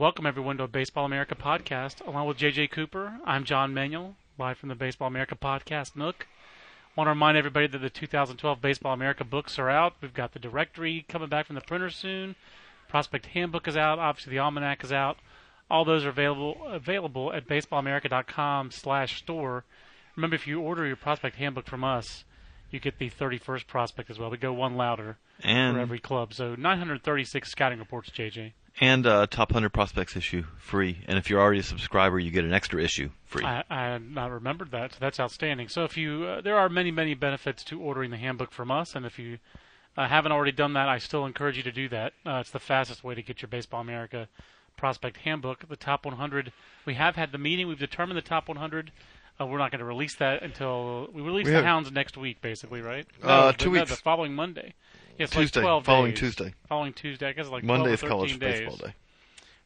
Welcome, 0.00 0.24
everyone, 0.24 0.56
to 0.56 0.62
a 0.62 0.66
Baseball 0.66 1.04
America 1.04 1.34
podcast. 1.34 2.00
Along 2.06 2.26
with 2.26 2.38
JJ 2.38 2.70
Cooper, 2.70 3.18
I'm 3.26 3.44
John 3.44 3.74
Manuel, 3.74 4.16
live 4.38 4.56
from 4.56 4.70
the 4.70 4.74
Baseball 4.74 5.08
America 5.08 5.36
podcast 5.36 5.94
Nook. 5.94 6.26
want 6.96 7.04
to 7.04 7.10
remind 7.10 7.36
everybody 7.36 7.66
that 7.66 7.80
the 7.80 7.90
2012 7.90 8.62
Baseball 8.62 8.94
America 8.94 9.24
books 9.24 9.58
are 9.58 9.68
out. 9.68 9.96
We've 10.00 10.14
got 10.14 10.32
the 10.32 10.38
directory 10.38 11.04
coming 11.06 11.28
back 11.28 11.44
from 11.44 11.54
the 11.54 11.60
printer 11.60 11.90
soon. 11.90 12.34
Prospect 12.88 13.26
Handbook 13.26 13.68
is 13.68 13.76
out. 13.76 13.98
Obviously, 13.98 14.30
the 14.30 14.38
Almanac 14.38 14.82
is 14.82 14.90
out. 14.90 15.18
All 15.70 15.84
those 15.84 16.06
are 16.06 16.08
available 16.08 16.56
available 16.64 17.30
at 17.34 17.46
baseballamerica.com/store. 17.46 19.64
Remember, 20.16 20.34
if 20.34 20.46
you 20.46 20.62
order 20.62 20.86
your 20.86 20.96
Prospect 20.96 21.36
Handbook 21.36 21.66
from 21.66 21.84
us, 21.84 22.24
you 22.70 22.80
get 22.80 22.98
the 22.98 23.10
31st 23.10 23.66
prospect 23.66 24.08
as 24.08 24.18
well. 24.18 24.30
We 24.30 24.38
go 24.38 24.54
one 24.54 24.78
louder 24.78 25.18
and 25.44 25.76
for 25.76 25.80
every 25.80 25.98
club. 25.98 26.32
So 26.32 26.54
936 26.54 27.50
scouting 27.50 27.78
reports, 27.78 28.08
JJ. 28.08 28.54
And 28.78 29.06
uh, 29.06 29.26
top 29.26 29.50
100 29.50 29.70
prospects 29.70 30.16
issue 30.16 30.44
free. 30.58 31.00
And 31.06 31.18
if 31.18 31.28
you're 31.28 31.40
already 31.40 31.60
a 31.60 31.62
subscriber, 31.62 32.18
you 32.18 32.30
get 32.30 32.44
an 32.44 32.52
extra 32.54 32.82
issue 32.82 33.10
free. 33.26 33.44
I, 33.44 33.64
I 33.68 33.82
had 33.92 34.10
not 34.10 34.30
remembered 34.30 34.70
that. 34.70 34.92
So 34.92 34.98
that's 35.00 35.20
outstanding. 35.20 35.68
So 35.68 35.84
if 35.84 35.96
you, 35.96 36.24
uh, 36.24 36.40
there 36.40 36.56
are 36.56 36.68
many, 36.68 36.90
many 36.90 37.14
benefits 37.14 37.62
to 37.64 37.80
ordering 37.80 38.10
the 38.10 38.16
handbook 38.16 38.52
from 38.52 38.70
us. 38.70 38.94
And 38.94 39.04
if 39.04 39.18
you 39.18 39.38
uh, 39.98 40.08
haven't 40.08 40.32
already 40.32 40.52
done 40.52 40.72
that, 40.74 40.88
I 40.88 40.98
still 40.98 41.26
encourage 41.26 41.56
you 41.58 41.62
to 41.64 41.72
do 41.72 41.88
that. 41.90 42.12
Uh, 42.24 42.38
it's 42.40 42.50
the 42.50 42.58
fastest 42.58 43.04
way 43.04 43.14
to 43.14 43.22
get 43.22 43.42
your 43.42 43.48
Baseball 43.48 43.80
America 43.80 44.28
prospect 44.76 45.18
handbook. 45.18 45.68
The 45.68 45.76
top 45.76 46.06
100. 46.06 46.52
We 46.86 46.94
have 46.94 47.16
had 47.16 47.32
the 47.32 47.38
meeting. 47.38 47.68
We've 47.68 47.78
determined 47.78 48.16
the 48.16 48.22
top 48.22 48.48
100. 48.48 48.92
Uh, 49.38 49.46
we're 49.46 49.58
not 49.58 49.70
going 49.72 49.80
to 49.80 49.84
release 49.84 50.14
that 50.16 50.42
until 50.42 51.08
we 51.12 51.20
release 51.22 51.44
We 51.46 51.50
the 51.50 51.56
have- 51.56 51.64
hounds 51.66 51.90
next 51.92 52.16
week, 52.16 52.40
basically, 52.40 52.80
right? 52.80 53.06
Uh, 53.22 53.26
No, 53.26 53.52
two 53.52 53.64
the, 53.70 53.74
no, 53.76 53.80
weeks. 53.82 53.90
the 53.90 53.96
following 53.96 54.34
Monday. 54.34 54.74
Yes, 55.20 55.28
Tuesday, 55.28 55.60
like 55.60 55.64
12 55.64 55.84
following 55.84 56.10
days. 56.12 56.18
Tuesday. 56.18 56.54
Following 56.66 56.94
Tuesday. 56.94 57.28
I 57.28 57.32
guess 57.32 57.48
like 57.48 57.62
Monday 57.62 57.92
is 57.92 58.00
college 58.00 58.38
days. 58.38 58.60
baseball 58.60 58.76
day. 58.76 58.94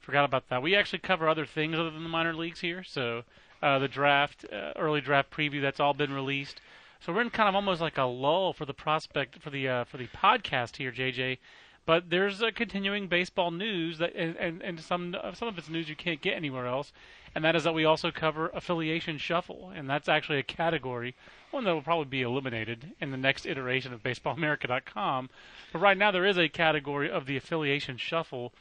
Forgot 0.00 0.24
about 0.24 0.48
that. 0.48 0.60
We 0.62 0.74
actually 0.74 0.98
cover 0.98 1.28
other 1.28 1.46
things 1.46 1.78
other 1.78 1.90
than 1.90 2.02
the 2.02 2.08
minor 2.08 2.34
leagues 2.34 2.58
here. 2.58 2.82
So 2.82 3.22
uh, 3.62 3.78
the 3.78 3.86
draft, 3.86 4.44
uh, 4.52 4.72
early 4.74 5.00
draft 5.00 5.30
preview, 5.30 5.62
that's 5.62 5.78
all 5.78 5.94
been 5.94 6.12
released. 6.12 6.60
So 7.00 7.12
we're 7.12 7.20
in 7.20 7.30
kind 7.30 7.48
of 7.48 7.54
almost 7.54 7.80
like 7.80 7.98
a 7.98 8.02
lull 8.02 8.52
for 8.52 8.64
the 8.64 8.74
prospect 8.74 9.40
for 9.40 9.50
the 9.50 9.68
uh, 9.68 9.84
for 9.84 9.96
the 9.96 10.08
podcast 10.08 10.76
here, 10.76 10.90
JJ. 10.90 11.38
But 11.86 12.08
there's 12.08 12.40
a 12.40 12.50
continuing 12.50 13.08
baseball 13.08 13.50
news 13.50 13.98
that 13.98 14.14
and, 14.14 14.62
and, 14.62 14.80
some 14.80 15.14
some 15.34 15.48
of 15.48 15.58
it's 15.58 15.68
news 15.68 15.88
you 15.88 15.96
can't 15.96 16.22
get 16.22 16.34
anywhere 16.34 16.66
else, 16.66 16.92
and 17.34 17.44
that 17.44 17.54
is 17.54 17.64
that 17.64 17.74
we 17.74 17.84
also 17.84 18.10
cover 18.10 18.48
affiliation 18.54 19.18
shuffle, 19.18 19.70
and 19.74 19.88
that's 19.88 20.08
actually 20.08 20.38
a 20.38 20.42
category 20.42 21.14
one 21.54 21.64
that 21.64 21.72
will 21.72 21.82
probably 21.82 22.06
be 22.06 22.22
eliminated 22.22 22.92
in 23.00 23.10
the 23.10 23.16
next 23.16 23.46
iteration 23.46 23.92
of 23.92 24.02
BaseballAmerica.com. 24.02 25.30
But 25.72 25.78
right 25.78 25.96
now 25.96 26.10
there 26.10 26.26
is 26.26 26.36
a 26.36 26.48
category 26.48 27.10
of 27.10 27.26
the 27.26 27.36
affiliation 27.36 27.96
shuffle. 27.96 28.52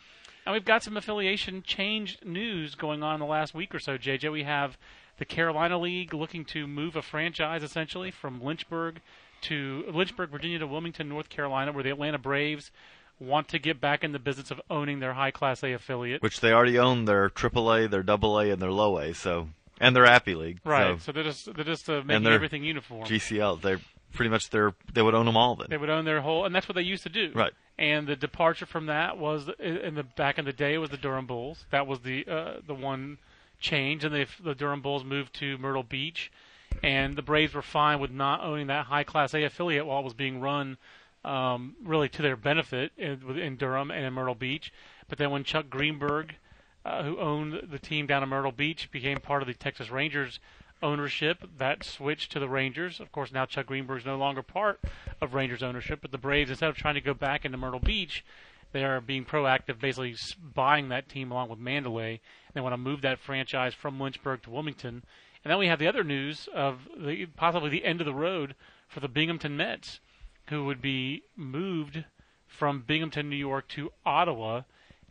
And 0.46 0.54
we've 0.54 0.66
got 0.66 0.84
some 0.84 0.96
affiliation 0.96 1.64
change 1.64 2.20
news 2.24 2.76
going 2.76 3.02
on 3.02 3.16
in 3.16 3.20
the 3.20 3.26
last 3.26 3.56
week 3.56 3.74
or 3.74 3.80
so, 3.80 3.98
JJ. 3.98 4.32
We 4.32 4.44
have 4.44 4.78
the 5.18 5.26
Carolina 5.26 5.80
League 5.80 6.14
looking 6.14 6.46
to 6.46 6.68
move 6.68 6.96
a 6.96 7.02
franchise 7.02 7.64
essentially 7.64 8.12
from 8.12 8.44
Lynchburg 8.44 9.02
to 9.42 9.86
Lynchburg, 9.92 10.30
Virginia 10.30 10.60
to 10.60 10.68
Wilmington, 10.68 11.10
North 11.10 11.30
Carolina, 11.30 11.72
where 11.72 11.84
the 11.84 11.92
Atlanta 11.92 12.18
Braves 12.18 12.72
want 13.28 13.48
to 13.50 13.60
get 13.60 13.80
back 13.82 14.04
in 14.04 14.12
the 14.12 14.20
business 14.20 14.52
of 14.52 14.62
owning 14.70 15.00
their 15.00 15.14
high 15.14 15.32
class 15.32 15.64
A 15.64 15.74
affiliate. 15.74 16.22
Which 16.22 16.40
they 16.40 16.52
already 16.52 16.78
own 16.78 17.06
their 17.06 17.30
AAA, 17.30 17.90
their 17.90 18.04
AA, 18.08 18.52
and 18.52 18.62
their 18.62 18.72
Low 18.72 18.98
A, 19.00 19.14
so 19.14 19.50
and 19.80 19.96
their 19.96 20.06
Appy 20.06 20.36
League. 20.36 20.60
Right. 20.64 21.00
So 21.00 21.06
So 21.06 21.12
they're 21.12 21.24
just 21.24 21.54
they're 21.54 21.66
just 21.66 21.90
uh, 21.90 22.02
making 22.06 22.28
everything 22.28 22.64
uniform. 22.64 23.06
GCL, 23.06 23.62
they're 23.62 23.82
pretty 24.14 24.30
much 24.30 24.50
they're 24.50 24.74
they 24.94 25.02
would 25.02 25.16
own 25.16 25.26
them 25.26 25.38
all 25.38 25.56
then. 25.56 25.68
They 25.70 25.78
would 25.78 25.90
own 25.90 26.06
their 26.06 26.22
whole, 26.22 26.46
and 26.46 26.54
that's 26.54 26.68
what 26.68 26.76
they 26.76 26.82
used 26.82 27.04
to 27.04 27.10
do. 27.10 27.32
Right. 27.34 27.54
And 27.78 28.08
the 28.08 28.16
departure 28.16 28.66
from 28.66 28.86
that 28.86 29.18
was 29.18 29.50
in 29.60 29.96
the 29.96 30.04
back 30.04 30.38
in 30.38 30.46
the 30.46 30.54
day 30.54 30.76
it 30.76 30.78
was 30.78 30.92
the 30.92 30.98
Durham 30.98 31.26
Bulls. 31.26 31.66
That 31.72 31.88
was 31.88 32.00
the 32.02 32.26
uh, 32.28 32.54
the 32.66 32.76
one 32.76 33.18
change, 33.60 34.04
and 34.04 34.14
they, 34.14 34.28
the 34.44 34.54
Durham 34.54 34.82
Bulls 34.82 35.04
moved 35.04 35.34
to 35.36 35.58
Myrtle 35.58 35.84
Beach, 35.84 36.32
and 36.84 37.16
the 37.16 37.22
Braves 37.22 37.54
were 37.54 37.62
fine 37.62 38.00
with 38.00 38.12
not 38.12 38.42
owning 38.42 38.68
that 38.68 38.86
high 38.86 39.04
class 39.04 39.34
A 39.34 39.44
affiliate 39.44 39.86
while 39.86 40.00
it 40.00 40.04
was 40.04 40.14
being 40.14 40.40
run 40.40 40.78
um, 41.24 41.76
really 41.84 42.10
to 42.10 42.22
their 42.22 42.36
benefit 42.36 42.92
in, 42.98 43.40
in 43.40 43.56
Durham 43.56 43.92
and 43.92 44.06
in 44.06 44.14
Myrtle 44.14 44.36
Beach. 44.36 44.74
But 45.08 45.18
then 45.18 45.32
when 45.32 45.44
Chuck 45.44 45.70
Greenberg, 45.70 46.36
uh, 46.86 47.04
who 47.04 47.18
owned 47.18 47.70
the 47.70 47.80
team 47.80 48.08
down 48.08 48.24
in 48.24 48.30
Myrtle 48.30 48.52
Beach, 48.52 48.90
became 48.92 49.20
part 49.20 49.42
of 49.42 49.48
the 49.48 49.54
Texas 49.54 49.90
Rangers 49.90 50.40
ownership, 50.82 51.48
that 51.58 51.84
switched 51.84 52.32
to 52.34 52.40
the 52.40 52.50
Rangers. 52.50 53.00
Of 53.00 53.12
course, 53.12 53.32
now 53.32 53.46
Chuck 53.46 53.68
Greenberg's 53.68 54.06
no 54.06 54.18
longer 54.18 54.42
part 54.42 54.82
of 55.22 55.34
Rangers 55.34 55.64
ownership, 55.64 56.00
but 56.02 56.12
the 56.12 56.18
Braves, 56.18 56.50
instead 56.50 56.70
of 56.70 56.76
trying 56.76 56.96
to 56.96 57.02
go 57.02 57.14
back 57.14 57.46
into 57.46 57.58
Myrtle 57.58 57.80
Beach, 57.80 58.26
they 58.74 58.84
are 58.84 59.00
being 59.00 59.24
proactive, 59.24 59.80
basically 59.80 60.16
buying 60.54 60.90
that 60.90 61.08
team 61.08 61.32
along 61.32 61.50
with 61.50 61.60
Mandalay. 61.60 62.20
They 62.54 62.62
want 62.62 62.74
to 62.74 62.78
move 62.78 63.02
that 63.02 63.20
franchise 63.20 63.74
from 63.74 64.00
Lynchburg 64.00 64.42
to 64.44 64.50
Wilmington. 64.50 65.04
And 65.44 65.52
then 65.52 65.60
we 65.60 65.68
have 65.68 65.80
the 65.80 65.88
other 65.88 66.04
news 66.04 66.50
of 66.54 66.88
the, 66.98 67.28
possibly 67.28 67.70
the 67.70 67.86
end 67.86 68.02
of 68.02 68.06
the 68.06 68.14
road 68.14 68.56
for 68.88 69.00
the 69.00 69.08
Binghamton 69.08 69.56
Mets, 69.56 70.00
who 70.48 70.66
would 70.66 70.82
be 70.82 71.24
moved 71.36 72.06
from 72.48 72.82
Binghamton, 72.82 73.30
New 73.30 73.36
York 73.36 73.68
to 73.70 73.92
Ottawa. 74.06 74.62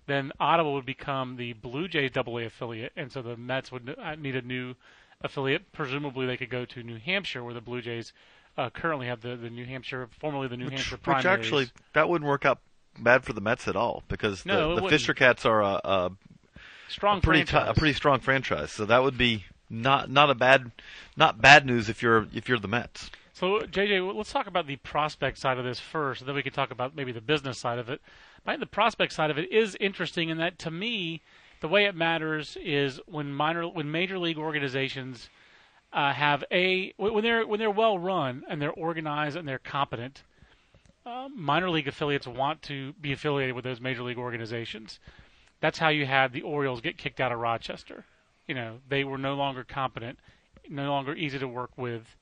Then 0.06 0.32
Ottawa 0.40 0.72
would 0.74 0.86
become 0.86 1.36
the 1.36 1.52
Blue 1.54 1.88
Jays 1.88 2.10
AA 2.16 2.38
affiliate, 2.46 2.92
and 2.96 3.10
so 3.12 3.22
the 3.22 3.36
Mets 3.36 3.70
would 3.70 3.94
uh, 3.98 4.14
need 4.16 4.36
a 4.36 4.42
new 4.42 4.74
affiliate. 5.20 5.72
Presumably, 5.72 6.26
they 6.26 6.36
could 6.36 6.50
go 6.50 6.64
to 6.64 6.82
New 6.82 6.98
Hampshire, 6.98 7.44
where 7.44 7.54
the 7.54 7.60
Blue 7.60 7.80
Jays 7.80 8.12
uh, 8.56 8.70
currently 8.70 9.06
have 9.06 9.20
the, 9.20 9.36
the 9.36 9.50
New 9.50 9.64
Hampshire, 9.64 10.08
formerly 10.18 10.48
the 10.48 10.56
New 10.56 10.66
Which, 10.66 10.74
Hampshire 10.74 10.98
which 11.04 11.24
actually 11.24 11.70
that 11.94 12.08
wouldn't 12.08 12.28
work 12.28 12.44
out 12.44 12.58
bad 12.98 13.24
for 13.24 13.32
the 13.32 13.40
Mets 13.40 13.68
at 13.68 13.76
all 13.76 14.02
because 14.08 14.44
No, 14.44 14.54
the, 14.54 14.60
the 14.60 14.82
wouldn't. 14.82 14.90
Fisher 14.90 15.14
Cats 15.14 15.46
are 15.46 15.62
a, 15.62 15.80
a, 15.84 16.10
strong 16.88 17.18
a 17.18 17.20
pretty 17.20 17.44
franchise. 17.44 17.76
a 17.76 17.78
pretty 17.78 17.94
strong 17.94 18.20
franchise, 18.20 18.70
so 18.70 18.84
that 18.84 19.02
would 19.02 19.16
be 19.16 19.44
not 19.70 20.10
not 20.10 20.30
a 20.30 20.34
bad 20.34 20.70
not 21.16 21.40
bad 21.40 21.64
news 21.64 21.88
if 21.88 22.02
you're 22.02 22.26
if 22.34 22.48
you're 22.48 22.58
the 22.58 22.68
Mets. 22.68 23.10
So, 23.34 23.60
JJ, 23.60 24.14
let's 24.14 24.32
talk 24.32 24.46
about 24.46 24.66
the 24.66 24.76
prospect 24.76 25.38
side 25.38 25.56
of 25.56 25.64
this 25.64 25.80
first, 25.80 26.20
and 26.20 26.28
then 26.28 26.36
we 26.36 26.42
can 26.42 26.52
talk 26.52 26.70
about 26.70 26.94
maybe 26.94 27.12
the 27.12 27.20
business 27.22 27.58
side 27.58 27.78
of 27.78 27.88
it. 27.88 28.00
I 28.44 28.52
think 28.52 28.60
the 28.60 28.66
prospect 28.66 29.12
side 29.12 29.30
of 29.30 29.38
it 29.38 29.50
is 29.50 29.76
interesting 29.80 30.28
in 30.28 30.36
that, 30.38 30.58
to 30.60 30.70
me, 30.70 31.22
the 31.60 31.68
way 31.68 31.86
it 31.86 31.94
matters 31.94 32.58
is 32.62 33.00
when 33.06 33.32
minor, 33.32 33.66
when 33.66 33.90
major 33.90 34.18
league 34.18 34.36
organizations 34.36 35.30
uh, 35.92 36.12
have 36.12 36.44
a 36.50 36.92
when 36.96 37.22
they're 37.22 37.46
when 37.46 37.58
they're 37.60 37.70
well 37.70 37.98
run 37.98 38.42
and 38.48 38.60
they're 38.60 38.72
organized 38.72 39.36
and 39.36 39.46
they're 39.46 39.58
competent. 39.58 40.22
Uh, 41.04 41.28
minor 41.34 41.68
league 41.70 41.88
affiliates 41.88 42.26
want 42.26 42.62
to 42.62 42.92
be 43.00 43.12
affiliated 43.12 43.54
with 43.54 43.64
those 43.64 43.80
major 43.80 44.02
league 44.02 44.18
organizations. 44.18 45.00
That's 45.60 45.78
how 45.78 45.88
you 45.88 46.06
had 46.06 46.32
the 46.32 46.42
Orioles 46.42 46.80
get 46.80 46.96
kicked 46.96 47.20
out 47.20 47.32
of 47.32 47.38
Rochester. 47.38 48.04
You 48.46 48.54
know, 48.54 48.78
they 48.88 49.04
were 49.04 49.18
no 49.18 49.34
longer 49.34 49.64
competent, 49.64 50.18
no 50.68 50.90
longer 50.90 51.14
easy 51.14 51.38
to 51.38 51.48
work 51.48 51.70
with 51.76 52.16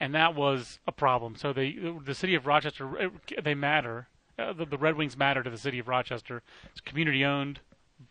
and 0.00 0.14
that 0.14 0.34
was 0.34 0.78
a 0.86 0.92
problem. 0.92 1.36
So 1.36 1.52
they, 1.52 1.76
the 2.04 2.14
city 2.14 2.34
of 2.34 2.46
Rochester, 2.46 3.10
they 3.42 3.54
matter. 3.54 4.08
Uh, 4.38 4.52
the, 4.52 4.64
the 4.64 4.78
Red 4.78 4.96
Wings 4.96 5.16
matter 5.16 5.42
to 5.42 5.50
the 5.50 5.58
city 5.58 5.80
of 5.80 5.88
Rochester. 5.88 6.42
It's 6.70 6.80
a 6.80 6.88
community-owned 6.88 7.60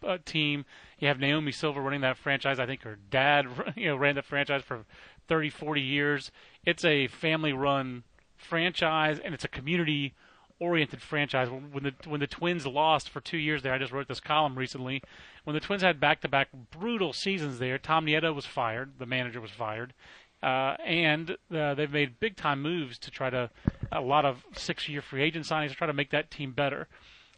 uh, 0.05 0.17
team. 0.25 0.65
You 0.99 1.07
have 1.07 1.19
Naomi 1.19 1.53
Silver 1.53 1.81
running 1.81 2.01
that 2.01 2.17
franchise. 2.17 2.59
I 2.59 2.65
think 2.65 2.83
her 2.83 2.97
dad, 3.09 3.47
you 3.75 3.87
know, 3.87 3.95
ran 3.95 4.15
the 4.15 4.21
franchise 4.21 4.63
for 4.63 4.85
30, 5.29 5.49
40 5.49 5.81
years. 5.81 6.31
It's 6.65 6.83
a 6.83 7.07
family-run 7.07 8.03
franchise, 8.35 9.19
and 9.23 9.33
it's 9.33 9.45
a 9.45 9.49
community-oriented 9.49 11.01
franchise. 11.01 11.47
When 11.49 11.83
the 11.83 11.93
when 12.05 12.19
the 12.19 12.27
Twins 12.27 12.67
lost 12.67 13.09
for 13.09 13.21
two 13.21 13.37
years 13.37 13.63
there, 13.63 13.73
I 13.73 13.77
just 13.77 13.93
wrote 13.93 14.09
this 14.09 14.19
column 14.19 14.57
recently. 14.57 15.01
When 15.45 15.53
the 15.53 15.61
Twins 15.61 15.81
had 15.81 16.01
back-to-back 16.01 16.49
brutal 16.77 17.13
seasons 17.13 17.59
there, 17.59 17.77
Tom 17.77 18.05
Nieto 18.05 18.35
was 18.35 18.45
fired. 18.45 18.99
The 18.99 19.05
manager 19.05 19.39
was 19.39 19.51
fired 19.51 19.93
uh, 20.43 20.75
and 20.85 21.35
uh, 21.53 21.73
they've 21.73 21.91
made 21.91 22.19
big 22.19 22.35
time 22.35 22.61
moves 22.61 22.97
to 22.99 23.11
try 23.11 23.29
to 23.29 23.49
a 23.91 24.01
lot 24.01 24.25
of 24.25 24.43
six 24.53 24.87
year 24.87 25.01
free 25.01 25.23
agent 25.23 25.45
signings 25.45 25.69
to 25.69 25.75
try 25.75 25.87
to 25.87 25.93
make 25.93 26.11
that 26.11 26.29
team 26.31 26.51
better. 26.51 26.87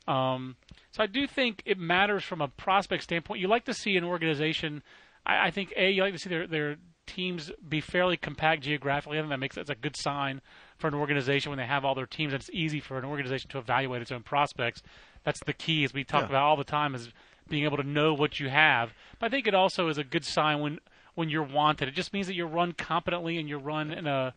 Um, 0.07 0.55
so 0.91 1.03
I 1.03 1.07
do 1.07 1.27
think 1.27 1.61
it 1.65 1.77
matters 1.77 2.23
from 2.23 2.41
a 2.41 2.47
prospect 2.47 3.03
standpoint. 3.03 3.39
You 3.39 3.47
like 3.47 3.65
to 3.65 3.73
see 3.73 3.95
an 3.95 4.03
organization. 4.03 4.81
I, 5.25 5.47
I 5.47 5.51
think 5.51 5.73
a 5.77 5.91
you 5.91 6.01
like 6.01 6.13
to 6.13 6.19
see 6.19 6.29
their 6.29 6.47
their 6.47 6.77
teams 7.05 7.51
be 7.67 7.81
fairly 7.81 8.17
compact 8.17 8.63
geographically. 8.63 9.17
I 9.17 9.21
think 9.21 9.31
that 9.31 9.39
makes 9.39 9.55
that's 9.55 9.69
a 9.69 9.75
good 9.75 9.95
sign 9.97 10.41
for 10.77 10.87
an 10.87 10.93
organization 10.93 11.49
when 11.51 11.57
they 11.57 11.65
have 11.65 11.83
all 11.85 11.95
their 11.95 12.05
teams. 12.05 12.33
And 12.33 12.41
it's 12.41 12.49
easy 12.51 12.79
for 12.79 12.97
an 12.97 13.05
organization 13.05 13.49
to 13.51 13.57
evaluate 13.59 14.01
its 14.01 14.11
own 14.11 14.23
prospects. 14.23 14.81
That's 15.23 15.39
the 15.45 15.53
key, 15.53 15.83
as 15.83 15.93
we 15.93 16.03
talk 16.03 16.21
Yeah. 16.21 16.27
about 16.27 16.43
all 16.43 16.57
the 16.57 16.63
time, 16.63 16.95
is 16.95 17.09
being 17.49 17.63
able 17.63 17.77
to 17.77 17.83
know 17.83 18.13
what 18.13 18.39
you 18.39 18.49
have. 18.49 18.93
But 19.19 19.27
I 19.27 19.29
think 19.29 19.47
it 19.47 19.55
also 19.55 19.87
is 19.89 19.97
a 19.97 20.03
good 20.03 20.23
sign 20.23 20.59
when 20.59 20.79
when 21.19 21.29
you're 21.29 21.43
wanted. 21.43 21.89
It 21.89 21.95
just 21.95 22.13
means 22.13 22.27
that 22.27 22.33
you're 22.33 22.47
run 22.47 22.71
competently 22.71 23.37
and 23.37 23.49
you're 23.49 23.59
run 23.59 23.91
in 23.91 24.07
a 24.07 24.33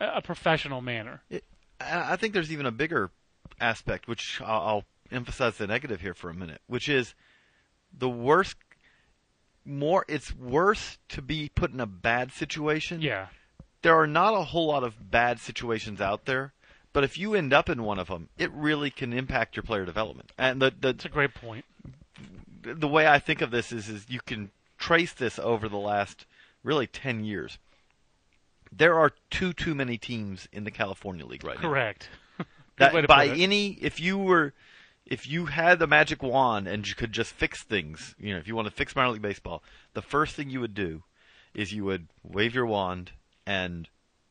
a 0.00 0.22
professional 0.22 0.80
manner. 0.80 1.22
It, 1.28 1.44
I 1.78 2.16
think 2.16 2.32
there's 2.32 2.50
even 2.50 2.66
a 2.66 2.72
bigger 2.72 3.10
aspect, 3.60 4.08
which 4.08 4.40
I'll, 4.40 4.60
I'll 4.60 4.84
emphasize 5.12 5.58
the 5.58 5.66
negative 5.66 6.00
here 6.00 6.14
for 6.14 6.30
a 6.30 6.34
minute, 6.34 6.62
which 6.66 6.88
is 6.88 7.14
the 7.96 8.08
worst. 8.08 8.56
More, 9.66 10.04
it's 10.08 10.34
worse 10.34 10.98
to 11.10 11.22
be 11.22 11.50
put 11.54 11.72
in 11.72 11.80
a 11.80 11.86
bad 11.86 12.32
situation. 12.32 13.00
Yeah. 13.00 13.28
There 13.82 13.94
are 13.94 14.06
not 14.06 14.34
a 14.34 14.42
whole 14.42 14.66
lot 14.66 14.82
of 14.82 15.10
bad 15.10 15.40
situations 15.40 16.00
out 16.00 16.24
there, 16.24 16.54
but 16.92 17.04
if 17.04 17.18
you 17.18 17.34
end 17.34 17.52
up 17.52 17.68
in 17.68 17.82
one 17.82 17.98
of 17.98 18.08
them, 18.08 18.28
it 18.38 18.50
really 18.52 18.90
can 18.90 19.12
impact 19.12 19.56
your 19.56 19.62
player 19.62 19.84
development. 19.84 20.32
And 20.38 20.60
the, 20.60 20.70
the 20.70 20.92
That's 20.92 21.04
a 21.04 21.08
great 21.10 21.34
point. 21.34 21.64
the 22.62 22.88
way 22.88 23.06
I 23.06 23.18
think 23.18 23.42
of 23.42 23.50
this 23.50 23.72
is, 23.72 23.88
is 23.88 24.06
you 24.08 24.20
can 24.24 24.50
trace 24.84 25.14
this 25.14 25.38
over 25.38 25.66
the 25.66 25.78
last 25.78 26.26
really 26.62 26.86
10 26.86 27.24
years. 27.24 27.58
There 28.70 28.98
are 28.98 29.12
too 29.30 29.54
too 29.54 29.74
many 29.74 29.96
teams 29.96 30.46
in 30.52 30.64
the 30.64 30.70
California 30.70 31.24
League 31.24 31.44
right 31.44 31.56
now. 31.56 31.68
Correct. 31.68 32.10
Way 32.80 33.00
to 33.02 33.08
by 33.08 33.28
any, 33.28 33.78
if 33.80 33.98
you 33.98 34.18
were, 34.18 34.52
if 35.06 35.26
you 35.26 35.46
had 35.46 35.78
the 35.78 35.86
magic 35.86 36.22
wand 36.22 36.66
and 36.66 36.86
you 36.86 36.94
could 36.94 37.12
just 37.12 37.32
fix 37.32 37.62
things, 37.62 38.14
you 38.18 38.34
know, 38.34 38.38
if 38.38 38.46
you 38.46 38.54
want 38.54 38.68
to 38.68 38.74
fix 38.74 38.94
minor 38.94 39.10
league 39.10 39.22
baseball, 39.22 39.62
the 39.94 40.02
first 40.02 40.34
thing 40.34 40.50
you 40.50 40.60
would 40.60 40.74
do 40.74 41.04
is 41.54 41.72
you 41.72 41.84
would 41.84 42.08
wave 42.22 42.54
your 42.54 42.66
wand 42.66 43.12
and 43.46 43.88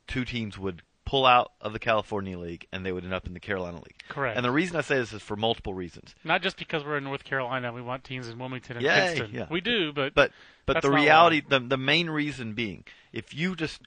two 0.08 0.26
teams 0.26 0.60
would 0.60 0.84
pull 1.06 1.26
out 1.26 1.52
of 1.62 1.74
the 1.74 1.80
California 1.80 2.38
League 2.38 2.68
and 2.72 2.86
they 2.86 2.92
would 2.92 3.04
end 3.04 3.14
up 3.14 3.28
in 3.28 3.34
the 3.34 3.40
Carolina 3.40 3.78
League. 3.78 4.02
Correct. 4.10 4.38
And 4.38 4.46
the 4.46 4.52
reason 4.52 4.78
I 4.78 4.82
say 4.82 4.96
this 4.96 5.14
is 5.14 5.22
for 5.22 5.36
multiple 5.36 5.74
reasons. 5.74 6.16
Not 6.24 6.42
just 6.42 6.58
because 6.58 6.84
we're 6.84 6.98
in 6.98 7.04
North 7.04 7.24
Carolina 7.24 7.68
and 7.68 7.76
we 7.76 7.82
want 7.82 8.04
teams 8.04 8.30
in 8.30 8.40
Wilmington 8.40 8.78
and 8.78 8.86
Princeton. 8.86 9.32
yeah. 9.34 9.48
We 9.50 9.62
do, 9.62 9.92
but 9.92 10.14
But 10.14 10.32
but 10.66 10.82
the 10.82 10.92
reality, 10.92 11.42
the 11.48 11.60
the 11.60 11.78
main 11.78 12.10
reason 12.10 12.54
being, 12.54 12.86
if 13.12 13.34
you 13.34 13.56
just 13.56 13.82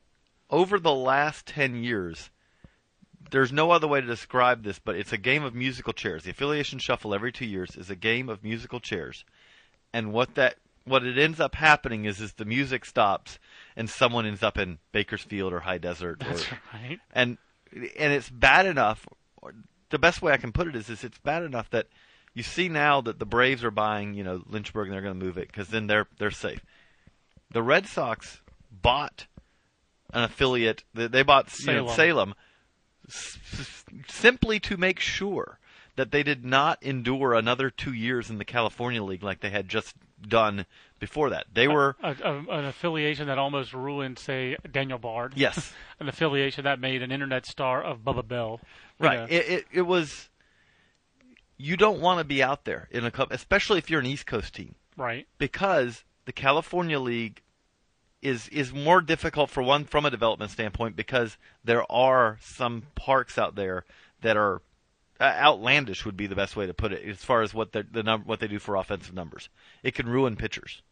over 0.51 0.79
the 0.79 0.95
last 0.95 1.47
ten 1.47 1.83
years, 1.83 2.31
there's 3.31 3.53
no 3.53 3.71
other 3.71 3.89
way 3.89 4.01
to 4.01 4.07
describe 4.07 4.63
this, 4.63 4.79
but 4.79 4.95
it's 4.95 5.13
a 5.13 5.19
game 5.19 5.43
of 5.43 5.55
musical 5.55 5.93
chairs. 5.93 6.25
The 6.25 6.31
affiliation 6.31 6.79
shuffle 6.79 7.15
every 7.15 7.33
two 7.33 7.47
years 7.47 7.77
is 7.77 7.91
a 7.91 7.97
game 7.97 8.29
of 8.29 8.45
musical 8.45 8.79
chairs, 8.79 9.25
and 9.93 10.13
what 10.13 10.35
that 10.35 10.57
what 10.85 11.05
it 11.05 11.19
ends 11.19 11.41
up 11.41 11.55
happening 11.57 12.05
is 12.05 12.21
is 12.21 12.35
the 12.35 12.45
music 12.45 12.85
stops 12.85 13.39
and 13.77 13.89
someone 13.91 14.27
ends 14.27 14.43
up 14.43 14.59
in 14.59 14.79
Bakersfield 14.93 15.53
or 15.53 15.61
High 15.61 15.79
Desert, 15.79 16.23
or, 16.23 16.29
that's 16.29 16.47
right. 16.73 16.99
and 17.13 17.39
and 17.73 18.13
it's 18.13 18.31
bad 18.31 18.67
enough. 18.67 19.07
Or 19.43 19.55
the 19.91 19.99
best 19.99 20.23
way 20.23 20.33
I 20.33 20.39
can 20.39 20.53
put 20.53 20.67
it 20.67 20.77
is, 20.77 20.89
is 20.89 21.05
it's 21.05 21.19
bad 21.19 21.43
enough 21.43 21.71
that 21.71 21.87
you 22.35 22.43
see 22.43 22.69
now 22.69 23.01
that 23.03 23.19
the 23.19 23.27
Braves 23.27 23.65
are 23.65 23.71
buying, 23.71 24.15
you 24.15 24.25
know, 24.25 24.43
Lynchburg, 24.49 24.87
and 24.89 24.95
they're 24.95 25.03
going 25.03 25.19
to 25.19 25.25
move 25.25 25.39
it 25.39 25.49
because 25.49 25.69
then 25.69 25.87
they're 25.87 26.07
they're 26.19 26.31
safe. 26.31 26.65
The 27.51 27.63
Red 27.63 27.87
Sox 27.87 28.41
bought 28.71 29.27
an 30.13 30.23
affiliate. 30.25 30.85
They 30.95 31.07
they 31.07 31.23
bought 31.23 31.53
you 31.61 31.67
know, 31.67 31.87
Salem. 31.87 31.95
Salem 31.97 32.35
s- 33.09 33.39
s- 33.53 33.85
simply 34.09 34.59
to 34.61 34.77
make 34.77 35.01
sure 35.01 35.59
that 35.97 36.11
they 36.11 36.23
did 36.23 36.45
not 36.45 36.83
endure 36.83 37.35
another 37.35 37.71
two 37.71 37.93
years 37.93 38.31
in 38.31 38.39
the 38.39 38.45
California 38.45 39.03
League 39.03 39.23
like 39.23 39.41
they 39.41 39.51
had 39.51 39.69
just 39.69 39.95
done 40.21 40.67
before 40.99 41.31
that. 41.31 41.47
They 41.53 41.69
were 41.69 41.97
A, 42.03 42.15
a, 42.23 42.59
an 42.59 42.65
affiliation 42.67 43.27
that 43.27 43.39
almost 43.39 43.73
ruined, 43.73 44.19
say, 44.19 44.57
Daniel 44.71 44.99
Bard. 44.99 45.33
yes. 45.37 45.73
An 46.01 46.09
affiliation 46.09 46.65
that 46.65 46.79
made 46.79 47.03
an 47.03 47.11
internet 47.11 47.47
star 47.47 47.83
of 47.83 48.01
Bubba 48.01 48.27
Bell. 48.27 48.61
Right. 48.99 49.31
It, 49.31 49.49
it 49.49 49.67
it 49.73 49.83
was. 49.83 50.29
You 51.57 51.79
don't 51.79 52.03
want 52.03 52.19
to 52.19 52.25
be 52.25 52.43
out 52.43 52.67
there 52.67 52.87
in 52.91 53.07
a 53.07 53.11
club, 53.11 53.29
especially 53.31 53.79
if 53.79 53.89
you're 53.89 54.01
an 54.01 54.07
East 54.07 54.27
Coast 54.27 54.55
team, 54.55 54.75
right. 54.95 55.27
because 55.39 56.05
the 56.27 56.33
California 56.33 57.01
League 57.01 57.41
is 58.21 58.49
is 58.49 58.75
more 58.75 59.01
difficult 59.01 59.49
for 59.49 59.63
one 59.63 59.85
from 59.85 60.05
a 60.05 60.11
development 60.11 60.51
standpoint 60.51 60.97
because 60.97 61.39
there 61.65 61.91
are 61.91 62.37
some 62.43 62.83
parks 62.95 63.39
out 63.39 63.55
there 63.55 63.87
that 64.21 64.37
are 64.37 64.61
Uh, 65.19 65.25
outlandish 65.25 66.05
would 66.05 66.17
be 66.17 66.27
the 66.27 66.35
best 66.35 66.57
way 66.57 66.67
to 66.67 66.75
put 66.75 66.93
it 66.93 67.09
as 67.09 67.25
far 67.25 67.43
as 67.43 67.55
what 67.55 67.73
the 67.73 67.87
the 67.91 68.03
num- 68.03 68.25
what 68.25 68.41
they 68.41 68.49
do 68.49 68.59
for 68.59 68.77
offensive 68.77 69.15
numbers. 69.15 69.49
It 69.83 69.95
can 69.95 70.09
ruin 70.09 70.37
pitchers. 70.37 70.83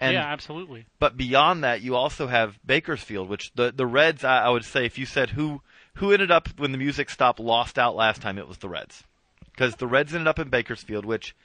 And 0.00 0.14
yeah, 0.14 0.24
absolutely. 0.24 0.86
but 0.98 1.16
beyond 1.16 1.62
that, 1.62 1.80
you 1.80 1.94
also 1.94 2.26
have 2.26 2.58
Bakersfield, 2.66 3.28
which 3.28 3.52
the 3.54 3.70
the 3.70 3.86
Reds. 3.86 4.24
I, 4.24 4.46
I 4.46 4.48
would 4.48 4.64
say, 4.64 4.84
if 4.84 4.98
you 4.98 5.06
said 5.06 5.30
who 5.30 5.62
who 5.94 6.10
ended 6.12 6.32
up 6.32 6.48
when 6.58 6.72
the 6.72 6.78
music 6.78 7.08
stopped, 7.08 7.38
lost 7.38 7.78
out 7.78 7.94
last 7.94 8.20
time, 8.20 8.36
it 8.36 8.48
was 8.48 8.58
the 8.58 8.68
Reds, 8.68 9.04
because 9.52 9.76
the 9.76 9.86
Reds 9.86 10.12
ended 10.12 10.26
up 10.26 10.40
in 10.40 10.48
Bakersfield, 10.48 11.04
which 11.04 11.36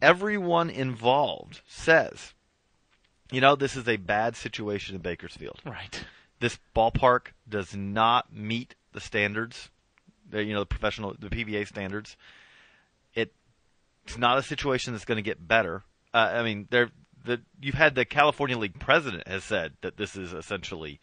everyone 0.00 0.70
involved 0.70 1.62
says, 1.66 2.34
you 3.32 3.40
know, 3.40 3.56
this 3.56 3.74
is 3.74 3.88
a 3.88 3.96
bad 3.96 4.36
situation 4.36 4.94
in 4.94 5.02
Bakersfield. 5.02 5.60
Right. 5.64 6.04
This 6.38 6.58
ballpark 6.76 7.28
does 7.48 7.74
not 7.74 8.32
meet 8.32 8.74
the 8.92 9.00
standards, 9.00 9.70
the, 10.28 10.42
you 10.44 10.52
know, 10.54 10.60
the 10.60 10.66
professional, 10.66 11.14
the 11.18 11.28
PBA 11.28 11.66
standards. 11.68 12.16
It 13.14 13.32
it's 14.06 14.18
not 14.18 14.38
a 14.38 14.42
situation 14.42 14.92
that's 14.92 15.04
going 15.04 15.16
to 15.16 15.22
get 15.22 15.46
better. 15.46 15.82
Uh, 16.12 16.32
I 16.34 16.42
mean, 16.42 16.66
there 16.70 16.90
the 17.24 17.40
you've 17.60 17.74
had 17.74 17.94
the 17.94 18.04
California 18.04 18.58
League 18.58 18.78
president 18.78 19.26
has 19.28 19.44
said 19.44 19.72
that 19.82 19.96
this 19.96 20.16
is 20.16 20.32
essentially. 20.32 21.00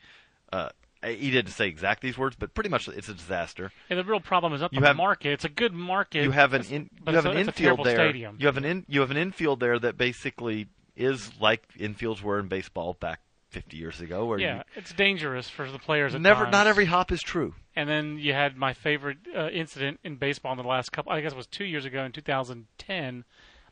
Uh, 0.53 0.69
he 1.03 1.31
didn't 1.31 1.51
say 1.51 1.67
exact 1.67 2.01
these 2.01 2.15
words, 2.15 2.35
but 2.37 2.53
pretty 2.53 2.69
much 2.69 2.87
it's 2.87 3.09
a 3.09 3.15
disaster. 3.15 3.71
And 3.89 3.97
the 3.97 4.03
real 4.03 4.19
problem 4.19 4.53
is 4.53 4.61
not 4.61 4.71
You 4.71 4.81
the 4.81 4.87
have- 4.87 4.95
market. 4.95 5.31
It's 5.31 5.45
a 5.45 5.49
good 5.49 5.73
market. 5.73 6.23
You 6.23 6.29
have 6.29 6.53
an 6.53 6.63
in, 6.69 6.89
you 7.07 7.13
have 7.15 7.25
an 7.25 7.37
infield 7.37 7.83
there. 7.83 7.95
Stadium. 7.95 8.35
You 8.39 8.45
have 8.45 8.57
an 8.57 8.65
in, 8.65 8.85
you 8.87 8.99
have 8.99 9.09
an 9.09 9.17
infield 9.17 9.59
there 9.61 9.79
that 9.79 9.97
basically 9.97 10.67
is 10.95 11.31
like 11.39 11.63
infields 11.79 12.21
were 12.21 12.37
in 12.37 12.49
baseball 12.49 12.95
back 12.99 13.19
50 13.51 13.77
years 13.77 14.01
ago, 14.01 14.25
where 14.25 14.39
yeah, 14.39 14.63
it's 14.75 14.93
dangerous 14.93 15.49
for 15.49 15.69
the 15.69 15.77
players. 15.77 16.15
At 16.15 16.21
never 16.21 16.43
times. 16.43 16.53
not 16.53 16.67
every 16.67 16.85
hop 16.85 17.11
is 17.11 17.21
true. 17.21 17.53
And 17.75 17.87
then 17.87 18.17
you 18.17 18.33
had 18.33 18.57
my 18.57 18.73
favorite 18.73 19.17
uh, 19.35 19.49
incident 19.49 19.99
in 20.03 20.15
baseball 20.15 20.53
in 20.53 20.57
the 20.57 20.63
last 20.63 20.91
couple. 20.91 21.11
I 21.11 21.21
guess 21.21 21.33
it 21.33 21.37
was 21.37 21.47
two 21.47 21.65
years 21.65 21.85
ago 21.85 22.03
in 22.03 22.11
2010, 22.11 23.23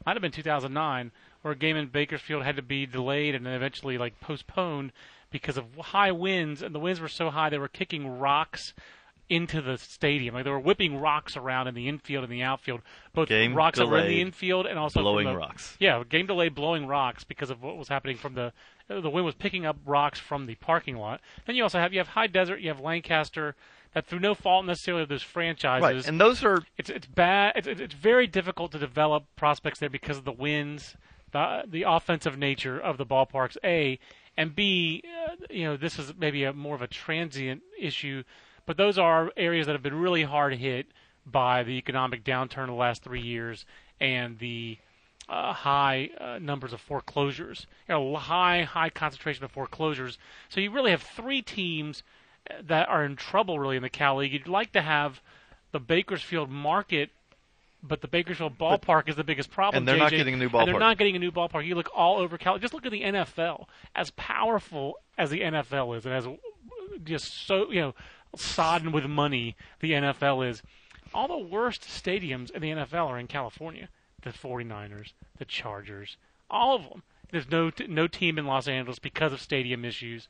might 0.05 0.15
have 0.15 0.21
been 0.21 0.31
2009, 0.31 1.11
where 1.41 1.53
a 1.53 1.57
game 1.57 1.77
in 1.77 1.87
Bakersfield 1.87 2.43
had 2.43 2.55
to 2.57 2.61
be 2.61 2.85
delayed 2.85 3.35
and 3.35 3.45
then 3.45 3.53
eventually 3.53 3.97
like 3.97 4.19
postponed 4.19 4.91
because 5.31 5.57
of 5.57 5.65
high 5.77 6.11
winds. 6.11 6.61
And 6.61 6.75
the 6.75 6.79
winds 6.79 6.99
were 6.99 7.07
so 7.07 7.29
high 7.29 7.49
they 7.49 7.57
were 7.57 7.67
kicking 7.67 8.19
rocks 8.19 8.73
into 9.29 9.61
the 9.61 9.77
stadium. 9.77 10.33
Like 10.35 10.43
they 10.43 10.49
were 10.49 10.59
whipping 10.59 10.99
rocks 10.99 11.37
around 11.37 11.67
in 11.67 11.75
the 11.75 11.87
infield 11.87 12.23
and 12.23 12.33
the 12.33 12.41
outfield, 12.43 12.81
both 13.13 13.29
Game 13.29 13.53
rocks 13.53 13.77
that 13.79 13.87
were 13.87 13.99
in 13.99 14.07
the 14.07 14.21
infield 14.21 14.65
and 14.65 14.77
also 14.79 15.01
blowing 15.01 15.27
the- 15.27 15.37
rocks. 15.37 15.77
Yeah, 15.79 16.03
game 16.07 16.25
delay 16.25 16.49
blowing 16.49 16.87
rocks 16.87 17.23
because 17.23 17.49
of 17.49 17.61
what 17.61 17.77
was 17.77 17.87
happening 17.87 18.17
from 18.17 18.33
the 18.33 18.53
the 18.87 19.09
wind 19.09 19.23
was 19.23 19.35
picking 19.35 19.67
up 19.67 19.77
rocks 19.85 20.19
from 20.19 20.47
the 20.47 20.55
parking 20.55 20.97
lot. 20.97 21.21
Then 21.45 21.55
you 21.55 21.63
also 21.63 21.79
have 21.79 21.93
you 21.93 21.99
have 21.99 22.09
High 22.09 22.27
Desert, 22.27 22.59
you 22.59 22.69
have 22.69 22.79
Lancaster, 22.79 23.55
that 23.93 24.07
through 24.07 24.19
no 24.19 24.33
fault 24.33 24.65
necessarily 24.65 25.03
of 25.03 25.09
those 25.09 25.21
franchises, 25.21 25.83
Right, 25.83 26.07
and 26.07 26.19
those 26.19 26.43
are 26.43 26.63
it's 26.77 26.89
it's 26.89 27.05
bad. 27.05 27.53
It's, 27.55 27.67
it's 27.67 27.81
it's 27.81 27.93
very 27.93 28.25
difficult 28.27 28.71
to 28.71 28.79
develop 28.79 29.25
prospects 29.35 29.79
there 29.79 29.89
because 29.89 30.17
of 30.17 30.25
the 30.25 30.31
winds, 30.31 30.95
the 31.31 31.63
the 31.67 31.83
offensive 31.83 32.37
nature 32.37 32.79
of 32.79 32.97
the 32.97 33.05
ballparks. 33.05 33.57
A 33.63 33.99
and 34.37 34.55
B, 34.55 35.03
uh, 35.27 35.35
you 35.49 35.65
know, 35.65 35.77
this 35.77 35.99
is 35.99 36.13
maybe 36.17 36.43
a 36.43 36.53
more 36.53 36.73
of 36.75 36.81
a 36.81 36.87
transient 36.87 37.61
issue, 37.79 38.23
but 38.69 38.77
those 38.77 38.99
are 38.99 39.31
areas 39.35 39.65
that 39.65 39.73
have 39.73 39.81
been 39.81 39.99
really 39.99 40.21
hard 40.21 40.53
hit 40.53 40.85
by 41.25 41.63
the 41.63 41.71
economic 41.71 42.23
downturn 42.23 42.65
of 42.65 42.67
the 42.67 42.73
last 42.73 43.01
three 43.01 43.19
years 43.19 43.65
and 43.99 44.37
the 44.37 44.77
uh, 45.27 45.53
high 45.53 46.11
uh, 46.21 46.37
numbers 46.37 46.71
of 46.71 46.79
foreclosures. 46.79 47.65
You 47.87 47.95
know, 47.95 48.15
high 48.15 48.61
high 48.61 48.91
concentration 48.91 49.43
of 49.43 49.49
foreclosures. 49.49 50.19
So 50.49 50.59
you 50.59 50.69
really 50.69 50.91
have 50.91 51.01
three 51.01 51.41
teams 51.41 52.03
uh, 52.47 52.61
that 52.67 52.87
are 52.89 53.03
in 53.03 53.15
trouble 53.15 53.57
really 53.57 53.75
in 53.75 53.81
the 53.81 53.89
Cal 53.89 54.17
League. 54.17 54.33
You'd 54.33 54.47
like 54.47 54.71
to 54.73 54.83
have 54.83 55.19
the 55.71 55.79
Bakersfield 55.79 56.51
market, 56.51 57.09
but 57.81 58.01
the 58.01 58.07
Bakersfield 58.07 58.59
ballpark 58.59 59.09
is 59.09 59.15
the 59.15 59.23
biggest 59.23 59.49
problem. 59.49 59.81
And 59.81 59.87
they're 59.87 59.97
not 59.97 60.11
getting 60.11 60.35
a 60.35 60.37
new 60.37 60.43
And 60.43 60.53
ballpark. 60.53 60.65
they're 60.67 60.79
not 60.79 60.99
getting 60.99 61.15
a 61.15 61.19
new 61.19 61.31
ballpark. 61.31 61.65
You 61.65 61.73
look 61.73 61.89
all 61.95 62.19
over 62.19 62.37
Cal. 62.37 62.59
Just 62.59 62.75
look 62.75 62.85
at 62.85 62.91
the 62.91 63.01
NFL. 63.01 63.65
As 63.95 64.11
powerful 64.11 64.99
as 65.17 65.31
the 65.31 65.41
NFL 65.41 65.97
is, 65.97 66.05
and 66.05 66.13
as 66.13 66.27
just 67.03 67.47
so 67.47 67.71
you 67.71 67.81
know 67.81 67.95
sodden 68.35 68.91
with 68.91 69.05
money 69.05 69.55
the 69.79 69.91
NFL 69.91 70.47
is, 70.47 70.61
all 71.13 71.27
the 71.27 71.37
worst 71.37 71.81
stadiums 71.81 72.51
in 72.51 72.61
the 72.61 72.69
NFL 72.69 73.07
are 73.07 73.19
in 73.19 73.27
California. 73.27 73.89
The 74.21 74.31
49ers, 74.31 75.13
the 75.37 75.45
Chargers, 75.45 76.17
all 76.49 76.75
of 76.75 76.83
them. 76.83 77.03
There's 77.31 77.49
no 77.49 77.69
t- 77.69 77.87
no 77.87 78.07
team 78.07 78.37
in 78.37 78.45
Los 78.45 78.67
Angeles 78.67 78.99
because 78.99 79.31
of 79.31 79.39
stadium 79.39 79.85
issues. 79.85 80.27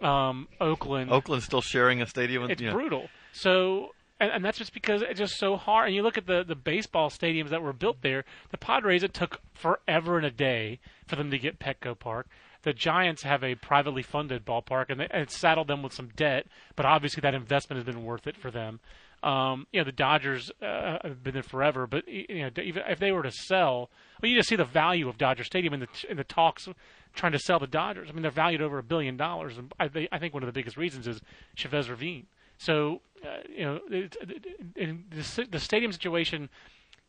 Um, 0.00 0.48
Oakland, 0.60 1.10
Oakland's 1.10 1.46
still 1.46 1.60
sharing 1.60 2.02
a 2.02 2.06
stadium. 2.06 2.42
With, 2.42 2.50
it's 2.52 2.60
know, 2.60 2.72
brutal. 2.72 3.08
So, 3.32 3.94
and, 4.18 4.32
and 4.32 4.44
that's 4.44 4.58
just 4.58 4.74
because 4.74 5.02
it's 5.02 5.18
just 5.18 5.38
so 5.38 5.56
hard. 5.56 5.86
And 5.86 5.94
you 5.94 6.02
look 6.02 6.18
at 6.18 6.26
the 6.26 6.42
the 6.42 6.56
baseball 6.56 7.10
stadiums 7.10 7.50
that 7.50 7.62
were 7.62 7.72
built 7.72 8.02
there. 8.02 8.24
The 8.50 8.58
Padres, 8.58 9.04
it 9.04 9.14
took 9.14 9.40
forever 9.54 10.16
and 10.16 10.26
a 10.26 10.30
day 10.30 10.80
for 11.06 11.14
them 11.14 11.30
to 11.30 11.38
get 11.38 11.60
Petco 11.60 11.96
Park. 11.96 12.26
The 12.62 12.72
Giants 12.72 13.22
have 13.22 13.42
a 13.42 13.54
privately 13.56 14.02
funded 14.02 14.44
ballpark, 14.44 14.86
and, 14.88 15.00
they, 15.00 15.08
and 15.10 15.30
saddled 15.30 15.68
them 15.68 15.82
with 15.82 15.92
some 15.92 16.08
debt. 16.16 16.46
But 16.76 16.86
obviously, 16.86 17.20
that 17.22 17.34
investment 17.34 17.78
has 17.78 17.84
been 17.84 18.04
worth 18.04 18.26
it 18.26 18.36
for 18.36 18.50
them. 18.50 18.80
Um, 19.22 19.66
you 19.72 19.80
know, 19.80 19.84
the 19.84 19.92
Dodgers 19.92 20.50
uh, 20.60 20.98
have 21.04 21.22
been 21.22 21.34
there 21.34 21.44
forever, 21.44 21.86
but 21.86 22.08
you 22.08 22.42
know, 22.42 22.50
even 22.60 22.82
if 22.88 22.98
they 22.98 23.12
were 23.12 23.22
to 23.22 23.30
sell, 23.30 23.88
well, 24.20 24.30
you 24.30 24.36
just 24.36 24.48
see 24.48 24.56
the 24.56 24.64
value 24.64 25.08
of 25.08 25.16
Dodger 25.16 25.44
Stadium 25.44 25.74
in 25.74 25.80
the 25.80 25.88
in 26.08 26.16
the 26.16 26.24
talks 26.24 26.68
trying 27.14 27.32
to 27.32 27.38
sell 27.38 27.60
the 27.60 27.68
Dodgers. 27.68 28.08
I 28.10 28.12
mean, 28.12 28.22
they're 28.22 28.32
valued 28.32 28.62
over 28.62 28.78
a 28.78 28.82
billion 28.82 29.16
dollars, 29.16 29.58
and 29.58 29.72
I, 29.78 30.08
I 30.10 30.18
think 30.18 30.34
one 30.34 30.42
of 30.42 30.48
the 30.48 30.52
biggest 30.52 30.76
reasons 30.76 31.06
is 31.06 31.20
Chavez 31.54 31.88
Ravine. 31.88 32.26
So, 32.58 33.00
uh, 33.24 33.38
you 33.48 33.64
know, 33.64 33.80
it, 33.90 34.16
it, 34.20 34.46
it, 34.76 35.10
the, 35.10 35.46
the 35.50 35.60
stadium 35.60 35.92
situation 35.92 36.48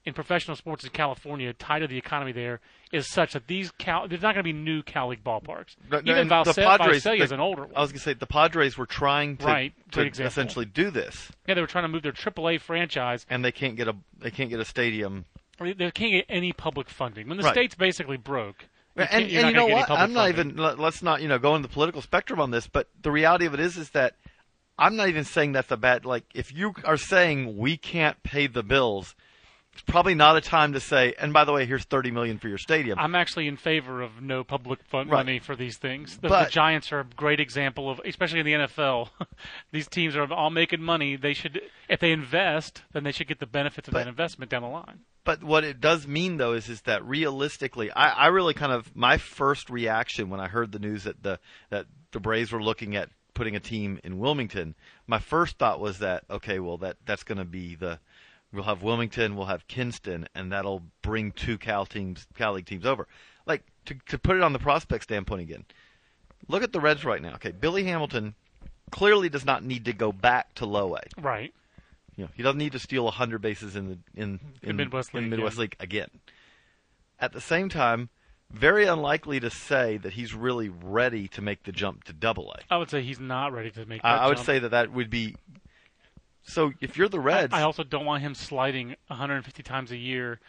in 0.06 0.14
professional 0.14 0.58
sports 0.58 0.84
in 0.84 0.90
California, 0.90 1.54
tied 1.54 1.80
to 1.80 1.88
the 1.88 1.98
economy 1.98 2.32
there, 2.34 2.60
is 2.92 3.08
such 3.10 3.34
that 3.34 3.48
these 3.48 3.72
Cal, 3.78 4.08
there's 4.08 4.22
not 4.22 4.36
going 4.36 4.44
to 4.46 4.54
be 4.54 4.54
new 4.54 4.84
Cal 4.84 5.08
League 5.08 5.24
ballparks. 5.24 5.76
No, 5.90 6.02
no, 6.02 6.12
Even 6.12 6.28
Valse- 6.28 6.56
Padres- 6.56 7.06
is 7.06 7.32
an 7.32 7.40
older 7.40 7.64
one. 7.64 7.72
I 7.76 7.82
was 7.82 7.92
going 7.92 8.00
to 8.00 8.04
say 8.04 8.14
the 8.14 8.26
Padres 8.28 8.78
were 8.78 8.86
trying 8.86 9.38
to, 9.38 9.46
Right, 9.46 9.74
to 9.92 10.06
essentially 10.06 10.66
do 10.66 10.92
this, 10.92 11.32
yeah, 11.48 11.54
they 11.56 11.62
were 11.62 11.68
trying 11.68 11.86
to 11.86 11.88
move 11.88 12.04
their 12.04 12.12
AAA 12.12 12.60
franchise. 12.60 13.26
and 13.30 13.44
they 13.46 13.52
can't 13.52 13.76
get 13.78 13.88
a 13.88 13.96
they 14.20 14.32
can't 14.32 14.50
get 14.50 14.60
a 14.60 14.66
stadium. 14.66 15.26
They 15.60 15.74
can't 15.92 16.12
get 16.12 16.26
any 16.30 16.52
public 16.52 16.90
funding. 16.90 17.28
When 17.30 17.38
the 17.38 17.44
Right. 17.44 17.54
state's 17.54 17.76
basically 17.76 18.18
broke, 18.18 18.66
you 18.98 19.04
and 19.04 19.24
and 19.24 19.32
you 19.32 19.38
know 19.38 19.42
gonna 19.44 19.54
get 19.54 19.64
any 19.64 19.74
what? 19.74 19.90
I'm 19.92 20.14
not 20.14 20.26
funding. 20.26 20.46
even. 20.52 20.58
let- 20.64 20.80
Let's 20.80 21.02
not 21.02 21.22
you 21.22 21.28
know 21.30 21.40
go 21.40 21.56
into 21.56 21.68
the 21.68 21.74
political 21.74 22.02
spectrum 22.02 22.42
on 22.42 22.52
this, 22.52 22.68
but 22.68 22.90
the 23.02 23.12
reality 23.12 23.46
of 23.46 23.54
it 23.54 23.60
is 23.62 23.78
is 23.78 23.92
that 23.92 24.16
I'm 24.78 24.96
not 24.96 25.08
even 25.08 25.24
saying 25.24 25.52
that's 25.54 25.72
a 25.72 25.78
bad. 25.78 26.04
Like 26.06 26.26
if 26.34 26.52
you 26.54 26.74
are 26.84 26.98
saying 26.98 27.58
we 27.58 27.78
can't 27.78 28.22
pay 28.24 28.48
the 28.48 28.64
bills, 28.64 29.16
it's 29.74 29.82
probably 29.84 30.14
not 30.16 30.38
a 30.38 30.42
time 30.42 30.74
to 30.74 30.80
say. 30.80 31.14
And 31.20 31.34
by 31.34 31.46
the 31.46 31.52
way, 31.52 31.66
here's 31.66 31.84
30 31.84 32.12
million 32.12 32.38
for 32.38 32.48
your 32.48 32.58
stadium. 32.58 33.00
I'm 33.00 33.16
actually 33.16 33.48
in 33.48 33.58
favor 33.58 34.02
of 34.02 34.22
no 34.22 34.44
public 34.44 34.84
fund 34.86 35.10
Right. 35.10 35.18
money 35.20 35.40
for 35.40 35.56
these 35.56 35.78
things. 35.78 36.18
The, 36.18 36.30
But- 36.30 36.46
the 36.46 36.52
Giants 36.52 36.92
are 36.92 37.00
a 37.00 37.04
great 37.04 37.40
example 37.40 37.90
of, 37.90 38.00
especially 38.06 38.40
in 38.40 38.46
the 38.46 38.54
NFL. 38.54 39.10
these 39.72 39.88
teams 39.88 40.16
are 40.16 40.32
all 40.32 40.50
making 40.52 40.82
money. 40.82 41.16
They 41.16 41.34
should, 41.34 41.62
if 41.90 42.00
they 42.00 42.12
invest, 42.12 42.84
then 42.94 43.04
they 43.04 43.12
should 43.12 43.28
get 43.28 43.40
the 43.40 43.48
benefits 43.48 43.88
of 43.88 43.94
But- 43.94 44.00
that 44.04 44.08
investment 44.10 44.52
down 44.52 44.62
the 44.62 44.68
line. 44.70 45.00
But 45.26 45.42
what 45.42 45.64
it 45.64 45.80
does 45.80 46.06
mean, 46.06 46.36
though, 46.36 46.52
is 46.52 46.68
is 46.68 46.82
that 46.82 47.02
realistically, 47.06 47.90
I, 47.92 48.10
I 48.10 48.28
really 48.28 48.54
kind 48.54 48.74
of 48.74 48.94
my 48.94 49.18
first 49.18 49.70
reaction 49.70 50.30
when 50.30 50.42
I 50.42 50.50
heard 50.50 50.74
the 50.74 50.80
news 50.80 51.06
that 51.06 51.24
the 51.24 51.40
that 51.70 51.86
the 52.12 52.20
Braves 52.20 52.52
were 52.52 52.62
looking 52.62 52.98
at 52.98 53.10
putting 53.34 53.56
a 53.56 53.60
team 53.62 54.00
in 54.04 54.20
Wilmington, 54.20 54.76
my 55.08 55.20
first 55.20 55.58
thought 55.58 55.80
was 55.80 56.00
that 56.00 56.26
okay, 56.30 56.60
well 56.60 56.78
that 56.80 56.98
that's 57.06 57.24
going 57.24 57.38
to 57.38 57.46
be 57.46 57.74
the 57.76 58.00
we'll 58.54 58.64
have 58.64 58.84
Wilmington, 58.84 59.36
we'll 59.36 59.48
have 59.48 59.68
Kinston, 59.68 60.28
and 60.36 60.52
that'll 60.52 60.84
bring 61.02 61.32
two 61.32 61.58
Cal 61.58 61.86
teams, 61.86 62.28
Cal 62.36 62.54
League 62.54 62.66
teams 62.66 62.86
over. 62.86 63.08
Like 63.46 63.64
to 63.86 63.96
to 64.08 64.18
put 64.18 64.36
it 64.38 64.42
on 64.42 64.54
the 64.54 64.60
prospect 64.60 65.04
standpoint 65.04 65.42
again, 65.42 65.66
look 66.48 66.64
at 66.64 66.72
the 66.72 66.80
Reds 66.80 67.04
right 67.04 67.22
now. 67.22 67.34
Okay, 67.36 67.52
Billy 67.52 67.84
Hamilton 67.84 68.36
clearly 68.92 69.30
does 69.30 69.46
not 69.46 69.64
need 69.64 69.86
to 69.86 69.94
go 69.94 70.12
back 70.12 70.54
to 70.56 70.66
low 70.66 70.96
A. 70.96 71.02
Right. 71.20 71.54
You 72.16 72.26
know, 72.26 72.30
he 72.36 72.44
doesn't 72.44 72.60
need 72.60 72.74
to 72.74 72.80
steal 72.80 73.06
100 73.06 73.42
bases 73.42 73.76
in 73.76 73.90
the 73.90 73.98
in, 74.16 74.40
In 74.62 74.76
Midwest 74.76 75.14
in 75.14 75.22
League, 75.22 75.32
Midwest 75.32 75.58
yeah. 75.58 75.62
League 75.62 75.76
again. 75.80 76.10
At 77.20 77.34
the 77.34 77.42
same 77.42 77.70
time, 77.70 78.10
very 78.52 78.86
unlikely 78.86 79.40
to 79.40 79.50
say 79.50 79.98
that 79.98 80.14
he's 80.14 80.34
really 80.34 80.70
ready 80.70 81.28
to 81.30 81.42
make 81.42 81.64
the 81.64 81.72
jump 81.72 82.04
to 82.06 82.14
Double 82.14 82.52
A. 82.52 82.74
I 82.74 82.78
would 82.78 82.90
say 82.90 83.02
he's 83.02 83.20
not 83.20 83.52
ready 83.52 83.72
to 83.72 83.86
make. 83.86 84.02
I 84.04 84.18
I 84.18 84.28
would 84.28 84.40
say 84.40 84.60
that 84.60 84.70
that 84.70 84.92
would 84.92 85.10
be. 85.10 85.36
So 86.46 86.74
if 86.82 86.98
you're 86.98 87.10
the 87.10 87.20
Reds, 87.20 87.54
I, 87.54 87.60
I 87.60 87.62
also 87.64 87.84
don't 87.84 88.06
want 88.06 88.22
him 88.24 88.36
sliding 88.36 88.96
150 89.08 89.64
times 89.64 89.92
a 89.92 89.98
year 89.98 90.40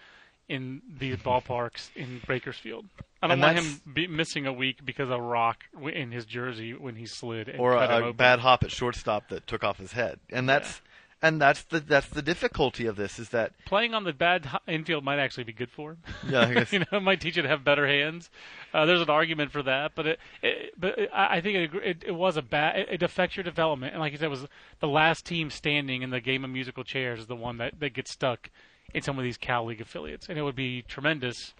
in 0.48 0.82
these 0.98 1.16
ballparks 1.16 1.88
in 1.96 2.20
Bakersfield. 2.26 2.86
I 3.22 3.28
don't 3.28 3.40
want 3.40 3.58
him 3.58 3.80
be 3.92 4.06
missing 4.06 4.46
a 4.46 4.52
week 4.52 4.84
because 4.84 5.08
of 5.08 5.18
a 5.18 5.22
rock 5.22 5.64
in 5.92 6.12
his 6.12 6.26
jersey 6.26 6.74
when 6.74 6.96
he 6.96 7.06
slid 7.06 7.48
and 7.48 7.58
or 7.58 7.74
cut 7.74 7.90
him 7.90 8.04
a, 8.04 8.08
a 8.08 8.12
bad 8.12 8.40
hop 8.40 8.64
at 8.64 8.70
shortstop 8.70 9.28
that 9.28 9.46
took 9.46 9.64
off 9.64 9.78
his 9.78 9.92
head, 9.92 10.18
and 10.30 10.48
that's 10.48 10.82
and 11.24 11.40
that's 11.40 11.62
the 11.62 11.80
that's 11.80 12.08
the 12.08 12.20
difficulty 12.20 12.86
of 12.86 12.96
this 12.96 13.18
is 13.18 13.30
that 13.30 13.52
Playing 13.64 13.94
on 13.94 14.04
the 14.04 14.12
bad 14.12 14.46
infield 14.68 15.02
might 15.02 15.18
actually 15.18 15.44
be 15.44 15.54
good 15.54 15.70
for 15.70 15.92
him. 15.92 15.98
Yeah, 16.28 16.40
I 16.42 16.54
guess- 16.54 16.72
you 16.74 16.80
know, 16.80 16.86
it 16.92 17.02
might 17.02 17.20
teach 17.20 17.36
you 17.36 17.42
to 17.42 17.48
have 17.48 17.64
better 17.64 17.86
hands. 17.86 18.28
Uh, 18.74 18.84
there's 18.84 19.00
an 19.00 19.08
argument 19.08 19.50
for 19.50 19.62
that, 19.62 19.92
but 19.94 20.06
it, 20.06 20.18
it 20.42 20.74
but 20.78 20.98
it, 20.98 21.10
I 21.12 21.36
I 21.36 21.40
think 21.40 21.56
it, 21.56 21.74
it, 21.82 22.04
it 22.08 22.12
was 22.12 22.36
a 22.36 22.42
bad. 22.42 22.78
It, 22.80 22.88
it 22.90 23.02
affects 23.02 23.36
your 23.36 23.44
development, 23.44 23.94
and 23.94 24.00
like 24.00 24.12
you 24.12 24.18
said, 24.18 24.26
it 24.26 24.28
was 24.28 24.46
the 24.80 24.88
last 24.88 25.24
team 25.24 25.48
standing 25.50 26.02
in 26.02 26.10
the 26.10 26.20
game 26.20 26.44
of 26.44 26.50
musical 26.50 26.84
chairs 26.84 27.20
is 27.20 27.26
the 27.26 27.36
one 27.36 27.56
that 27.56 27.80
that 27.80 27.94
gets 27.94 28.10
stuck 28.10 28.50
in 28.92 29.02
some 29.02 29.18
of 29.18 29.24
these 29.24 29.38
Cal 29.38 29.64
League 29.64 29.80
affiliates, 29.80 30.28
and 30.28 30.38
it 30.38 30.42
would 30.42 30.56
be 30.56 30.82
tremendous. 30.82 31.54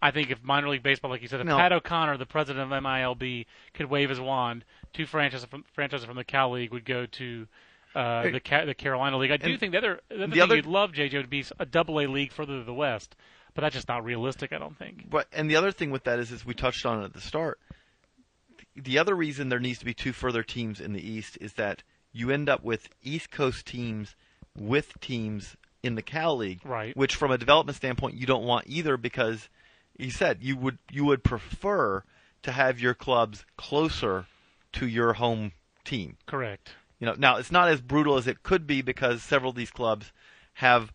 I 0.00 0.10
think 0.10 0.30
if 0.30 0.42
minor 0.44 0.68
league 0.68 0.82
baseball, 0.82 1.10
like 1.10 1.22
you 1.22 1.28
said, 1.28 1.40
if 1.40 1.46
No. 1.46 1.56
Pat 1.56 1.72
O'Connor, 1.72 2.18
the 2.18 2.26
president 2.26 2.70
of 2.70 2.82
MILB, 2.82 3.46
could 3.72 3.86
wave 3.86 4.10
his 4.10 4.20
wand, 4.20 4.64
two 4.92 5.06
franchises 5.06 5.46
from 5.46 5.64
franchises 5.72 6.04
from 6.06 6.16
the 6.16 6.24
Cal 6.24 6.50
League 6.52 6.72
would 6.72 6.84
go 6.84 7.06
to 7.06 7.46
uh, 7.94 8.30
the 8.30 8.40
Ca- 8.40 8.64
the 8.64 8.74
Carolina 8.74 9.16
League. 9.18 9.30
I 9.30 9.36
do 9.36 9.56
think 9.56 9.72
the 9.72 9.78
other 9.78 10.00
the 10.08 10.14
other 10.16 10.26
the 10.26 10.32
thing 10.32 10.42
other- 10.42 10.56
you'd 10.56 10.66
love, 10.66 10.92
JJ, 10.92 11.14
would 11.14 11.30
be 11.30 11.44
a 11.58 11.66
double 11.66 12.00
A 12.00 12.06
league 12.06 12.32
further 12.32 12.58
to 12.58 12.64
the 12.64 12.74
west, 12.74 13.14
but 13.54 13.62
that's 13.62 13.74
just 13.74 13.88
not 13.88 14.04
realistic. 14.04 14.52
I 14.52 14.58
don't 14.58 14.76
think. 14.76 15.08
But 15.08 15.28
and 15.32 15.48
the 15.50 15.56
other 15.56 15.70
thing 15.72 15.90
with 15.90 16.04
that 16.04 16.18
is, 16.18 16.30
is 16.32 16.44
we 16.44 16.54
touched 16.54 16.84
on 16.86 17.02
it 17.02 17.04
at 17.04 17.12
the 17.12 17.20
start. 17.20 17.58
The 18.76 18.98
other 18.98 19.14
reason 19.14 19.48
there 19.48 19.60
needs 19.60 19.78
to 19.78 19.84
be 19.84 19.94
two 19.94 20.12
further 20.12 20.42
teams 20.42 20.80
in 20.80 20.92
the 20.92 21.06
East 21.08 21.38
is 21.40 21.52
that 21.54 21.82
you 22.12 22.30
end 22.30 22.48
up 22.48 22.62
with 22.64 22.88
East 23.02 23.30
Coast 23.30 23.66
teams 23.66 24.16
with 24.58 25.00
teams 25.00 25.56
in 25.82 25.94
the 25.94 26.02
Cal 26.02 26.36
League, 26.36 26.60
Right. 26.64 26.96
Which, 26.96 27.14
from 27.14 27.30
a 27.30 27.38
development 27.38 27.76
standpoint, 27.76 28.14
you 28.16 28.26
don't 28.26 28.44
want 28.44 28.66
either 28.68 28.96
because 28.96 29.48
you 29.96 30.10
said 30.10 30.38
you 30.40 30.56
would 30.56 30.78
you 30.90 31.04
would 31.04 31.22
prefer 31.22 32.02
to 32.42 32.52
have 32.52 32.80
your 32.80 32.94
clubs 32.94 33.44
closer 33.56 34.26
to 34.72 34.86
your 34.88 35.12
home 35.14 35.52
team. 35.84 36.16
Correct. 36.26 36.70
You 37.04 37.10
know, 37.10 37.16
now 37.18 37.36
it's 37.36 37.52
not 37.52 37.68
as 37.68 37.82
brutal 37.82 38.16
as 38.16 38.26
it 38.26 38.42
could 38.42 38.66
be 38.66 38.80
because 38.80 39.22
several 39.22 39.50
of 39.50 39.56
these 39.56 39.70
clubs 39.70 40.10
have 40.54 40.90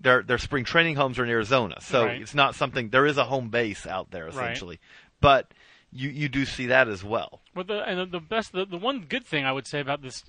their 0.00 0.22
their 0.22 0.38
spring 0.38 0.62
training 0.62 0.94
homes 0.94 1.18
are 1.18 1.24
in 1.24 1.30
Arizona, 1.30 1.74
so 1.80 2.04
Right. 2.04 2.22
it's 2.22 2.34
not 2.36 2.54
something. 2.54 2.90
There 2.90 3.04
is 3.04 3.18
a 3.18 3.24
home 3.24 3.48
base 3.48 3.84
out 3.84 4.12
there 4.12 4.28
essentially, 4.28 4.78
but 5.20 5.52
you 5.90 6.08
you 6.08 6.28
do 6.28 6.44
see 6.44 6.66
that 6.66 6.86
as 6.86 7.02
well. 7.02 7.40
Well, 7.52 7.64
the 7.64 7.82
and 7.82 8.12
the- 8.12 8.20
best, 8.20 8.52
the, 8.52 8.64
the 8.64 8.76
one 8.78 9.06
good 9.08 9.26
thing 9.26 9.44
I 9.44 9.50
would 9.50 9.66
say 9.66 9.80
about 9.80 10.02
this 10.02 10.22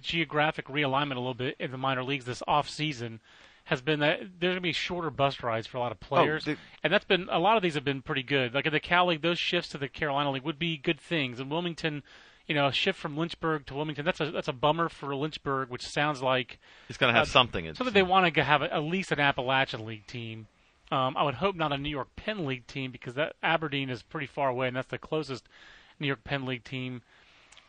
geographic 0.00 0.66
realignment 0.68 1.16
a 1.16 1.20
little 1.20 1.34
bit 1.34 1.56
in 1.58 1.72
the 1.72 1.78
minor 1.78 2.04
leagues 2.04 2.24
this 2.24 2.42
off 2.46 2.68
season 2.70 3.20
has 3.64 3.80
been 3.80 3.98
that 4.00 4.18
there's 4.38 4.52
going 4.52 4.54
to 4.56 4.60
be 4.60 4.72
shorter 4.72 5.10
bus 5.10 5.42
rides 5.42 5.66
for 5.66 5.76
a 5.76 5.80
lot 5.80 5.90
of 5.92 5.98
oh, 6.02 6.06
players, 6.06 6.44
the- 6.44 6.56
and 6.84 6.92
that's 6.92 7.04
been 7.04 7.28
a 7.30 7.38
lot 7.38 7.56
of 7.56 7.62
these 7.64 7.74
have 7.74 7.84
been 7.84 8.02
pretty 8.02 8.22
good. 8.22 8.54
Like 8.54 8.66
in 8.66 8.72
the 8.72 8.80
Cal 8.80 9.06
League, 9.06 9.22
those 9.22 9.38
shifts 9.40 9.70
to 9.70 9.78
the 9.78 9.88
Carolina 9.88 10.30
League 10.30 10.44
would 10.44 10.58
be 10.58 10.76
good 10.76 11.00
things. 11.00 11.40
In 11.40 11.48
Wilmington, 11.48 12.02
you 12.46 12.54
know, 12.54 12.66
a 12.66 12.72
shift 12.72 12.98
from 12.98 13.16
Lynchburg 13.16 13.66
to 13.66 13.74
Wilmington 13.74 14.04
that's 14.04 14.20
a 14.20 14.30
that's 14.30 14.48
a 14.48 14.52
bummer 14.52 14.88
for 14.88 15.14
Lynchburg, 15.14 15.68
which 15.70 15.86
sounds 15.86 16.22
like 16.22 16.58
It's 16.88 16.98
going 16.98 17.12
to 17.12 17.18
have 17.18 17.28
Uh, 17.28 17.30
something. 17.30 17.66
It's, 17.66 17.78
so 17.78 17.84
they 17.84 18.02
want 18.02 18.34
to 18.34 18.42
have 18.44 18.62
at 18.62 18.82
least 18.82 19.12
an 19.12 19.20
Appalachian 19.20 19.84
League 19.86 20.06
team. 20.06 20.46
Um, 20.90 21.16
I 21.16 21.22
would 21.22 21.36
hope 21.36 21.56
not 21.56 21.72
a 21.72 21.78
New 21.78 21.88
York 21.88 22.08
Penn 22.16 22.44
League 22.44 22.66
team 22.66 22.90
because 22.90 23.14
that 23.14 23.34
Aberdeen 23.42 23.88
is 23.88 24.02
pretty 24.02 24.26
far 24.26 24.48
away, 24.50 24.66
and 24.68 24.76
that's 24.76 24.88
the 24.88 24.98
closest 24.98 25.48
New 25.98 26.06
York 26.06 26.22
Penn 26.24 26.44
League 26.44 26.64
team. 26.64 27.00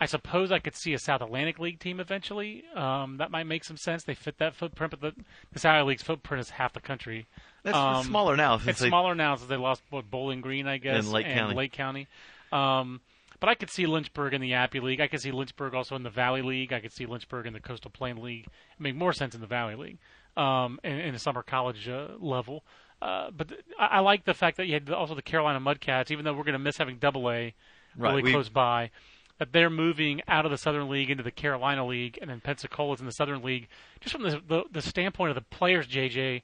I 0.01 0.05
suppose 0.07 0.51
I 0.51 0.59
could 0.59 0.75
see 0.75 0.93
a 0.93 0.99
South 0.99 1.21
Atlantic 1.21 1.59
League 1.59 1.79
team 1.79 2.01
eventually. 2.01 2.65
Um, 2.75 3.17
that 3.17 3.31
might 3.31 3.45
make 3.45 3.63
some 3.63 3.77
sense. 3.77 4.03
They 4.03 4.15
fit 4.15 4.39
that 4.39 4.53
footprint, 4.55 4.91
but 4.91 4.99
the, 4.99 5.23
the 5.53 5.59
South 5.59 5.87
League's 5.87 6.01
footprint 6.03 6.41
is 6.41 6.49
half 6.49 6.73
the 6.73 6.81
country. 6.81 7.27
That's 7.63 7.77
um, 7.77 7.97
it's 7.99 8.07
smaller 8.07 8.35
now 8.35 8.59
It's 8.65 8.79
they, 8.81 8.89
smaller 8.89 9.15
now 9.15 9.35
since 9.37 9.47
they 9.47 9.55
lost 9.55 9.81
what, 9.89 10.09
Bowling 10.11 10.41
Green, 10.41 10.67
I 10.67 10.77
guess, 10.79 11.05
And 11.05 11.13
Lake 11.13 11.27
County. 11.27 11.55
Lake 11.55 11.71
County. 11.71 12.07
Um, 12.51 12.99
but 13.43 13.49
I 13.49 13.55
could 13.55 13.69
see 13.69 13.85
Lynchburg 13.85 14.33
in 14.33 14.39
the 14.39 14.53
Appy 14.53 14.79
League. 14.79 15.01
I 15.01 15.09
could 15.09 15.19
see 15.19 15.33
Lynchburg 15.33 15.73
also 15.73 15.97
in 15.97 16.03
the 16.03 16.09
Valley 16.09 16.41
League. 16.41 16.71
I 16.71 16.79
could 16.79 16.93
see 16.93 17.05
Lynchburg 17.05 17.45
in 17.45 17.51
the 17.51 17.59
Coastal 17.59 17.91
Plain 17.91 18.23
League. 18.23 18.45
It 18.45 18.79
make 18.79 18.95
more 18.95 19.11
sense 19.11 19.35
in 19.35 19.41
the 19.41 19.47
Valley 19.47 19.75
League, 19.75 19.97
um, 20.37 20.79
in, 20.81 20.97
in 20.97 21.13
the 21.13 21.19
summer 21.19 21.43
college 21.43 21.89
uh, 21.89 22.11
level. 22.21 22.63
Uh, 23.01 23.31
but 23.35 23.49
th- 23.49 23.59
I, 23.77 23.85
I 23.85 23.99
like 23.99 24.23
the 24.23 24.33
fact 24.33 24.55
that 24.55 24.67
you 24.67 24.75
had 24.75 24.89
also 24.89 25.13
the 25.13 25.21
Carolina 25.21 25.59
Mudcats, 25.59 26.09
even 26.09 26.23
though 26.23 26.31
we're 26.31 26.45
going 26.45 26.53
to 26.53 26.57
miss 26.57 26.77
having 26.77 26.99
Double 26.99 27.29
A 27.29 27.53
really 27.97 28.23
we- 28.23 28.31
close 28.31 28.47
by. 28.47 28.91
That 29.39 29.51
they're 29.51 29.69
moving 29.69 30.21
out 30.25 30.45
of 30.45 30.51
the 30.51 30.57
Southern 30.57 30.87
League 30.87 31.09
into 31.09 31.23
the 31.23 31.31
Carolina 31.31 31.85
League, 31.85 32.17
and 32.21 32.29
then 32.29 32.39
Pensacola's 32.39 33.01
in 33.01 33.05
the 33.05 33.11
Southern 33.11 33.41
League. 33.41 33.67
Just 33.99 34.15
from 34.15 34.23
the 34.23 34.41
the, 34.47 34.63
the 34.71 34.81
standpoint 34.81 35.31
of 35.31 35.35
the 35.35 35.41
players, 35.41 35.85
JJ, 35.85 36.43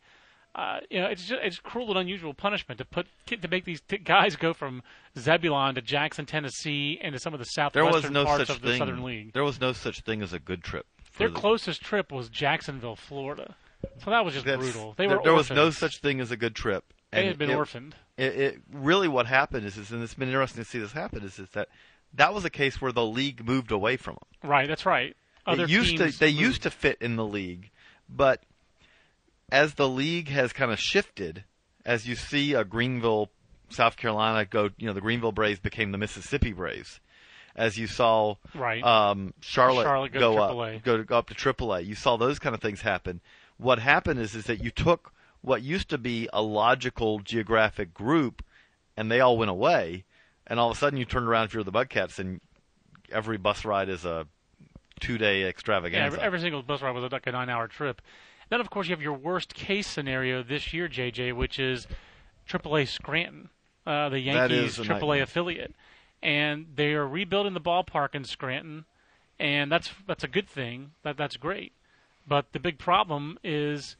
uh, 0.59 0.79
you 0.89 0.99
know, 0.99 1.07
it's 1.07 1.25
just, 1.25 1.41
it's 1.41 1.57
cruel 1.57 1.89
and 1.91 1.99
unusual 1.99 2.33
punishment 2.33 2.79
to 2.79 2.85
put 2.85 3.07
to 3.27 3.47
make 3.47 3.63
these 3.63 3.79
t- 3.79 3.97
guys 3.97 4.35
go 4.35 4.53
from 4.53 4.83
Zebulon 5.17 5.75
to 5.75 5.81
Jackson, 5.81 6.25
Tennessee, 6.25 6.99
and 7.01 7.13
to 7.13 7.19
some 7.19 7.33
of 7.33 7.39
the 7.39 7.45
southwestern 7.45 8.11
no 8.11 8.25
parts 8.25 8.49
of 8.49 8.59
the 8.59 8.71
thing. 8.71 8.77
Southern 8.79 9.03
League. 9.03 9.31
There 9.31 9.45
was 9.45 9.61
no 9.61 9.71
such 9.71 10.01
thing 10.01 10.21
as 10.21 10.33
a 10.33 10.39
good 10.39 10.61
trip. 10.61 10.85
Their 11.17 11.29
the- 11.29 11.39
closest 11.39 11.81
trip 11.81 12.11
was 12.11 12.27
Jacksonville, 12.27 12.97
Florida. 12.97 13.55
So 14.03 14.09
that 14.09 14.25
was 14.25 14.33
just 14.33 14.45
that's- 14.45 14.61
brutal. 14.61 14.95
They 14.97 15.07
there, 15.07 15.17
were 15.17 15.23
there 15.23 15.33
was 15.33 15.49
no 15.49 15.69
such 15.69 15.99
thing 15.99 16.19
as 16.19 16.29
a 16.29 16.37
good 16.37 16.55
trip. 16.55 16.83
They 17.11 17.25
had 17.25 17.37
been 17.37 17.51
it, 17.51 17.55
orphaned. 17.55 17.95
It, 18.17 18.35
it 18.35 18.61
really 18.73 19.07
what 19.07 19.27
happened 19.27 19.65
is, 19.65 19.77
is, 19.77 19.91
and 19.91 20.03
it's 20.03 20.13
been 20.13 20.27
interesting 20.27 20.63
to 20.63 20.69
see 20.69 20.79
this 20.79 20.91
happen, 20.91 21.23
is, 21.23 21.39
is 21.39 21.49
that 21.51 21.69
that 22.13 22.33
was 22.33 22.43
a 22.43 22.49
case 22.49 22.81
where 22.81 22.91
the 22.91 23.05
league 23.05 23.45
moved 23.47 23.71
away 23.71 23.95
from 23.95 24.15
them. 24.15 24.49
Right, 24.51 24.67
that's 24.67 24.85
right. 24.85 25.15
Other 25.47 25.65
they 25.65 25.71
used 25.71 25.97
teams 25.97 26.15
to 26.15 26.19
they 26.19 26.31
moved. 26.31 26.39
used 26.41 26.63
to 26.63 26.69
fit 26.69 26.97
in 27.01 27.15
the 27.15 27.25
league, 27.25 27.71
but 28.09 28.43
as 29.51 29.75
the 29.75 29.87
league 29.87 30.29
has 30.29 30.53
kind 30.53 30.71
of 30.71 30.79
shifted, 30.79 31.43
as 31.85 32.07
you 32.07 32.15
see 32.15 32.53
a 32.53 32.63
Greenville, 32.63 33.29
South 33.69 33.97
Carolina 33.97 34.45
go, 34.45 34.69
you 34.77 34.87
know, 34.87 34.93
the 34.93 35.01
Greenville 35.01 35.31
Braves 35.31 35.59
became 35.59 35.91
the 35.91 35.97
Mississippi 35.97 36.53
Braves. 36.53 36.99
as 37.55 37.77
you 37.77 37.87
saw 37.87 38.35
Right. 38.55 38.81
um, 38.83 39.33
Charlotte, 39.41 39.83
Charlotte 39.83 40.11
go 40.13 40.19
go, 40.19 40.35
to 40.35 40.41
up, 40.41 40.83
go, 40.83 40.97
to, 40.97 41.03
go 41.03 41.17
up 41.17 41.27
to 41.29 41.35
AAA. 41.35 41.85
You 41.85 41.95
saw 41.95 42.15
those 42.15 42.39
kind 42.39 42.55
of 42.55 42.61
things 42.61 42.81
happen. 42.81 43.19
What 43.57 43.79
happened 43.79 44.19
is 44.19 44.33
is 44.35 44.45
that 44.45 44.63
you 44.63 44.71
took 44.71 45.11
what 45.41 45.61
used 45.61 45.89
to 45.89 45.97
be 45.97 46.29
a 46.31 46.41
logical 46.41 47.19
geographic 47.19 47.93
group, 47.93 48.43
and 48.95 49.11
they 49.11 49.19
all 49.19 49.37
went 49.37 49.51
away, 49.51 50.05
and 50.47 50.59
all 50.59 50.69
of 50.71 50.77
a 50.77 50.79
sudden 50.79 50.97
you 50.99 51.05
turn 51.05 51.23
around 51.23 51.45
if 51.45 51.53
you're 51.53 51.63
the 51.63 51.71
Mudcats, 51.71 52.17
and 52.19 52.39
every 53.11 53.37
bus 53.37 53.65
ride 53.65 53.89
is 53.89 54.05
a 54.05 54.27
two-day 54.99 55.41
Yeah, 55.41 55.47
extravaganza. 55.47 56.05
every, 56.17 56.19
every 56.19 56.39
single 56.39 56.61
bus 56.61 56.81
ride 56.81 56.91
was 56.91 57.11
like 57.11 57.27
a 57.27 57.31
nine-hour 57.31 57.67
trip. 57.69 58.01
Then, 58.49 58.61
of 58.61 58.69
course, 58.69 58.87
you 58.87 58.95
have 58.95 59.01
your 59.01 59.13
worst-case 59.13 59.87
scenario 59.87 60.41
this 60.43 60.73
year, 60.73 60.87
JJ, 60.87 61.33
which 61.33 61.59
is 61.59 61.87
AAA 62.47 62.87
Scranton, 62.87 63.49
uh, 63.85 64.09
the 64.09 64.19
Yankees 64.19 64.77
AAA 64.77 64.87
nightmare. 64.87 65.23
affiliate, 65.23 65.75
and 66.23 66.65
they 66.75 66.93
are 66.93 67.07
rebuilding 67.07 67.53
the 67.53 67.61
ballpark 67.61 68.15
in 68.15 68.23
Scranton, 68.23 68.85
and 69.39 69.71
that's 69.71 69.91
that's 70.07 70.23
a 70.23 70.27
good 70.27 70.49
thing. 70.49 70.91
That 71.03 71.15
that's 71.17 71.37
great. 71.37 71.73
But 72.27 72.51
the 72.51 72.59
big 72.59 72.77
problem 72.79 73.37
is 73.43 73.95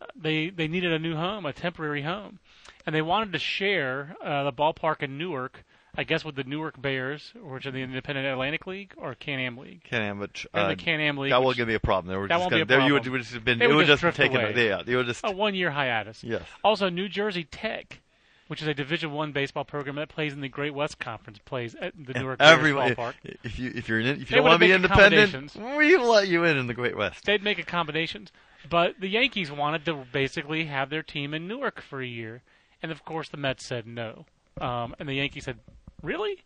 uh, 0.00 0.06
they 0.14 0.50
they 0.50 0.68
needed 0.68 0.92
a 0.92 0.98
new 0.98 1.16
home, 1.16 1.44
a 1.44 1.52
temporary 1.52 2.02
home, 2.02 2.38
and 2.86 2.94
they 2.94 3.02
wanted 3.02 3.32
to 3.32 3.38
share 3.38 4.16
uh, 4.24 4.44
the 4.44 4.52
ballpark 4.52 5.02
in 5.02 5.18
Newark. 5.18 5.64
I 5.98 6.04
guess 6.04 6.24
with 6.24 6.36
the 6.36 6.44
Newark 6.44 6.80
Bears, 6.80 7.32
which 7.42 7.66
are 7.66 7.72
the 7.72 7.82
Independent 7.82 8.24
Atlantic 8.26 8.66
League 8.68 8.94
or 8.96 9.16
Can-Am 9.16 9.58
League. 9.58 9.82
Can-Am, 9.82 10.22
And 10.22 10.46
uh, 10.54 10.68
the 10.68 10.76
Can-Am 10.76 11.18
League. 11.18 11.32
that 11.32 11.42
won't 11.42 11.58
me 11.66 11.74
a 11.74 11.80
problem. 11.80 12.10
They 12.12 12.16
were 12.16 12.28
That 12.28 12.34
just 12.34 12.40
won't 12.42 12.50
gonna, 12.52 12.64
be 12.66 12.74
a 12.74 12.78
they- 12.78 12.86
you 12.86 12.92
would, 12.94 13.02
just 13.22 13.34
have 13.34 13.44
been, 13.44 13.58
They 13.58 13.64
it 13.64 13.68
would 13.68 13.76
would 13.78 13.86
just 13.88 14.02
just 14.02 14.16
taken, 14.16 14.40
yeah, 14.56 14.82
they 14.86 14.94
would 14.94 15.06
just, 15.06 15.22
a 15.24 15.32
one-year 15.32 15.72
hiatus. 15.72 16.22
yes. 16.22 16.42
Also, 16.62 16.88
New 16.88 17.08
Jersey 17.08 17.42
Tech, 17.42 18.00
which 18.46 18.62
is 18.62 18.68
a 18.68 18.74
Division 18.74 19.10
One 19.10 19.32
baseball 19.32 19.64
program 19.64 19.96
that 19.96 20.08
plays 20.08 20.32
in 20.32 20.40
the 20.40 20.48
Great 20.48 20.72
West 20.72 21.00
Conference, 21.00 21.38
plays 21.44 21.74
at 21.74 21.94
the 21.98 22.12
Newark 22.14 22.38
Bears 22.38 22.52
Everyone, 22.52 22.94
ballpark. 22.94 23.14
if 23.42 23.58
you 23.58 23.72
if 23.74 23.88
you're 23.88 23.98
in, 23.98 24.06
if 24.22 24.30
you 24.30 24.36
don't 24.36 24.44
want 24.44 24.54
to 24.54 24.66
be 24.66 24.72
independent, 24.72 25.56
we 25.76 25.96
let 25.96 26.28
you 26.28 26.44
in 26.44 26.56
in 26.56 26.68
the 26.68 26.74
Great 26.74 26.96
West. 26.96 27.24
They'd 27.24 27.42
make 27.42 27.58
accommodations, 27.58 28.30
but 28.70 29.00
the 29.00 29.08
Yankees 29.08 29.50
wanted 29.50 29.84
to 29.86 30.04
basically 30.12 30.66
have 30.66 30.90
their 30.90 31.02
team 31.02 31.34
in 31.34 31.48
Newark 31.48 31.80
for 31.82 32.00
a 32.00 32.06
year, 32.06 32.42
and 32.84 32.92
of 32.92 33.04
course 33.04 33.28
the 33.28 33.36
Mets 33.36 33.64
said 33.64 33.84
no. 33.84 34.26
Um, 34.60 34.94
and 34.98 35.08
the 35.08 35.14
Yankees 35.14 35.44
said, 35.44 35.58
"Really? 36.02 36.44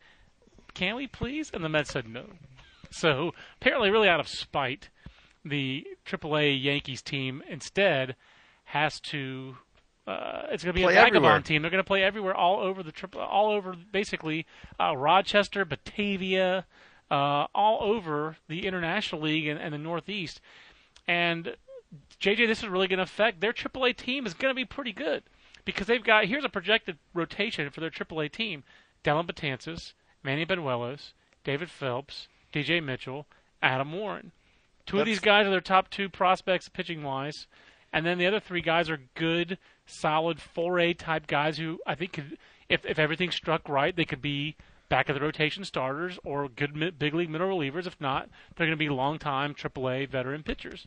Can 0.74 0.96
we 0.96 1.06
please?" 1.06 1.50
And 1.52 1.64
the 1.64 1.68
Mets 1.68 1.90
said 1.92 2.08
no. 2.08 2.26
So 2.90 3.32
apparently, 3.60 3.90
really 3.90 4.08
out 4.08 4.20
of 4.20 4.28
spite, 4.28 4.88
the 5.44 5.86
AAA 6.06 6.62
Yankees 6.62 7.02
team 7.02 7.42
instead 7.48 8.16
has 8.64 9.00
to. 9.00 9.56
Uh, 10.06 10.46
it's 10.50 10.64
going 10.64 10.74
to 10.74 10.78
be 10.78 10.82
Play 10.82 10.94
a 10.94 10.96
vagabond 10.96 11.16
everywhere. 11.24 11.40
team. 11.42 11.62
They're 11.62 11.70
going 11.70 11.82
to 11.82 11.86
play 11.86 12.02
everywhere, 12.02 12.34
all 12.34 12.58
over 12.58 12.82
the 12.82 12.90
triple, 12.90 13.20
all 13.20 13.50
over 13.52 13.74
basically 13.92 14.46
uh, 14.80 14.96
Rochester, 14.96 15.64
Batavia, 15.64 16.66
uh, 17.10 17.46
all 17.54 17.78
over 17.82 18.36
the 18.48 18.66
International 18.66 19.20
League 19.22 19.46
and, 19.46 19.60
and 19.60 19.72
the 19.72 19.78
Northeast. 19.78 20.40
And 21.06 21.54
JJ, 22.20 22.48
this 22.48 22.62
is 22.62 22.68
really 22.68 22.88
going 22.88 22.98
to 22.98 23.04
affect 23.04 23.40
their 23.40 23.52
AAA 23.52 23.96
team. 23.96 24.26
Is 24.26 24.34
going 24.34 24.50
to 24.50 24.56
be 24.56 24.64
pretty 24.64 24.92
good 24.92 25.22
because 25.64 25.86
they've 25.86 26.02
got 26.02 26.24
here's 26.24 26.44
a 26.44 26.48
projected 26.48 26.98
rotation 27.14 27.70
for 27.70 27.80
their 27.80 27.90
AAA 27.90 28.32
team: 28.32 28.64
Dellin 29.04 29.26
Betances, 29.26 29.92
Manny 30.22 30.46
Banuelos, 30.46 31.12
David 31.44 31.70
Phelps, 31.70 32.28
DJ 32.52 32.82
Mitchell, 32.82 33.26
Adam 33.62 33.92
Warren. 33.92 34.32
Two 34.86 34.98
of 34.98 35.06
these 35.06 35.20
guys 35.20 35.46
are 35.46 35.50
their 35.50 35.60
top 35.60 35.90
two 35.90 36.08
prospects 36.08 36.68
pitching 36.68 37.02
wise, 37.02 37.46
and 37.92 38.04
then 38.04 38.18
the 38.18 38.26
other 38.26 38.40
three 38.40 38.60
guys 38.60 38.90
are 38.90 39.00
good, 39.14 39.58
solid 39.86 40.38
4A 40.38 40.96
type 40.98 41.26
guys 41.26 41.58
who 41.58 41.80
I 41.86 41.94
think 41.94 42.12
could, 42.12 42.38
if 42.68 42.84
if 42.84 42.98
everything 42.98 43.30
struck 43.30 43.68
right, 43.68 43.94
they 43.94 44.04
could 44.04 44.22
be 44.22 44.56
back 44.88 45.08
of 45.08 45.14
the 45.14 45.20
rotation 45.20 45.64
starters 45.64 46.18
or 46.24 46.48
good 46.48 46.98
big 46.98 47.14
league 47.14 47.30
middle 47.30 47.48
relievers. 47.48 47.86
If 47.86 48.00
not, 48.00 48.28
they're 48.56 48.66
going 48.66 48.76
to 48.76 48.84
be 48.84 48.88
long 48.88 49.18
time 49.18 49.54
AAA 49.54 50.08
veteran 50.08 50.42
pitchers. 50.42 50.86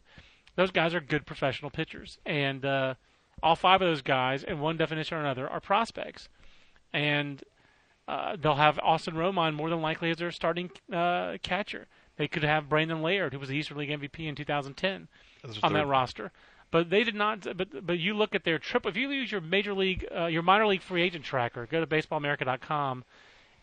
Those 0.56 0.72
guys 0.72 0.94
are 0.94 1.02
good 1.02 1.26
professional 1.26 1.72
pitchers, 1.72 2.20
and 2.26 2.66
uh, 2.66 2.94
all 3.42 3.56
five 3.56 3.82
of 3.82 3.88
those 3.88 4.02
guys, 4.02 4.44
in 4.44 4.60
one 4.60 4.78
definition 4.78 5.18
or 5.18 5.22
another, 5.22 5.50
are 5.50 5.60
prospects. 5.60 6.30
And 6.94 7.44
uh, 8.08 8.36
they'll 8.40 8.56
have 8.56 8.80
Austin 8.80 9.16
Romine 9.16 9.56
more 9.56 9.70
than 9.70 9.82
likely 9.82 10.12
as 10.12 10.18
their 10.18 10.32
starting 10.32 10.70
uh, 10.92 11.38
catcher. 11.42 11.88
They 12.18 12.28
could 12.28 12.44
have 12.44 12.70
Brandon 12.70 13.02
Laird, 13.02 13.34
who 13.34 13.40
was 13.40 13.50
the 13.50 13.58
Eastern 13.58 13.78
League 13.78 13.90
MVP 13.90 14.28
in 14.28 14.36
2010, 14.36 15.08
That's 15.44 15.60
on 15.62 15.74
that 15.74 15.88
roster. 15.88 16.32
But 16.72 16.90
they 16.90 17.04
did 17.04 17.16
not. 17.16 17.46
But 17.58 17.86
but 17.86 18.00
you 18.00 18.14
look 18.14 18.36
at 18.36 18.44
their 18.44 18.60
trip. 18.60 18.86
If 18.86 18.96
you 18.98 19.10
use 19.10 19.32
your 19.32 19.42
major 19.42 19.74
league, 19.74 20.06
uh, 20.16 20.26
your 20.26 20.42
minor 20.42 20.68
league 20.68 20.82
free 20.82 21.04
agent 21.04 21.24
tracker, 21.24 21.66
go 21.66 21.80
to 21.80 21.88
BaseballAmerica.com 21.88 23.04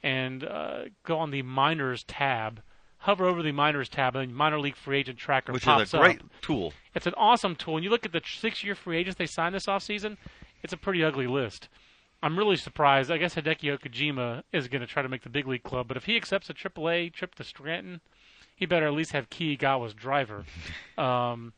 and 0.03 0.45
uh, 0.45 0.85
go 1.05 1.19
on 1.19 1.31
the 1.31 1.43
minors 1.43 2.05
tab. 2.05 2.63
Hover 2.99 3.27
over 3.27 3.43
the 3.43 3.51
minors 3.51 3.89
tab, 3.89 4.15
and 4.15 4.35
minor 4.35 4.61
league 4.61 4.77
free 4.77 5.01
agent 5.01 5.19
tracker 5.19 5.53
which 5.53 5.65
pops 5.65 5.89
is 5.89 5.95
a 5.95 5.99
great 5.99 6.21
up. 6.21 6.27
tool. 6.41 6.73
It's 6.95 7.07
an 7.07 7.15
awesome 7.17 7.57
tool. 7.57 7.77
And 7.77 7.85
you 7.85 7.91
look 7.91 8.07
at 8.07 8.13
the 8.13 8.23
six-year 8.25 8.77
free 8.77 8.97
agents 8.97 9.19
they 9.19 9.27
signed 9.27 9.57
this 9.57 9.67
offseason, 9.67 10.17
it's 10.63 10.73
a 10.73 10.77
pretty 10.77 11.03
ugly 11.03 11.27
list. 11.27 11.69
I'm 12.23 12.39
really 12.39 12.57
surprised. 12.57 13.11
I 13.11 13.19
guess 13.19 13.35
Hideki 13.35 13.77
Okajima 13.77 14.45
is 14.53 14.69
going 14.69 14.81
to 14.81 14.87
try 14.87 15.03
to 15.03 15.09
make 15.09 15.23
the 15.23 15.29
big 15.29 15.49
league 15.49 15.65
club, 15.65 15.89
but 15.89 15.97
if 15.97 16.05
he 16.05 16.17
accepts 16.17 16.49
a 16.49 16.55
AAA 16.55 17.13
trip 17.13 17.35
to 17.35 17.45
Scranton, 17.45 18.01
he 18.55 18.65
better 18.65 18.87
at 18.87 18.93
least 18.93 19.13
have 19.13 19.29
Kei 19.29 19.57
Igawa's 19.57 19.93
driver. 19.93 20.45
um, 20.99 21.53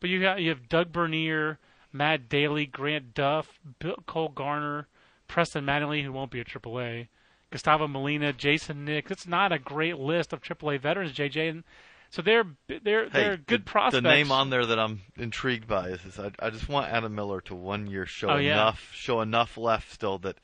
but 0.00 0.10
you 0.10 0.24
have, 0.24 0.40
you 0.40 0.48
have 0.48 0.68
Doug 0.68 0.92
Bernier, 0.92 1.58
Matt 1.92 2.28
Daley, 2.28 2.66
Grant 2.66 3.14
Duff, 3.14 3.60
Bill, 3.78 3.96
Cole 4.06 4.28
Garner, 4.28 4.88
Preston 5.28 5.64
Mattingly, 5.64 6.02
who 6.02 6.12
won't 6.12 6.30
be 6.30 6.40
a 6.40 6.44
AAA, 6.44 7.08
Gustavo 7.50 7.86
Molina, 7.86 8.32
Jason 8.32 8.84
Nix. 8.84 9.10
It's 9.10 9.26
not 9.26 9.52
a 9.52 9.58
great 9.58 9.98
list 9.98 10.32
of 10.32 10.42
AAA 10.42 10.80
veterans, 10.80 11.12
JJ, 11.12 11.50
and 11.50 11.64
so 12.10 12.22
they're 12.22 12.44
they're 12.66 13.08
Hey, 13.08 13.22
they're 13.22 13.36
good 13.36 13.60
the, 13.62 13.70
prospects. 13.70 14.02
The 14.02 14.08
name 14.08 14.32
on 14.32 14.50
there 14.50 14.66
that 14.66 14.78
I'm 14.78 15.02
intrigued 15.16 15.66
by 15.66 15.88
is, 15.88 16.04
is 16.04 16.18
I, 16.18 16.30
I 16.38 16.50
just 16.50 16.68
want 16.68 16.90
Adam 16.90 17.14
Miller 17.14 17.40
to 17.42 17.54
one 17.54 17.86
year 17.86 18.06
show 18.06 18.30
Oh, 18.30 18.36
yeah. 18.36 18.52
enough 18.52 18.90
show 18.94 19.20
enough 19.20 19.56
left 19.56 19.92
still 19.92 20.18
that 20.18 20.36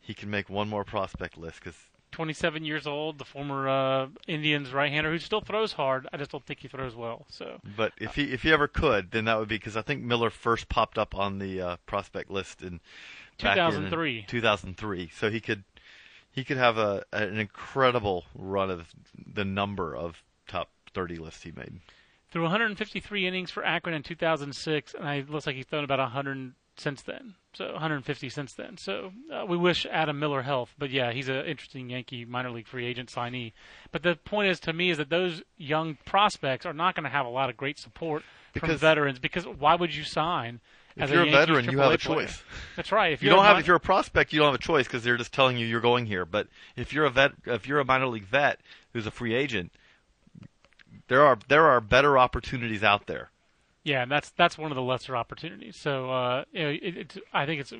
he 0.00 0.14
can 0.14 0.30
make 0.30 0.50
one 0.50 0.68
more 0.68 0.84
prospect 0.84 1.38
list 1.38 1.60
because 1.60 1.76
27 2.12 2.64
years 2.64 2.86
old, 2.86 3.18
the 3.18 3.24
former 3.24 3.68
uh, 3.68 4.06
Indians 4.28 4.70
right-hander 4.72 5.10
who 5.10 5.18
still 5.18 5.40
throws 5.40 5.72
hard. 5.72 6.06
I 6.12 6.18
just 6.18 6.30
don't 6.30 6.44
think 6.44 6.60
he 6.60 6.68
throws 6.68 6.94
well. 6.94 7.24
So 7.30 7.58
But 7.76 7.92
if 7.98 8.14
he 8.14 8.24
if 8.32 8.42
he 8.42 8.52
ever 8.52 8.68
could, 8.68 9.10
then 9.10 9.24
that 9.24 9.38
would 9.38 9.48
be 9.48 9.56
because 9.56 9.76
I 9.76 9.82
think 9.82 10.02
Miller 10.02 10.28
first 10.30 10.68
popped 10.68 10.98
up 10.98 11.14
on 11.14 11.38
the 11.38 11.60
uh, 11.60 11.76
prospect 11.86 12.30
list 12.30 12.60
in 12.62 12.80
back 13.42 13.56
in 13.56 13.70
2003. 13.70 14.26
2003. 14.28 15.10
So 15.14 15.30
he 15.30 15.40
could 15.40 15.64
he 16.30 16.44
could 16.44 16.58
have 16.58 16.76
a 16.78 17.04
an 17.12 17.38
incredible 17.38 18.24
run 18.34 18.70
of 18.70 18.88
the 19.34 19.44
number 19.44 19.96
of 19.96 20.22
top 20.46 20.68
30 20.94 21.16
lists 21.16 21.42
he 21.42 21.52
made. 21.52 21.80
threw 22.30 22.42
153 22.42 23.26
innings 23.26 23.50
for 23.50 23.64
Akron 23.64 23.94
in 23.94 24.02
2006, 24.02 24.94
and 24.94 25.08
it 25.08 25.30
looks 25.30 25.46
like 25.46 25.56
he's 25.56 25.66
thrown 25.66 25.84
about 25.84 25.98
100 25.98 26.52
since 26.76 27.02
then. 27.02 27.34
So 27.54 27.70
150 27.72 28.28
since 28.30 28.54
then. 28.54 28.78
So 28.78 29.12
uh, 29.30 29.44
we 29.46 29.58
wish 29.58 29.84
Adam 29.90 30.18
Miller 30.18 30.40
health, 30.42 30.74
but 30.78 30.90
yeah, 30.90 31.12
he's 31.12 31.28
an 31.28 31.44
interesting 31.44 31.90
Yankee 31.90 32.24
minor 32.24 32.50
league 32.50 32.66
free 32.66 32.86
agent 32.86 33.10
signee. 33.10 33.52
But 33.90 34.02
the 34.02 34.16
point 34.16 34.48
is 34.50 34.58
to 34.60 34.72
me 34.72 34.88
is 34.90 34.96
that 34.96 35.10
those 35.10 35.42
young 35.58 35.98
prospects 36.06 36.64
are 36.64 36.72
not 36.72 36.94
going 36.94 37.04
to 37.04 37.10
have 37.10 37.26
a 37.26 37.30
lot 37.30 37.50
of 37.50 37.56
great 37.58 37.78
support 37.78 38.22
from 38.54 38.60
Because- 38.68 38.80
veterans 38.80 39.18
because 39.18 39.46
why 39.46 39.74
would 39.74 39.94
you 39.94 40.02
sign? 40.04 40.60
If 40.96 41.04
as 41.04 41.10
you're 41.10 41.22
a 41.22 41.24
Yankees 41.26 41.40
veteran, 41.46 41.64
you 41.70 41.78
have 41.78 41.92
a 41.92 41.96
player? 41.98 42.18
choice. 42.26 42.42
That's 42.76 42.92
right. 42.92 43.12
If 43.14 43.22
You 43.22 43.28
you're 43.28 43.36
don't 43.36 43.44
have 43.46 43.58
if 43.58 43.66
you're 43.66 43.76
a 43.76 43.80
prospect, 43.80 44.32
you 44.34 44.38
don't 44.40 44.48
have 44.52 44.60
a 44.60 44.62
choice 44.62 44.86
because 44.86 45.02
they're 45.02 45.16
just 45.16 45.32
telling 45.32 45.56
you 45.56 45.66
you're 45.66 45.80
going 45.80 46.04
here. 46.06 46.26
But 46.26 46.48
if 46.76 46.92
you're 46.92 47.06
a 47.06 47.10
vet, 47.10 47.32
if 47.46 47.66
you're 47.66 47.80
a 47.80 47.84
minor 47.84 48.06
league 48.08 48.26
vet 48.26 48.60
who's 48.92 49.06
a 49.06 49.10
free 49.10 49.34
agent, 49.34 49.72
there 51.08 51.22
are 51.22 51.38
there 51.48 51.66
are 51.66 51.80
better 51.80 52.18
opportunities 52.18 52.82
out 52.82 53.06
there. 53.06 53.30
Yeah, 53.84 54.02
and 54.02 54.10
that's 54.10 54.30
that's 54.30 54.56
one 54.56 54.70
of 54.70 54.76
the 54.76 54.82
lesser 54.82 55.16
opportunities. 55.16 55.76
So 55.76 56.10
uh, 56.10 56.44
you 56.52 56.62
know, 56.62 56.76
it, 56.80 57.16
I 57.32 57.46
think 57.46 57.60
it's 57.60 57.72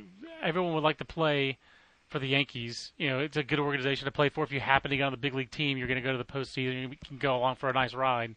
everyone 0.43 0.75
would 0.75 0.83
like 0.83 0.99
to 0.99 1.05
play 1.05 1.59
for 2.09 2.19
the 2.19 2.27
Yankees. 2.27 2.93
You 2.99 3.11
know, 3.11 3.19
it's 3.21 3.37
a 3.37 3.43
good 3.43 3.59
organization 3.59 4.05
to 4.05 4.13
play 4.13 4.29
for. 4.29 4.45
If 4.45 4.53
you 4.53 4.61
happen 4.61 4.91
to 4.91 4.97
get 4.97 5.05
on 5.05 5.13
the 5.13 5.19
big 5.19 5.35
league 5.35 5.51
team, 5.51 5.79
you're 5.79 5.89
going 5.89 6.01
to 6.01 6.07
go 6.07 6.13
to 6.13 6.19
the 6.19 6.25
postseason. 6.25 6.91
You 6.91 6.97
can 7.05 7.19
go 7.19 7.37
along 7.37 7.57
for 7.57 7.71
a 7.71 7.73
nice 7.73 7.95
ride. 7.95 8.35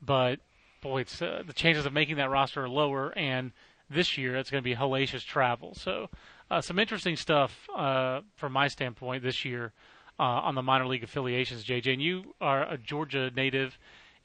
But 0.00 0.40
boy, 0.80 1.00
it's 1.00 1.20
uh, 1.20 1.42
the 1.46 1.52
chances 1.52 1.86
of 1.86 1.92
making 1.92 2.16
that 2.16 2.30
roster 2.30 2.64
are 2.64 2.68
lower, 2.68 3.16
and 3.16 3.52
this 3.90 4.16
year 4.18 4.36
it's 4.36 4.50
going 4.50 4.62
to 4.62 4.64
be 4.64 4.76
hellacious 4.76 5.24
travel. 5.24 5.74
So 5.74 6.10
uh, 6.50 6.60
some 6.60 6.78
interesting 6.78 7.16
stuff 7.16 7.68
uh, 7.74 8.20
from 8.36 8.52
my 8.52 8.68
standpoint 8.68 9.22
this 9.22 9.44
year 9.44 9.72
uh, 10.18 10.22
on 10.22 10.54
the 10.54 10.62
minor 10.62 10.86
league 10.86 11.04
affiliations. 11.04 11.64
JJ, 11.64 11.94
and 11.94 12.02
you 12.02 12.34
are 12.40 12.62
a 12.70 12.78
Georgia 12.78 13.30
native 13.34 13.78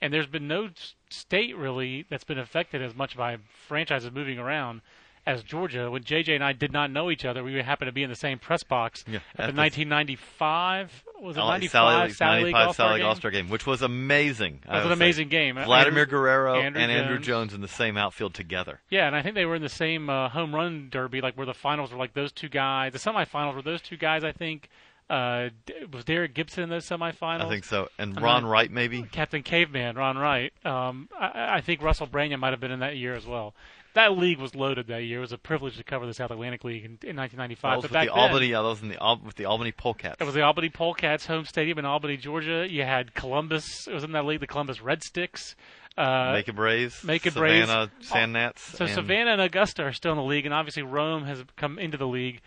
and 0.04 0.14
there's 0.14 0.28
been 0.28 0.48
no 0.48 0.70
state 1.10 1.56
really 1.58 2.06
that's 2.10 2.24
been 2.24 2.38
affected 2.40 2.82
as 2.82 2.94
much 2.96 3.18
by 3.18 3.38
franchises 3.68 4.12
moving 4.12 4.38
around 4.38 4.82
as 5.26 5.42
Georgia. 5.42 5.90
When 5.90 6.04
JJ 6.04 6.36
and 6.36 6.44
I 6.44 6.52
did 6.52 6.74
not 6.74 6.92
know 6.92 7.10
each 7.10 7.24
other, 7.24 7.44
we 7.44 7.54
happened 7.62 7.88
to 7.88 7.94
be 7.94 8.04
in 8.04 8.10
the 8.10 8.16
same 8.16 8.38
press 8.40 8.62
box 8.64 9.06
Yeah, 9.08 9.20
at 9.38 9.48
the 9.48 9.54
the- 9.54 9.58
1995 9.58 11.04
was 11.22 11.38
it 11.38 11.40
Sally- 11.40 11.52
95 11.52 11.72
Sally 11.72 12.04
League- 12.08 12.16
Sally 12.16 12.44
League 12.44 12.54
95 12.54 12.68
All-Star 12.68 12.88
Sally 12.90 13.00
game? 13.32 13.32
Game, 13.46 13.50
which 13.50 13.66
was 13.66 13.82
amazing. 13.82 14.60
It 14.66 14.70
I 14.70 14.76
was 14.76 14.84
an 14.84 14.90
would 14.90 14.98
say. 14.98 15.04
amazing 15.06 15.30
game. 15.30 15.56
Vladimir 15.56 16.06
Andruw- 16.06 16.10
Guerrero 16.10 16.62
Andruw 16.62 16.76
and 16.78 16.92
Andruw 16.92 17.08
Jones. 17.16 17.26
Jones 17.26 17.54
in 17.54 17.62
the 17.62 17.68
same 17.70 17.96
outfield 17.98 18.34
together. 18.34 18.82
Yeah, 18.90 19.08
and 19.08 19.16
I 19.16 19.22
think 19.22 19.36
they 19.36 19.46
were 19.46 19.56
in 19.56 19.62
the 19.62 19.70
same 19.70 20.10
uh, 20.10 20.28
home 20.30 20.54
run 20.54 20.90
derby, 20.90 21.22
like 21.22 21.36
where 21.36 21.46
the 21.46 21.54
finals 21.54 21.92
were 21.92 21.98
like 21.98 22.14
those 22.14 22.34
two 22.34 22.50
guys. 22.50 22.92
The 22.92 23.00
semifinals 23.00 23.56
were 23.56 23.62
those 23.62 23.82
two 23.82 23.96
guys, 23.98 24.26
I 24.26 24.34
think, 24.34 24.68
Uh, 25.10 25.50
was 25.92 26.06
Derrick 26.06 26.34
Gibson 26.34 26.64
in 26.64 26.70
those 26.70 26.86
semifinals? 26.86 27.42
I 27.42 27.50
think 27.50 27.66
so. 27.66 27.90
And 27.98 28.18
I'm 28.18 28.24
Ron 28.24 28.44
not- 28.44 28.50
Wright, 28.50 28.72
maybe. 28.72 29.04
Captain 29.04 29.44
Caveman, 29.44 29.96
Ron 29.96 30.18
Wright. 30.18 30.54
Um, 30.66 31.10
I, 31.20 31.58
I 31.58 31.62
think 31.62 31.82
Russell 31.82 32.08
Branyan 32.08 32.40
might 32.40 32.52
have 32.52 32.60
been 32.60 32.72
in 32.72 32.80
that 32.80 32.98
year 32.98 33.14
as 33.14 33.26
well. 33.26 33.54
That 33.94 34.18
league 34.18 34.40
was 34.40 34.56
loaded 34.56 34.88
that 34.88 35.04
year. 35.04 35.20
It 35.20 35.22
was 35.22 35.32
a 35.32 35.38
privilege 35.38 35.78
to 35.78 35.84
cover 35.84 36.08
the 36.08 36.16
South 36.16 36.32
Atlantic 36.32 36.64
League 36.64 36.84
in, 36.84 36.98
in 37.04 37.16
1995. 37.16 37.62
That 37.62 37.76
was 37.76 37.84
but 37.84 37.84
with 37.84 37.92
back 37.92 38.08
the 38.08 38.14
Albany. 38.14 38.48
Yeah, 38.48 38.64
that 38.64 38.68
was 38.68 38.82
in 38.82 38.90
the 38.90 39.20
with 39.24 39.36
the 39.36 39.46
Albany 39.46 39.72
Polecats. 39.72 40.16
It 40.20 40.24
was 40.24 40.34
the 40.34 40.42
Albany 40.42 40.70
Polecats 40.70 41.28
home 41.28 41.46
stadium 41.46 41.78
in 41.78 41.86
Albany, 41.86 42.18
Georgia. 42.18 42.66
You 42.68 42.84
had 42.84 43.14
Columbus. 43.14 43.88
It 43.88 43.94
was 43.94 44.04
in 44.04 44.14
that 44.14 44.26
league, 44.26 44.40
the 44.40 44.48
Columbus 44.48 44.80
RedStixx. 44.80 45.54
Uh, 45.96 46.32
Macon 46.34 46.56
Braves, 46.56 47.04
Macon 47.04 47.34
Braves. 47.34 47.68
Savannah 47.68 47.92
Sand 48.02 48.54
so 48.58 48.86
and 48.86 48.94
Savannah 48.96 49.34
and 49.34 49.42
Augusta 49.42 49.84
are 49.84 49.94
still 49.94 50.12
in 50.14 50.18
the 50.18 50.24
league, 50.24 50.46
and 50.46 50.54
obviously 50.54 50.82
Rome 50.82 51.26
has 51.26 51.44
come 51.56 51.78
into 51.78 51.98
the 51.98 52.08
league. 52.08 52.42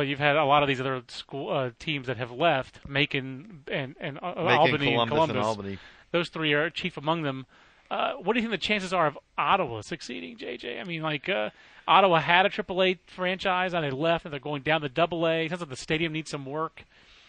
But 0.00 0.06
you've 0.06 0.18
had 0.18 0.36
a 0.36 0.46
lot 0.46 0.62
of 0.62 0.66
these 0.66 0.80
other 0.80 1.02
school 1.08 1.50
uh, 1.50 1.72
teams 1.78 2.06
that 2.06 2.16
have 2.16 2.30
left, 2.30 2.80
Macon 2.88 3.64
and 3.70 3.94
and 4.00 4.16
uh, 4.22 4.28
Macon, 4.28 4.46
Albany 4.46 4.86
Columbus, 4.86 5.00
and 5.02 5.10
Columbus. 5.10 5.36
and 5.36 5.44
Albany. 5.44 5.78
Those 6.10 6.30
three 6.30 6.54
are 6.54 6.70
chief 6.70 6.96
among 6.96 7.20
them. 7.20 7.44
Uh, 7.90 8.14
what 8.14 8.32
do 8.32 8.40
you 8.40 8.48
think 8.48 8.58
the 8.58 8.66
chances 8.66 8.94
are 8.94 9.06
of 9.06 9.18
Ottawa 9.36 9.82
succeeding, 9.82 10.38
JJ? 10.38 10.80
I 10.80 10.84
mean, 10.84 11.02
like 11.02 11.28
uh, 11.28 11.50
Ottawa 11.86 12.18
had 12.18 12.46
a 12.46 12.48
AAA 12.48 13.00
franchise, 13.08 13.74
and 13.74 13.84
they 13.84 13.90
left, 13.90 14.24
and 14.24 14.32
they're 14.32 14.40
going 14.40 14.62
down 14.62 14.80
to 14.80 14.88
Double 14.88 15.28
A. 15.28 15.44
It 15.44 15.50
sounds 15.50 15.60
like 15.60 15.68
the 15.68 15.76
stadium 15.76 16.14
needs 16.14 16.30
some 16.30 16.46
work. 16.46 16.84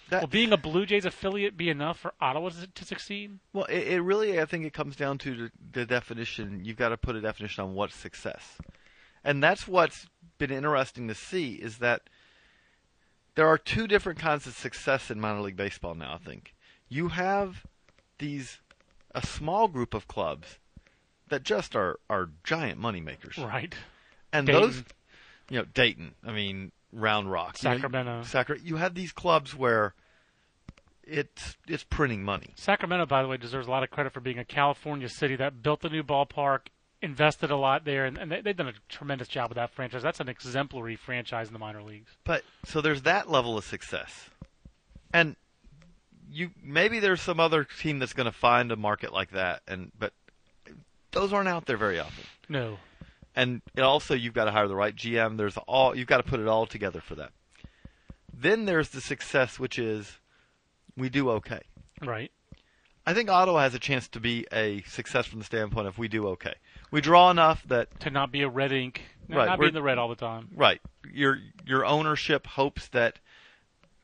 That- 0.10 0.22
Will 0.22 0.30
being 0.30 0.54
a 0.54 0.58
Blue 0.58 0.86
Jays 0.86 1.04
affiliate 1.04 1.58
be 1.58 1.70
enough 1.70 2.00
for 2.00 2.14
Ottawa 2.22 2.52
to, 2.52 2.68
to 2.68 2.86
succeed? 2.86 3.38
Well, 3.52 3.66
it, 3.66 3.86
it 3.86 4.00
really, 4.02 4.40
I 4.40 4.46
think 4.46 4.64
it 4.64 4.72
comes 4.72 4.96
down 4.96 5.18
to 5.18 5.36
the, 5.36 5.52
the 5.74 5.86
definition. 5.86 6.62
You've 6.64 6.78
got 6.78 6.90
to 6.90 6.98
put 6.98 7.18
a 7.18 7.22
definition 7.22 7.66
on 7.66 7.74
what's 7.74 7.98
success, 7.98 8.60
and 9.26 9.44
that's 9.44 9.68
what's 9.68 10.08
been 10.38 10.52
interesting 10.52 11.10
to 11.10 11.16
see 11.16 11.56
is 11.56 11.80
that 11.80 12.04
there 13.36 13.48
are 13.48 13.58
two 13.58 13.88
different 13.88 14.20
kinds 14.20 14.46
of 14.48 14.54
success 14.54 15.10
in 15.12 15.20
minor 15.20 15.42
league 15.42 15.56
baseball 15.56 15.96
now. 15.96 16.14
I 16.14 16.18
think 16.18 16.54
you 16.90 17.10
have 17.10 17.66
these 18.20 18.60
a 19.14 19.26
small 19.26 19.68
group 19.68 19.94
of 19.94 20.08
clubs 20.08 20.60
that 21.30 21.44
just 21.44 21.76
are 21.76 22.00
are 22.10 22.30
giant 22.44 22.80
money 22.80 23.02
makers, 23.02 23.38
Right. 23.38 23.74
and 24.34 24.48
Dayton. 24.48 24.62
those, 24.62 24.84
you 25.50 25.60
know, 25.60 25.66
Dayton. 25.66 26.16
I 26.26 26.32
mean, 26.32 26.72
Round 26.94 27.32
Rock, 27.32 27.62
you 27.64 27.70
know, 27.70 27.76
Sacramento. 27.76 28.24
Sacra- 28.24 28.60
You 28.60 28.76
have 28.78 28.96
these 28.96 29.12
clubs 29.14 29.56
where 29.56 29.94
it's 31.04 31.58
it's 31.68 31.84
printing 31.84 32.24
money. 32.24 32.54
Sacramento, 32.56 33.06
by 33.06 33.22
the 33.22 33.28
way, 33.28 33.38
deserves 33.38 33.68
a 33.68 33.72
lot 33.72 33.84
of 33.84 33.90
credit 33.90 34.14
for 34.14 34.20
being 34.20 34.40
a 34.40 34.46
California 34.46 35.10
city 35.10 35.36
that 35.38 35.62
built 35.64 35.82
the 35.82 35.90
new 35.90 36.04
ballpark, 36.04 36.68
invested 37.02 37.52
a 37.52 37.56
lot 37.56 37.86
there, 37.86 38.06
and, 38.06 38.18
and 38.18 38.32
they, 38.32 38.42
they've 38.42 38.56
done 38.56 38.68
a 38.68 38.74
tremendous 38.90 39.28
job 39.28 39.50
with 39.50 39.56
that 39.56 39.72
franchise. 39.72 40.04
That's 40.04 40.20
an 40.20 40.30
exemplary 40.30 40.96
franchise 40.96 41.48
in 41.48 41.54
the 41.54 41.60
minor 41.60 41.82
leagues. 41.82 42.12
But 42.24 42.44
so 42.66 42.82
there's 42.82 43.04
that 43.04 43.30
level 43.30 43.58
of 43.58 43.66
success, 43.66 44.30
and 45.14 45.36
you 46.32 46.52
maybe 46.64 47.00
there's 47.00 47.22
some 47.22 47.40
other 47.40 47.64
team 47.64 48.00
that's 48.00 48.14
going 48.14 48.26
to 48.26 48.32
find 48.32 48.72
a 48.72 48.76
market 48.76 49.14
like 49.14 49.32
that, 49.32 49.62
and 49.68 49.92
but 49.98 50.14
those 51.12 51.34
aren't 51.34 51.50
out 51.50 51.66
there 51.66 51.78
very 51.78 52.00
often. 52.00 52.24
No. 52.48 52.78
And 53.36 53.62
it 53.76 53.82
also 53.82 54.14
you've 54.14 54.34
got 54.34 54.46
to 54.46 54.52
hire 54.52 54.68
the 54.68 54.76
right 54.76 54.96
GM. 54.96 55.38
There's 55.38 55.58
all 55.58 55.96
you've 55.96 56.08
got 56.08 56.18
to 56.18 56.24
put 56.24 56.40
it 56.40 56.48
all 56.48 56.66
together 56.66 57.02
for 57.02 57.16
that. 57.16 57.32
Then 58.34 58.66
there's 58.66 58.90
the 58.90 59.02
success, 59.02 59.60
which 59.60 59.78
is 59.78 60.20
we 60.98 61.10
do 61.10 61.30
okay. 61.32 61.62
Right. 62.02 62.32
I 63.06 63.14
think 63.14 63.30
Ottawa 63.30 63.62
has 63.62 63.74
a 63.74 63.80
chance 63.80 64.08
to 64.10 64.20
be 64.20 64.46
a 64.52 64.82
success 64.84 65.26
from 65.26 65.40
the 65.40 65.46
standpoint 65.46 65.88
of 65.88 65.98
we 65.98 66.08
do 66.08 66.28
okay. 66.30 66.54
We 66.92 67.02
draw 67.02 67.32
enough 67.32 67.64
that 67.68 68.00
To 68.02 68.10
not 68.10 68.32
be 68.32 68.42
a 68.42 68.50
red 68.50 68.72
ink, 68.72 69.02
Right, 69.30 69.46
not 69.46 69.60
be 69.60 69.68
in 69.68 69.74
the 69.74 69.82
red 69.82 69.98
all 69.98 70.10
the 70.10 70.16
time. 70.16 70.50
Right. 70.56 70.82
Your 71.12 71.40
your 71.66 71.86
ownership 71.86 72.46
hopes 72.46 72.90
that 72.90 73.20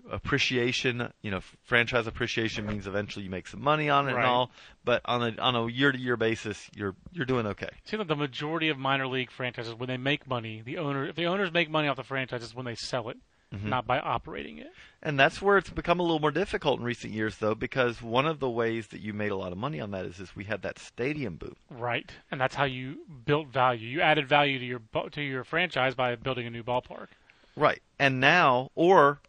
appreciation, 0.09 1.11
you 1.21 1.31
know, 1.31 1.41
franchise 1.63 2.07
appreciation 2.07 2.65
means 2.65 2.87
eventually 2.87 3.25
you 3.25 3.29
make 3.31 3.47
some 3.47 3.61
money 3.61 3.89
on 3.89 4.07
it 4.07 4.13
Right. 4.13 4.19
and 4.19 4.25
all, 4.25 4.51
but 4.85 5.01
on 5.05 5.21
a 5.21 5.37
on 5.41 5.55
a 5.55 5.67
year 5.67 5.91
to 5.91 5.97
year 5.97 6.15
basis, 6.17 6.69
you're 6.75 6.95
you're 7.11 7.25
doing 7.25 7.45
okay. 7.47 7.69
seems 7.83 7.99
like 7.99 8.07
the 8.07 8.15
majority 8.15 8.69
of 8.69 8.77
minor 8.77 9.07
league 9.07 9.31
franchises, 9.31 9.73
when 9.75 9.87
they 9.87 9.97
make 9.97 10.27
money, 10.27 10.61
the 10.65 10.77
owner, 10.77 11.05
if 11.05 11.15
the 11.15 11.25
owners 11.25 11.51
make 11.51 11.69
money 11.69 11.87
off 11.87 11.97
the 11.97 12.03
franchise, 12.03 12.41
is 12.41 12.55
when 12.55 12.65
they 12.65 12.75
sell 12.75 13.09
it, 13.09 13.17
Mm-hmm. 13.53 13.69
not 13.69 13.87
by 13.87 13.99
operating 13.99 14.57
it. 14.57 14.73
And 15.01 15.17
that's 15.17 15.41
where 15.41 15.57
it's 15.57 15.69
become 15.69 16.01
a 16.01 16.03
little 16.03 16.19
more 16.19 16.31
difficult 16.31 16.79
in 16.79 16.85
recent 16.85 17.13
years 17.13 17.37
though 17.37 17.55
because 17.55 18.01
one 18.01 18.25
of 18.25 18.41
the 18.41 18.49
ways 18.49 18.87
that 18.87 18.99
you 18.99 19.13
made 19.13 19.31
a 19.31 19.37
lot 19.37 19.53
of 19.53 19.57
money 19.57 19.79
on 19.79 19.91
that 19.91 20.05
is 20.05 20.19
is 20.19 20.35
we 20.35 20.43
had 20.43 20.63
that 20.63 20.77
stadium 20.77 21.37
boom. 21.37 21.55
Right, 21.69 22.11
and 22.29 22.41
that's 22.41 22.55
how 22.55 22.65
you 22.65 22.97
built 23.25 23.47
value. 23.47 23.87
You 23.87 24.01
added 24.01 24.27
value 24.27 24.59
to 24.59 24.65
your 24.65 24.81
to 25.11 25.21
your 25.21 25.45
franchise 25.45 25.95
by 25.95 26.15
building 26.15 26.45
a 26.45 26.49
new 26.49 26.63
ballpark. 26.63 27.07
Right. 27.55 27.81
And 27.97 28.19
now 28.19 28.69
or 28.75 29.19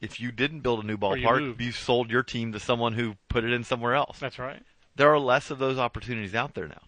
if 0.00 0.20
you 0.20 0.30
didn't 0.30 0.60
build 0.60 0.84
a 0.84 0.86
new 0.86 0.96
ballpark, 0.96 1.40
moved. 1.40 1.60
you 1.60 1.72
sold 1.72 2.10
your 2.10 2.22
team 2.22 2.52
to 2.52 2.60
someone 2.60 2.92
who 2.92 3.16
put 3.28 3.44
it 3.44 3.52
in 3.52 3.64
somewhere 3.64 3.94
else. 3.94 4.18
That's 4.20 4.38
right. 4.38 4.62
There 4.94 5.10
are 5.10 5.18
less 5.18 5.50
of 5.50 5.58
those 5.58 5.78
opportunities 5.78 6.34
out 6.34 6.54
there 6.54 6.68
now. 6.68 6.82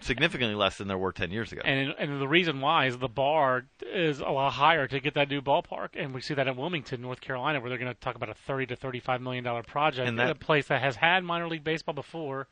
Significantly 0.00 0.54
less 0.54 0.78
than 0.78 0.86
there 0.86 0.98
were 0.98 1.12
10 1.12 1.30
years 1.30 1.50
ago. 1.50 1.60
And 1.64 1.94
and 1.98 2.20
the 2.20 2.28
reason 2.28 2.60
why 2.60 2.86
is 2.86 2.98
the 2.98 3.08
bar 3.08 3.64
is 3.82 4.20
a 4.20 4.28
lot 4.28 4.52
higher 4.52 4.86
to 4.86 5.00
get 5.00 5.14
that 5.14 5.28
new 5.28 5.42
ballpark, 5.42 5.90
and 5.94 6.14
we 6.14 6.20
see 6.20 6.34
that 6.34 6.46
in 6.46 6.56
Wilmington, 6.56 7.02
North 7.02 7.20
Carolina, 7.20 7.60
where 7.60 7.68
they're 7.68 7.78
going 7.78 7.92
to 7.92 8.00
talk 8.00 8.14
about 8.14 8.28
a 8.28 8.34
thirty 8.34 8.66
to 8.66 8.76
thirty-five 8.76 9.20
million 9.20 9.42
dollar 9.42 9.62
project 9.62 10.08
And 10.08 10.20
in 10.20 10.28
a 10.28 10.34
place 10.34 10.68
that 10.68 10.80
has 10.82 10.96
had 10.96 11.24
minor 11.24 11.48
league 11.48 11.64
baseball 11.64 11.94
before. 11.94 12.46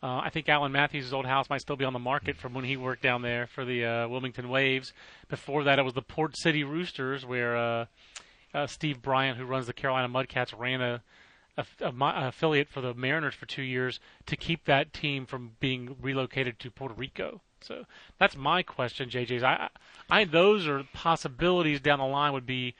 Uh, 0.00 0.20
I 0.24 0.30
think 0.30 0.48
Alan 0.48 0.70
Matthews' 0.70 1.12
old 1.12 1.26
house 1.26 1.50
might 1.50 1.60
still 1.60 1.74
be 1.74 1.84
on 1.84 1.92
the 1.92 1.98
market 1.98 2.36
from 2.36 2.54
when 2.54 2.64
he 2.64 2.76
worked 2.76 3.02
down 3.02 3.22
there 3.22 3.48
for 3.48 3.64
the 3.64 3.84
uh, 3.84 4.08
Wilmington 4.08 4.48
Waves. 4.48 4.92
Before 5.28 5.64
that, 5.64 5.80
it 5.80 5.82
was 5.82 5.94
the 5.94 6.02
Port 6.02 6.36
City 6.36 6.62
Roosters, 6.62 7.26
where 7.26 7.56
uh, 7.56 7.86
uh, 8.54 8.66
Steve 8.68 9.02
Bryant, 9.02 9.38
who 9.38 9.44
runs 9.44 9.66
the 9.66 9.72
Carolina 9.72 10.08
Mudcats, 10.08 10.56
ran 10.56 10.80
a, 10.80 11.02
a, 11.58 11.66
a 11.84 12.28
affiliate 12.28 12.68
for 12.68 12.80
the 12.80 12.94
Mariners 12.94 13.34
for 13.34 13.46
two 13.46 13.62
years 13.62 13.98
to 14.26 14.36
keep 14.36 14.64
that 14.64 14.92
team 14.92 15.26
from 15.26 15.52
being 15.60 15.96
relocated 16.00 16.58
to 16.60 16.70
Puerto 16.70 16.94
Rico. 16.94 17.40
So 17.60 17.84
that's 18.18 18.36
my 18.36 18.62
question, 18.62 19.10
JJ's. 19.10 19.42
I, 19.42 19.68
I 20.08 20.24
those 20.24 20.68
are 20.68 20.84
possibilities 20.92 21.80
down 21.80 21.98
the 21.98 22.06
line 22.06 22.32
would 22.32 22.46
be 22.46 22.74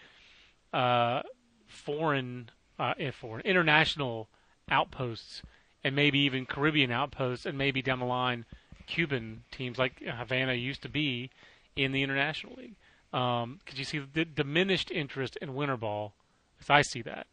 uh, 0.72 1.22
foreign, 1.66 2.50
uh, 2.78 2.94
if 2.96 3.16
foreign, 3.16 3.44
international 3.44 4.28
outposts, 4.70 5.42
and 5.82 5.96
maybe 5.96 6.20
even 6.20 6.46
Caribbean 6.46 6.92
outposts, 6.92 7.44
and 7.44 7.58
maybe 7.58 7.82
down 7.82 7.98
the 7.98 8.06
line 8.06 8.44
Cuban 8.86 9.42
teams 9.50 9.78
like 9.78 10.00
Havana 10.00 10.54
used 10.54 10.82
to 10.82 10.88
be 10.88 11.30
in 11.74 11.90
the 11.90 12.02
international 12.02 12.54
league. 12.56 12.76
Because 13.10 13.78
you 13.78 13.84
see 13.84 13.98
the 13.98 14.24
diminished 14.24 14.90
interest 14.92 15.36
in 15.42 15.54
winter 15.54 15.76
ball, 15.76 16.12
as 16.60 16.70
I 16.70 16.82
see 16.82 17.02
that 17.02 17.26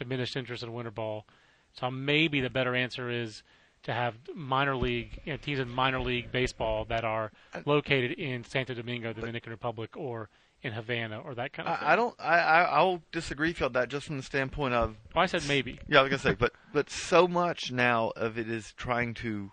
diminished 0.00 0.36
interest 0.36 0.62
in 0.64 0.72
winter 0.72 0.90
ball. 0.90 1.26
So 1.72 1.90
maybe 1.90 2.40
the 2.40 2.50
better 2.50 2.74
answer 2.74 3.08
is 3.08 3.42
to 3.84 3.92
have 3.92 4.14
minor 4.34 4.76
league 4.76 5.20
you 5.24 5.32
know, 5.32 5.36
teams 5.36 5.60
in 5.60 5.68
minor 5.68 6.00
league 6.00 6.32
baseball 6.32 6.84
that 6.86 7.04
are 7.04 7.30
located 7.64 8.12
in 8.12 8.44
Santo 8.44 8.74
Domingo, 8.74 9.12
Dominican 9.12 9.50
Republic, 9.50 9.96
or 9.96 10.28
in 10.62 10.72
Havana, 10.72 11.20
or 11.20 11.34
that 11.36 11.52
kind 11.52 11.68
of 11.68 11.78
thing. 11.78 11.88
I, 11.88 11.92
I 11.92 11.96
don't. 11.96 12.14
I, 12.18 12.38
I 12.38 12.62
I'll 12.62 13.02
disagree 13.12 13.54
with 13.58 13.72
that 13.72 13.88
just 13.88 14.06
from 14.06 14.16
the 14.16 14.22
standpoint 14.22 14.74
of 14.74 14.96
Well, 15.14 15.22
I 15.22 15.26
said 15.26 15.46
maybe. 15.48 15.78
yeah, 15.88 16.00
I 16.00 16.02
was 16.02 16.10
gonna 16.10 16.18
say, 16.18 16.34
but 16.34 16.52
but 16.72 16.90
so 16.90 17.26
much 17.28 17.72
now 17.72 18.12
of 18.16 18.36
it 18.38 18.50
is 18.50 18.74
trying 18.76 19.14
to 19.14 19.52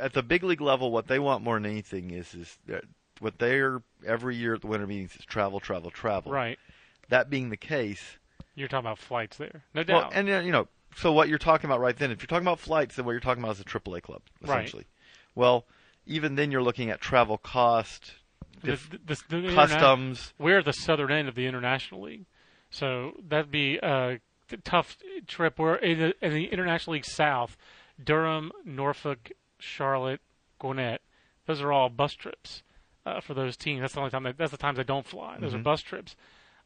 at 0.00 0.12
the 0.14 0.22
big 0.22 0.42
league 0.42 0.60
level. 0.60 0.90
What 0.90 1.06
they 1.06 1.18
want 1.18 1.44
more 1.44 1.54
than 1.54 1.66
anything 1.70 2.10
is 2.10 2.34
is 2.34 2.58
that 2.66 2.84
what 3.20 3.38
they're 3.38 3.82
every 4.06 4.36
year 4.36 4.54
at 4.54 4.62
the 4.62 4.66
winter 4.66 4.86
meetings 4.86 5.14
is 5.16 5.24
travel, 5.24 5.60
travel, 5.60 5.90
travel. 5.90 6.32
Right. 6.32 6.58
That 7.08 7.30
being 7.30 7.50
the 7.50 7.56
case, 7.56 8.18
You're 8.54 8.68
talking 8.68 8.86
about 8.86 8.98
flights 8.98 9.36
there, 9.36 9.64
no 9.74 9.84
well, 9.86 10.02
doubt. 10.02 10.12
and 10.14 10.28
uh, 10.30 10.38
you 10.40 10.52
know, 10.52 10.68
so 10.96 11.12
what 11.12 11.28
you're 11.28 11.38
talking 11.38 11.68
about 11.68 11.80
right 11.80 11.96
then, 11.96 12.10
if 12.10 12.20
you're 12.22 12.26
talking 12.26 12.46
about 12.46 12.58
flights, 12.58 12.96
then 12.96 13.04
what 13.04 13.12
you're 13.12 13.20
talking 13.20 13.42
about 13.42 13.56
is 13.56 13.60
a 13.60 13.64
AAA 13.64 14.02
club 14.02 14.22
essentially. 14.42 14.84
Right. 14.84 15.34
Well, 15.34 15.66
even 16.06 16.36
then, 16.36 16.50
you're 16.50 16.62
looking 16.62 16.90
at 16.90 17.00
travel 17.00 17.36
cost, 17.36 18.12
The- 18.62 18.78
the- 19.06 19.22
the- 19.28 19.52
customs. 19.54 20.32
we're 20.38 20.58
at 20.58 20.64
the 20.64 20.72
southern 20.72 21.12
end 21.12 21.28
of 21.28 21.34
the 21.34 21.46
international 21.46 22.02
league, 22.02 22.24
so 22.70 23.12
that'd 23.28 23.50
be 23.50 23.76
a 23.76 24.20
tough 24.64 24.96
trip. 25.26 25.58
We're 25.58 25.76
in 25.76 25.98
the, 25.98 26.14
in 26.24 26.32
the 26.32 26.46
international 26.46 26.94
league 26.94 27.04
south, 27.04 27.56
Durham, 28.02 28.52
Norfolk, 28.64 29.32
Charlotte, 29.58 30.20
Gwinnett. 30.58 31.00
Those 31.46 31.60
are 31.60 31.72
all 31.72 31.88
bus 31.88 32.14
trips 32.14 32.62
uh, 33.04 33.20
for 33.20 33.34
those 33.34 33.56
teams. 33.56 33.80
That's 33.80 33.94
the 33.94 34.00
only 34.00 34.10
time. 34.10 34.24
They, 34.24 34.32
that's 34.32 34.50
the 34.50 34.56
times 34.56 34.78
they 34.78 34.84
don't 34.84 35.06
fly. 35.06 35.38
Those 35.38 35.54
are 35.54 35.58
bus 35.58 35.80
trips. 35.82 36.16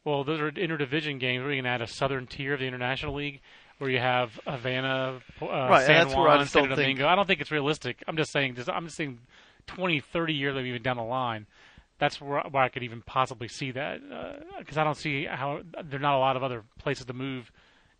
Well, 0.03 0.23
those 0.23 0.39
are 0.39 0.51
interdivision 0.51 1.19
games. 1.19 1.43
We're 1.43 1.51
going 1.51 1.63
to 1.63 1.69
add 1.69 1.81
a 1.81 1.87
southern 1.87 2.27
tier 2.27 2.53
of 2.53 2.59
the 2.59 2.65
international 2.65 3.13
league. 3.15 3.41
Where 3.77 3.89
you 3.89 3.97
have 3.97 4.39
Havana, 4.45 5.21
uh, 5.41 5.45
Right, 5.45 5.87
San 5.87 6.03
that's 6.03 6.15
where 6.15 6.25
Juan, 6.25 6.39
I 6.41 6.43
Santo 6.45 6.67
don't 6.67 6.77
think- 6.77 6.85
Domingo. 6.99 7.07
I 7.07 7.15
don't 7.15 7.25
think 7.25 7.41
it's 7.41 7.49
realistic. 7.49 8.03
I'm 8.07 8.15
just 8.15 8.31
saying. 8.31 8.53
Just, 8.53 8.69
I'm 8.69 8.85
just 8.85 8.95
saying, 8.95 9.17
20, 9.65 9.99
30 10.01 10.33
years, 10.35 10.53
maybe 10.53 10.69
even 10.69 10.83
down 10.83 10.97
the 10.97 11.03
line 11.03 11.47
that's 12.01 12.19
where, 12.19 12.41
where 12.49 12.63
I 12.63 12.69
could 12.69 12.81
even 12.81 13.03
possibly 13.03 13.47
see 13.47 13.69
that 13.71 14.01
because 14.57 14.75
I 14.75 14.83
don't 14.83 14.97
see 14.97 15.25
how 15.25 15.61
there 15.83 15.99
are 15.99 16.01
not 16.01 16.15
a 16.15 16.17
lot 16.17 16.35
of 16.35 16.41
other 16.41 16.63
places 16.79 17.05
to 17.05 17.13
move 17.13 17.51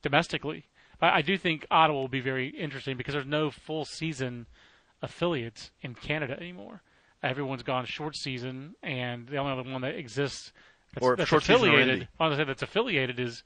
domestically. 0.02 0.66
But 1.00 1.14
I 1.14 1.22
do 1.22 1.38
think 1.38 1.68
Ottawa 1.70 2.00
will 2.00 2.08
be 2.08 2.20
very 2.20 2.48
interesting 2.50 2.98
because 2.98 3.14
there's 3.14 3.28
no 3.28 3.52
full 3.52 3.86
season 3.86 4.48
affiliates 5.04 5.70
in 5.84 5.94
Canada 5.94 6.36
anymore. 6.40 6.82
Everyone's 7.22 7.62
gone 7.62 7.86
short 7.86 8.16
season, 8.16 8.74
and 8.82 9.28
the 9.28 9.38
only 9.38 9.52
other 9.52 9.72
one 9.72 9.82
that 9.84 9.94
exists 9.96 10.52
that's, 10.94 11.06
Or 11.06 11.16
that's 11.16 11.30
short 11.30 11.44
affiliated. 11.44 12.08
I 12.20 12.28
was 12.28 12.38
say 12.38 12.44
that's 12.44 12.62
affiliated 12.62 13.20
is 13.20 13.44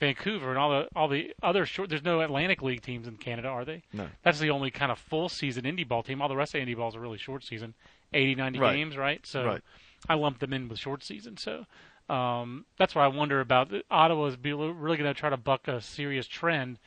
Vancouver 0.00 0.50
and 0.50 0.58
all 0.58 0.70
the 0.70 0.88
all 0.96 1.08
the 1.08 1.32
other 1.42 1.64
short. 1.64 1.88
There's 1.88 2.02
no 2.04 2.20
Atlantic 2.20 2.60
League 2.60 2.82
teams 2.82 3.06
in 3.06 3.16
Canada, 3.16 3.48
are 3.48 3.64
they? 3.64 3.82
No. 3.92 4.08
That's 4.24 4.40
the 4.40 4.50
only 4.50 4.70
kind 4.70 4.90
of 4.90 4.98
full 4.98 5.28
season 5.28 5.64
indie 5.64 5.86
ball 5.86 6.02
team. 6.02 6.20
All 6.20 6.28
the 6.28 6.36
rest 6.36 6.54
of 6.54 6.60
indie 6.60 6.76
balls 6.76 6.96
are 6.96 7.00
really 7.00 7.18
short 7.18 7.44
season, 7.44 7.74
80, 8.12 8.34
90 8.34 8.58
Right. 8.58 8.76
games, 8.76 8.96
right? 8.96 9.24
So 9.26 9.44
Right. 9.46 9.60
I 10.08 10.14
lumped 10.14 10.40
them 10.40 10.52
in 10.52 10.68
with 10.68 10.78
short 10.78 11.04
season. 11.04 11.36
So 11.36 11.66
um, 12.08 12.64
that's 12.78 12.94
what 12.94 13.02
I 13.02 13.08
wonder 13.08 13.40
about. 13.40 13.72
Ottawa 13.90 14.26
is 14.26 14.36
really 14.42 14.96
going 14.96 15.04
to 15.04 15.14
try 15.14 15.30
to 15.30 15.36
buck 15.36 15.68
a 15.68 15.80
serious 15.80 16.26
trend 16.26 16.78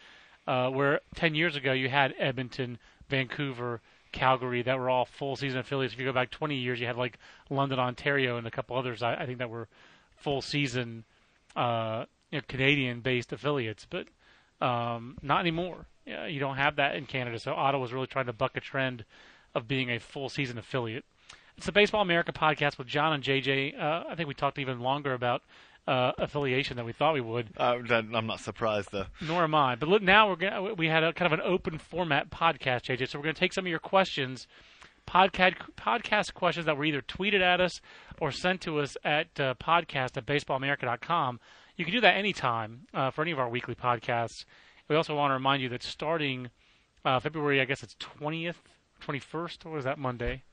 uh, 0.45 0.69
where 0.69 0.99
10 1.15 1.35
years 1.35 1.55
ago 1.55 1.71
you 1.71 1.89
had 1.89 2.13
Edmonton, 2.19 2.77
Vancouver, 3.09 3.81
Calgary 4.11 4.61
that 4.63 4.77
were 4.77 4.89
all 4.89 5.05
full 5.05 5.35
season 5.35 5.59
affiliates. 5.59 5.93
If 5.93 5.99
you 5.99 6.05
go 6.05 6.13
back 6.13 6.31
20 6.31 6.55
years, 6.55 6.79
you 6.79 6.85
had 6.87 6.97
like 6.97 7.17
London, 7.49 7.79
Ontario, 7.79 8.37
and 8.37 8.45
a 8.45 8.51
couple 8.51 8.75
others. 8.77 9.01
I, 9.01 9.15
I 9.15 9.25
think 9.25 9.39
that 9.39 9.49
were 9.49 9.67
full 10.15 10.41
season 10.41 11.03
uh, 11.55 12.05
you 12.31 12.39
know, 12.39 12.43
Canadian-based 12.47 13.31
affiliates, 13.31 13.87
but 13.89 14.07
um, 14.65 15.17
not 15.21 15.39
anymore. 15.41 15.87
Yeah, 16.05 16.27
you 16.27 16.39
don't 16.39 16.57
have 16.57 16.75
that 16.75 16.95
in 16.95 17.05
Canada. 17.05 17.39
So 17.39 17.53
Ottawa's 17.53 17.93
really 17.93 18.07
trying 18.07 18.27
to 18.27 18.33
buck 18.33 18.55
a 18.55 18.59
trend 18.59 19.05
of 19.53 19.67
being 19.67 19.89
a 19.89 19.99
full 19.99 20.29
season 20.29 20.57
affiliate. 20.57 21.05
It's 21.57 21.65
the 21.65 21.71
Baseball 21.71 22.01
America 22.01 22.33
podcast 22.33 22.77
with 22.77 22.87
John 22.87 23.13
and 23.13 23.23
JJ. 23.23 23.79
Uh, 23.81 24.03
I 24.09 24.15
think 24.15 24.27
we 24.27 24.33
talked 24.33 24.59
even 24.59 24.81
longer 24.81 25.13
about 25.13 25.41
uh, 25.87 26.11
affiliation 26.17 26.75
than 26.77 26.85
we 26.85 26.91
thought 26.91 27.13
we 27.13 27.21
would. 27.21 27.49
Uh, 27.57 27.79
I'm 27.89 28.27
not 28.27 28.39
surprised 28.39 28.91
though. 28.91 29.05
Nor 29.21 29.43
am 29.43 29.55
I. 29.55 29.75
But 29.75 29.89
look, 29.89 30.01
now 30.01 30.27
we're 30.27 30.35
gonna, 30.35 30.73
we 30.73 30.87
had 30.87 31.03
a 31.03 31.13
kind 31.13 31.31
of 31.31 31.39
an 31.39 31.45
open 31.45 31.77
format 31.77 32.29
podcast, 32.29 32.83
JJ. 32.83 33.09
So 33.09 33.19
we're 33.19 33.23
going 33.23 33.35
to 33.35 33.39
take 33.39 33.53
some 33.53 33.65
of 33.65 33.69
your 33.69 33.79
questions, 33.79 34.47
podcast 35.07 35.55
podcast 35.77 36.33
questions 36.33 36.65
that 36.65 36.77
were 36.77 36.85
either 36.85 37.01
tweeted 37.01 37.41
at 37.41 37.61
us 37.61 37.81
or 38.19 38.31
sent 38.31 38.61
to 38.61 38.79
us 38.79 38.97
at 39.03 39.39
uh, 39.39 39.53
podcast 39.55 40.17
at 40.17 40.25
baseballamerica.com. 40.25 41.39
You 41.75 41.85
can 41.85 41.93
do 41.93 42.01
that 42.01 42.15
anytime 42.15 42.87
uh, 42.93 43.11
for 43.11 43.21
any 43.21 43.31
of 43.31 43.39
our 43.39 43.49
weekly 43.49 43.75
podcasts. 43.75 44.45
We 44.87 44.95
also 44.95 45.15
want 45.15 45.31
to 45.31 45.35
remind 45.35 45.61
you 45.61 45.69
that 45.69 45.83
starting 45.83 46.49
uh, 47.03 47.19
February, 47.19 47.59
I 47.59 47.65
guess 47.65 47.83
it's 47.83 47.95
20th, 47.95 48.55
21st, 49.05 49.65
or 49.65 49.71
was 49.71 49.83
that 49.83 49.99
Monday? 49.99 50.43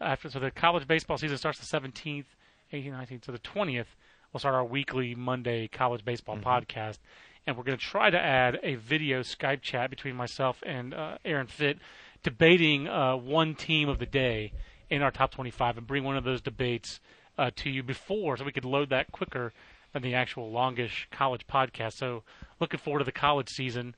After 0.00 0.30
so 0.30 0.38
the 0.38 0.50
college 0.50 0.86
baseball 0.86 1.18
season 1.18 1.38
starts 1.38 1.58
the 1.58 1.80
17th, 1.80 2.24
18th, 2.72 2.92
19th, 2.92 3.24
so 3.26 3.32
the 3.32 3.38
20th 3.38 3.86
we'll 4.32 4.38
start 4.40 4.54
our 4.54 4.64
weekly 4.64 5.14
Monday 5.14 5.68
college 5.68 6.04
baseball 6.04 6.38
podcast, 6.38 6.98
and 7.46 7.56
we're 7.56 7.64
going 7.64 7.76
to 7.76 7.84
try 7.84 8.10
to 8.10 8.18
add 8.18 8.58
a 8.62 8.76
video 8.76 9.20
Skype 9.20 9.60
chat 9.60 9.90
between 9.90 10.16
myself 10.16 10.62
and 10.64 10.94
uh, 10.94 11.18
Aaron 11.24 11.46
Fitt, 11.46 11.78
debating 12.22 12.88
uh, 12.88 13.16
one 13.16 13.54
team 13.54 13.88
of 13.88 13.98
the 13.98 14.06
day 14.06 14.52
in 14.90 15.02
our 15.02 15.10
top 15.10 15.32
25, 15.32 15.78
and 15.78 15.86
bring 15.86 16.04
one 16.04 16.16
of 16.16 16.24
those 16.24 16.40
debates 16.40 17.00
uh, 17.38 17.50
to 17.56 17.70
you 17.70 17.82
before, 17.82 18.36
so 18.36 18.44
we 18.44 18.52
could 18.52 18.64
load 18.64 18.90
that 18.90 19.10
quicker 19.10 19.52
than 19.92 20.02
the 20.02 20.14
actual 20.14 20.50
longish 20.50 21.08
college 21.10 21.46
podcast. 21.46 21.94
So, 21.94 22.22
looking 22.60 22.78
forward 22.78 23.00
to 23.00 23.04
the 23.04 23.12
college 23.12 23.48
season. 23.48 23.94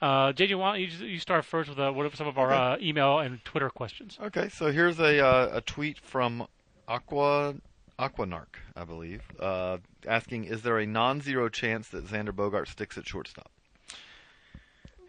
Uh, 0.00 0.32
JJ, 0.32 0.56
why 0.58 0.78
don't 0.78 0.80
you, 0.80 1.06
you 1.06 1.18
start 1.18 1.44
first 1.44 1.68
with 1.68 1.78
uh, 1.78 1.90
what 1.90 2.06
are 2.06 2.14
some 2.14 2.28
of 2.28 2.38
our 2.38 2.52
uh, 2.52 2.76
email 2.80 3.18
and 3.18 3.44
Twitter 3.44 3.68
questions? 3.68 4.16
Okay, 4.22 4.48
so 4.48 4.70
here's 4.70 5.00
a 5.00 5.24
uh, 5.24 5.56
a 5.56 5.60
tweet 5.60 5.98
from 5.98 6.46
Aqua 6.86 7.56
Aquanarch, 7.98 8.60
I 8.76 8.84
believe, 8.84 9.22
uh, 9.40 9.78
asking, 10.06 10.44
"Is 10.44 10.62
there 10.62 10.78
a 10.78 10.86
non-zero 10.86 11.48
chance 11.48 11.88
that 11.88 12.06
Xander 12.06 12.30
Bogaerts 12.30 12.68
sticks 12.68 12.96
at 12.96 13.08
shortstop?" 13.08 13.50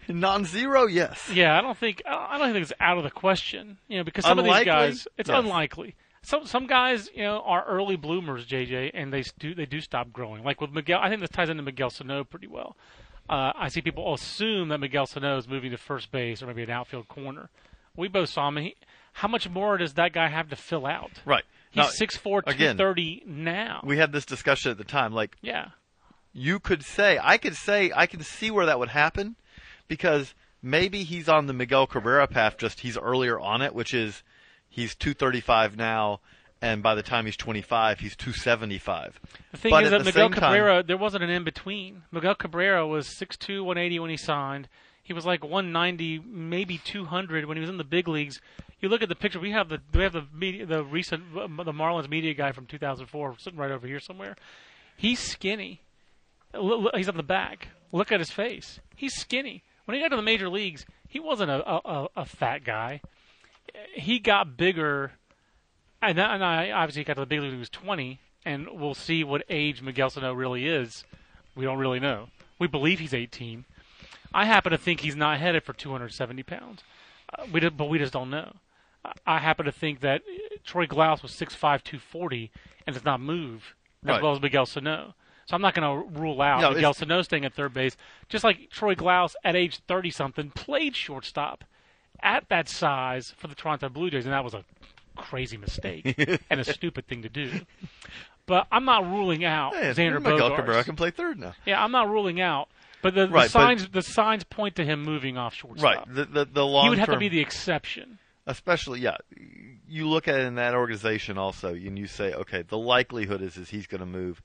Non-zero, 0.10 0.86
yes. 0.88 1.30
Yeah, 1.32 1.58
I 1.58 1.62
don't 1.62 1.78
think 1.78 2.02
I 2.08 2.38
don't 2.38 2.52
think 2.52 2.63
it's 2.63 2.74
out 2.80 2.98
of 2.98 3.04
the 3.04 3.12
question. 3.12 3.78
You 3.88 3.98
know, 4.00 4.04
because 4.04 4.26
some 4.26 4.39
of 4.39 4.45
these 4.45 4.65
guys, 4.65 5.08
it's 5.17 5.30
Yes. 5.30 5.39
unlikely. 5.39 5.95
Some 6.22 6.45
some 6.45 6.67
guys, 6.67 7.10
you 7.15 7.24
know, 7.24 7.41
are 7.45 7.63
early 7.65 7.95
bloomers, 7.95 8.45
JJ, 8.45 8.91
and 8.93 9.13
they 9.13 9.24
do 9.39 9.56
they 9.56 9.65
do 9.65 9.80
stop 9.82 10.12
growing. 10.12 10.43
Like 10.43 10.60
with 10.62 10.72
Miguel, 10.72 11.00
I 11.02 11.10
think 11.10 11.22
this 11.22 11.30
ties 11.30 11.50
into 11.50 11.63
Miguel 11.63 11.89
Sano 11.89 12.24
pretty 12.24 12.48
well. 12.48 12.76
Uh, 13.30 13.54
I 13.56 13.69
see 13.69 13.82
people 13.82 14.13
assume 14.13 14.69
that 14.69 14.80
Miguel 14.80 15.06
Sano 15.06 15.38
is 15.38 15.48
moving 15.48 15.69
to 15.72 15.78
first 15.78 16.12
base 16.12 16.41
or 16.41 16.48
maybe 16.48 16.63
an 16.63 16.72
outfield 16.72 17.08
corner. 17.08 17.50
We 17.95 18.08
both 18.08 18.30
saw 18.30 18.48
him. 18.48 18.58
He, 18.58 18.76
how 19.13 19.28
much 19.28 19.48
more 19.48 19.78
does 19.78 19.93
that 19.93 20.13
guy 20.13 20.28
have 20.28 20.50
to 20.50 20.56
fill 20.56 20.86
out? 20.86 21.12
Right. 21.26 21.43
He's 21.69 21.78
Now, 21.78 21.89
six 21.89 22.17
four, 22.17 22.41
two 22.41 22.50
again, 22.52 22.78
now. 23.26 23.82
We 23.84 23.98
had 23.98 24.12
this 24.12 24.26
discussion 24.26 24.72
at 24.72 24.78
the 24.80 24.84
time. 24.84 25.13
Like, 25.13 25.38
yeah, 25.41 25.69
you 26.34 26.60
could 26.60 26.84
say, 26.84 27.19
I 27.22 27.38
could 27.38 27.56
say, 27.56 27.91
I 27.95 28.08
can 28.08 28.24
see 28.24 28.50
where 28.50 28.65
that 28.65 28.80
would 28.80 28.89
happen 28.89 29.36
because 29.89 30.34
maybe 30.62 31.04
he's 31.04 31.28
on 31.28 31.47
the 31.47 31.54
Miguel 31.54 31.86
Cabrera 31.86 32.28
path, 32.28 32.58
just 32.58 32.80
he's 32.80 32.97
earlier 32.97 33.38
on 33.38 33.62
it, 33.62 33.75
which 33.75 33.93
is 33.93 34.23
he's 34.69 34.95
235 34.95 35.75
now, 35.75 36.21
and 36.62 36.82
by 36.82 36.95
the 36.95 37.04
time 37.04 37.25
he's 37.25 37.36
25, 37.36 37.99
he's 37.99 38.15
275. 38.15 39.19
The 39.52 39.58
thing 39.58 39.71
But 39.71 39.84
is 39.84 39.88
at 39.88 39.91
that 39.91 39.97
the 39.99 40.06
Miguel 40.06 40.28
same 40.28 40.34
time- 40.34 40.54
Cabrera, 40.54 40.84
there 40.84 40.97
wasn't 40.97 41.25
an 41.25 41.30
in 41.30 41.43
between. 41.43 42.04
Miguel 42.12 42.36
Cabrera 42.36 42.88
was 42.88 43.08
6'2", 43.08 43.65
180 43.65 43.99
when 43.99 44.10
he 44.10 44.17
signed. 44.17 44.69
He 45.04 45.12
was 45.13 45.25
like 45.25 45.43
190, 45.43 46.19
maybe 46.19 46.78
200 46.78 47.45
when 47.45 47.58
he 47.58 47.62
was 47.62 47.69
in 47.69 47.78
the 47.78 47.84
big 47.84 48.08
leagues. 48.08 48.39
You 48.80 48.89
look 48.89 49.02
at 49.02 49.10
the 49.10 49.15
picture. 49.15 49.39
We 49.39 49.52
have 49.52 49.67
the 49.67 49.82
we 49.93 50.04
have 50.04 50.13
the 50.13 50.25
media, 50.32 50.65
the 50.67 50.84
recent 50.86 51.34
the 51.34 51.73
Marlins 51.73 52.08
media 52.10 52.34
guy 52.36 52.52
from 52.52 52.65
2004 52.67 53.36
sitting 53.39 53.60
right 53.60 53.71
over 53.71 53.88
here 53.88 53.99
somewhere. 53.99 54.36
He's 54.95 55.19
skinny. 55.19 55.82
He's 56.54 57.10
on 57.10 57.17
the 57.17 57.23
back. 57.23 57.69
Look 57.91 58.12
at 58.12 58.19
his 58.19 58.30
face. 58.32 58.80
He's 58.95 59.15
skinny. 59.15 59.63
When 59.89 59.95
he 59.95 60.04
got 60.04 60.10
to 60.10 60.17
the 60.17 60.21
major 60.21 60.49
leagues, 60.49 60.86
he 61.08 61.19
wasn't 61.19 61.49
a 61.49 61.67
a, 61.67 62.08
a, 62.15 62.23
fat 62.23 62.63
guy. 62.63 63.02
He 63.95 64.19
got 64.19 64.56
bigger 64.56 65.13
and, 65.99 66.15
that, 66.15 66.30
and 66.30 66.43
I 66.43 66.69
obviously 66.69 67.04
got 67.04 67.15
to 67.15 67.21
the 67.21 67.25
big 67.25 67.39
league 67.39 67.47
when 67.47 67.56
he 67.56 67.60
was 67.60 67.71
20, 67.71 68.19
and 68.45 68.67
we'll 68.71 68.93
see 68.93 69.23
what 69.23 69.41
age 69.49 69.82
Miguel 69.82 70.12
Sano 70.12 70.32
really 70.32 70.67
is. 70.67 71.06
We 71.56 71.65
don't 71.65 71.80
really 71.80 71.99
know. 71.99 72.28
We 72.60 72.67
believe 72.67 72.99
he's 72.99 73.15
18. 73.15 73.65
I 74.32 74.45
happen 74.45 74.73
to 74.73 74.78
think 74.78 74.99
he's 74.99 75.15
not 75.15 75.39
headed 75.39 75.63
for 75.63 75.73
270 75.73 76.43
pounds, 76.43 76.84
uh, 77.34 77.47
we 77.52 77.60
just, 77.60 77.75
but 77.75 77.89
we 77.89 77.97
just 77.97 78.13
don't 78.13 78.30
know. 78.30 78.58
I- 79.25 79.39
happen 79.39 79.65
to 79.65 79.71
think 79.71 80.02
that 80.02 80.21
Troy 80.63 80.86
Glaus 80.86 81.23
was 81.23 81.32
6'5", 81.32 81.84
240, 81.84 82.52
and 82.86 82.93
does 82.93 83.06
not 83.06 83.21
move 83.21 83.73
as 84.04 84.10
Right. 84.10 84.21
well 84.21 84.34
as 84.34 84.39
Miguel 84.39 84.67
Sano. 84.67 85.15
So 85.49 85.55
I'm 85.55 85.63
not 85.63 85.73
going 85.73 86.03
to 86.13 86.19
rule 86.19 86.43
out 86.43 86.62
No, 86.62 86.71
Miguel 86.73 86.93
staying 87.23 87.43
at 87.43 87.55
third 87.55 87.73
base, 87.73 87.97
just 88.27 88.43
like 88.43 88.69
Troy 88.69 88.93
Glaus 88.93 89.33
at 89.43 89.55
age 89.55 89.79
30 89.88 90.12
something 90.12 90.51
played 90.51 90.95
shortstop 90.95 91.63
at 92.21 92.47
that 92.49 92.69
size 92.69 93.33
for 93.35 93.47
the 93.47 93.55
Toronto 93.55 93.89
Blue 93.89 94.12
Jays, 94.12 94.25
and 94.25 94.33
that 94.33 94.43
was 94.43 94.53
a 94.53 94.63
crazy 95.15 95.57
mistake 95.57 96.15
and 96.51 96.59
a 96.59 96.63
stupid 96.63 97.07
thing 97.07 97.23
to 97.23 97.29
do. 97.29 97.62
But 98.45 98.67
I'm 98.71 98.85
not 98.85 99.05
ruling 99.09 99.43
out 99.43 99.75
Hey, 99.75 99.89
Xander 99.89 100.21
Bogaerts. 100.21 100.55
Cabrera 100.55 100.83
can 100.83 100.95
play 100.95 101.09
third 101.09 101.39
now. 101.39 101.55
Yeah, 101.65 101.83
I'm 101.83 101.91
not 101.91 102.09
ruling 102.09 102.39
out. 102.39 102.67
But 103.01 103.15
the, 103.15 103.25
the 103.25 103.33
Right, 103.33 103.43
but- 103.45 103.49
signs 103.51 103.89
the 103.89 104.03
signs 104.03 104.43
point 104.43 104.75
to 104.75 104.85
him 104.85 105.01
moving 105.01 105.35
off 105.35 105.55
shortstop. 105.55 106.05
Right. 106.07 106.15
The 106.15 106.25
the, 106.25 106.45
the 106.45 106.65
long 106.65 106.83
he 106.83 106.89
would 106.91 106.99
have 106.99 107.09
to 107.09 107.17
be 107.17 107.29
the 107.29 107.39
exception. 107.39 108.19
especially 108.45 108.99
yeah 108.99 109.17
you 109.88 110.07
look 110.07 110.27
at 110.27 110.39
it 110.39 110.43
in 110.45 110.55
that 110.55 110.75
organization 110.75 111.39
also 111.39 111.69
and 111.73 111.97
you 111.97 112.05
say 112.05 112.33
okay 112.33 112.62
the 112.62 112.77
likelihood 112.77 113.41
is 113.41 113.57
is 113.57 113.69
he's 113.69 113.88
going 113.88 113.99
to 114.01 114.05
move 114.05 114.41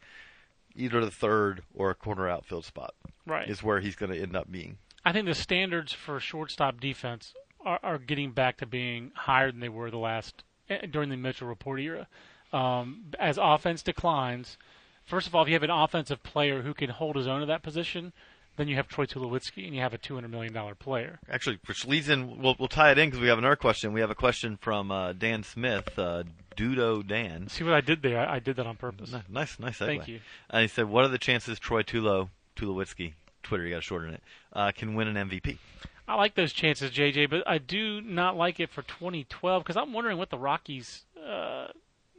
either 0.77 1.05
the 1.05 1.11
third 1.11 1.63
or 1.75 1.91
a 1.91 1.95
corner 1.95 2.29
outfield 2.29 2.65
spot 2.65 2.95
Right. 3.27 3.49
is 3.49 3.63
where 3.63 3.81
he's 3.81 3.97
going 3.97 4.13
to 4.13 4.21
end 4.21 4.37
up 4.37 4.51
being 4.51 4.79
I 5.05 5.13
think 5.13 5.27
the 5.27 5.35
standards 5.35 5.93
for 5.93 6.19
shortstop 6.19 6.81
defense 6.81 7.35
are, 7.65 7.79
are 7.83 7.99
getting 7.99 8.33
back 8.33 8.57
to 8.59 8.67
being 8.67 9.13
higher 9.15 9.51
than 9.51 9.61
they 9.61 9.69
were 9.69 9.91
the 9.91 9.99
last 9.99 10.45
eh, 10.71 10.87
during 10.91 11.11
the 11.11 11.17
Mitchell 11.17 11.47
report 11.49 11.81
era. 11.81 12.07
Um, 12.53 13.07
as 13.19 13.39
offense 13.41 13.83
declines, 13.83 14.57
first 15.05 15.27
of 15.27 15.35
all, 15.35 15.43
if 15.43 15.49
you 15.49 15.55
have 15.55 15.63
an 15.63 15.71
offensive 15.71 16.23
player 16.23 16.63
who 16.63 16.73
can 16.73 16.89
hold 16.91 17.17
his 17.17 17.27
own 17.27 17.43
at 17.43 17.49
that 17.49 17.63
position, 17.63 18.13
then 18.57 18.69
you 18.69 18.77
have 18.77 18.87
Troy 18.89 19.05
Tulowitzki 19.07 19.65
and 19.67 19.75
you 19.75 19.81
have 19.81 19.93
a 19.95 19.99
two 19.99 20.15
hundred 20.15 20.31
million 20.31 20.53
dollar 20.53 20.75
player. 20.75 21.19
actually 21.31 21.59
which 21.67 21.87
leads 21.87 22.09
in 22.09 22.41
we'll, 22.41 22.55
we'll 22.59 22.69
tie 22.69 22.91
it 22.93 22.99
in 22.99 23.09
because 23.09 23.21
we 23.21 23.29
have 23.29 23.39
another 23.39 23.57
question 23.57 23.93
we 23.93 24.01
have 24.01 24.11
a 24.11 24.15
question 24.15 24.57
from 24.61 24.91
uh, 24.91 25.13
dan 25.13 25.43
smith 25.43 25.99
uh, 25.99 26.23
dudo 26.57 27.07
dan 27.07 27.49
See 27.49 27.65
what 27.65 27.75
I 27.75 27.81
did 27.81 28.03
there? 28.03 28.19
I, 28.21 28.37
I 28.37 28.39
did 28.39 28.57
that 28.57 28.67
on 28.67 28.77
purpose. 28.77 29.13
Ni- 29.13 29.23
nice 29.29 29.59
nice 29.59 29.79
segue. 29.79 29.87
Thank 29.87 30.09
you. 30.09 30.21
and 30.51 30.63
he 30.63 30.69
said 30.69 30.87
what 30.89 31.05
are 31.05 31.09
the 31.09 31.19
chances 31.19 31.59
troy 31.59 31.83
tulo 31.83 32.29
tulowitzki 32.57 33.13
twitter 33.43 33.65
you 33.65 33.71
got 33.71 33.77
to 33.77 33.83
shorten 33.83 34.15
it 34.15 34.23
uh, 34.53 34.71
can 34.73 34.95
win 34.95 35.09
an 35.09 35.29
mvp 35.29 35.59
I 36.07 36.17
like 36.17 36.35
those 36.35 36.53
chances, 36.53 36.91
JJ, 36.91 37.31
but 37.31 37.49
I 37.49 37.57
do 37.57 38.03
not 38.03 38.37
like 38.37 38.61
it 38.61 38.69
for 38.69 38.83
2012 38.83 39.63
because 39.65 39.75
I'm 39.79 39.95
wondering 39.95 40.19
what 40.19 40.29
the 40.29 40.37
Rockies. 40.37 41.07
Uh, 41.19 41.69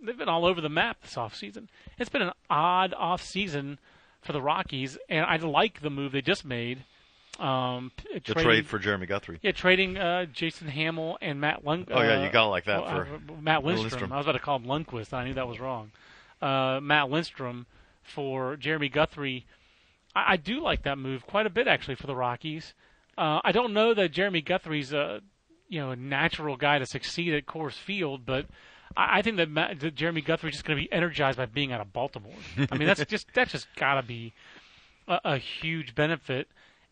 they've 0.04 0.18
been 0.18 0.28
all 0.28 0.44
over 0.44 0.60
the 0.60 0.70
map 0.70 1.04
this 1.04 1.14
offseason. 1.14 1.68
It's 2.00 2.10
been 2.10 2.24
an 2.24 2.32
odd 2.50 2.96
offseason 3.00 3.78
for 4.26 4.34
the 4.34 4.42
Rockies, 4.42 4.98
and 5.08 5.26
I 5.26 5.38
like 5.38 5.82
the 5.82 5.90
move 5.90 6.12
they 6.12 6.22
just 6.22 6.44
made. 6.44 6.84
Um, 7.40 7.92
p- 7.98 8.14
the 8.14 8.20
trading- 8.22 8.44
trade 8.44 8.68
for 8.68 8.80
jeremy 8.80 9.08
guthrie 9.08 9.40
yeah, 9.42 9.52
trading 9.52 9.98
uh, 9.98 10.24
Jason 10.26 10.70
Hammel 10.70 11.18
and 11.22 11.42
Matt 11.42 11.66
Lund. 11.66 11.90
Oh, 11.92 12.02
yeah, 12.02 12.22
uh, 12.22 12.24
you 12.24 12.32
got 12.32 12.46
like 12.48 12.64
that 12.64 12.80
for 12.88 13.02
uh, 13.02 13.42
Matt 13.42 13.66
Lindstrom. 13.66 13.90
Lindstrom. 13.90 14.12
I 14.14 14.18
was 14.18 14.26
about 14.26 14.34
to 14.34 14.40
call 14.40 14.58
him 14.58 14.66
Lundquist. 14.66 15.12
I 15.12 15.26
knew 15.26 15.34
that 15.34 15.48
was 15.48 15.60
wrong. 15.60 15.92
Uh, 16.42 16.80
Matt 16.82 17.10
Lindstrom 17.10 17.66
for 18.04 18.56
Jeremy 18.56 18.88
Guthrie. 18.88 19.46
I, 20.16 20.34
I 20.34 20.38
do 20.38 20.62
like 20.62 20.84
that 20.84 20.98
move 20.98 21.28
quite 21.28 21.46
a 21.46 21.50
bit 21.50 21.68
actually 21.68 21.96
for 21.96 22.08
the 22.08 22.16
Rockies. 22.16 22.74
Uh, 23.18 23.42
I 23.44 23.52
don't 23.52 23.74
know 23.74 23.94
that 23.94 24.12
Jeremy 24.14 24.42
Guthrie's 24.42 24.94
a 24.94 25.22
you 25.68 25.82
know 25.82 25.92
a 25.92 25.96
natural 25.98 26.56
guy 26.56 26.80
to 26.80 26.86
succeed 26.86 27.34
at 27.34 27.46
Coors 27.46 27.74
Field, 27.74 28.26
but 28.26 28.46
I, 28.96 29.20
I 29.20 29.22
think 29.22 29.38
that, 29.38 29.50
Matt, 29.50 29.80
that 29.80 29.96
Jeremy 29.96 30.22
Guthrie's 30.22 30.54
just 30.54 30.66
going 30.66 30.78
to 30.78 30.84
be 30.84 30.92
energized 30.92 31.38
by 31.38 31.46
being 31.46 31.72
out 31.72 31.82
of 31.82 31.94
Baltimore. 31.94 32.34
I 32.72 32.78
mean, 32.78 32.88
that's 32.88 33.06
just 33.10 33.28
that's 33.34 33.52
just 33.52 33.68
got 33.76 33.96
to 33.96 34.04
be 34.04 34.34
a, 35.08 35.20
a 35.26 35.38
huge 35.38 35.96
benefit. 35.96 36.48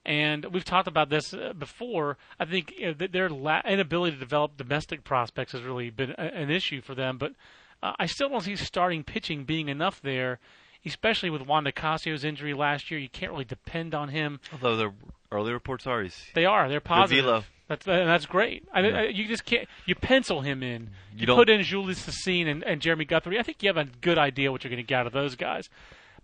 And 0.05 0.45
we've 0.45 0.65
talked 0.65 0.87
about 0.87 1.09
this 1.09 1.33
uh, 1.33 1.53
before. 1.57 2.17
I 2.39 2.45
think 2.45 2.73
you 2.77 2.87
know, 2.87 3.07
their 3.07 3.29
la- 3.29 3.61
inability 3.65 4.17
to 4.17 4.19
develop 4.19 4.57
domestic 4.57 5.03
prospects 5.03 5.53
has 5.53 5.61
really 5.61 5.89
been 5.89 6.11
a, 6.17 6.23
an 6.23 6.49
issue 6.49 6.81
for 6.81 6.93
them. 6.93 7.17
But 7.17 7.33
uh, 7.81 7.93
I 7.99 8.05
still 8.07 8.29
don't 8.29 8.41
see 8.41 8.55
starting 8.55 9.03
pitching 9.03 9.45
being 9.45 9.69
enough 9.69 10.01
there, 10.01 10.39
especially 10.85 11.29
with 11.29 11.43
Juan 11.43 11.63
Nicasio's 11.63 12.23
injury 12.23 12.53
last 12.53 12.91
year. 12.91 12.99
You 12.99 13.09
can't 13.09 13.31
really 13.31 13.45
depend 13.45 13.93
on 13.93 14.09
him. 14.09 14.39
Although 14.51 14.75
the 14.75 14.91
early 15.31 15.53
reports 15.53 15.87
are 15.87 16.01
he's 16.03 16.25
They 16.33 16.45
are. 16.45 16.69
They're 16.69 16.79
positive. 16.79 17.25
Velo. 17.25 17.43
That's 17.67 17.87
uh, 17.87 18.05
that's 18.05 18.25
great. 18.25 18.67
I, 18.73 18.81
Yeah. 18.81 18.99
I, 18.99 19.03
you 19.05 19.27
just 19.27 19.45
can't. 19.45 19.67
You 19.85 19.95
pencil 19.95 20.41
him 20.41 20.61
in. 20.61 20.89
You 21.15 21.27
You, 21.27 21.35
put 21.35 21.49
in 21.49 21.61
Jhoulys 21.61 22.05
Chacin 22.05 22.47
and, 22.47 22.63
and 22.63 22.81
Jeremy 22.81 23.05
Guthrie. 23.05 23.39
I 23.39 23.43
think 23.43 23.63
you 23.63 23.69
have 23.69 23.77
a 23.77 23.85
good 23.85 24.17
idea 24.17 24.51
what 24.51 24.63
you're 24.63 24.69
going 24.69 24.83
to 24.83 24.87
get 24.87 24.99
out 24.99 25.07
of 25.07 25.13
those 25.13 25.35
guys. 25.35 25.69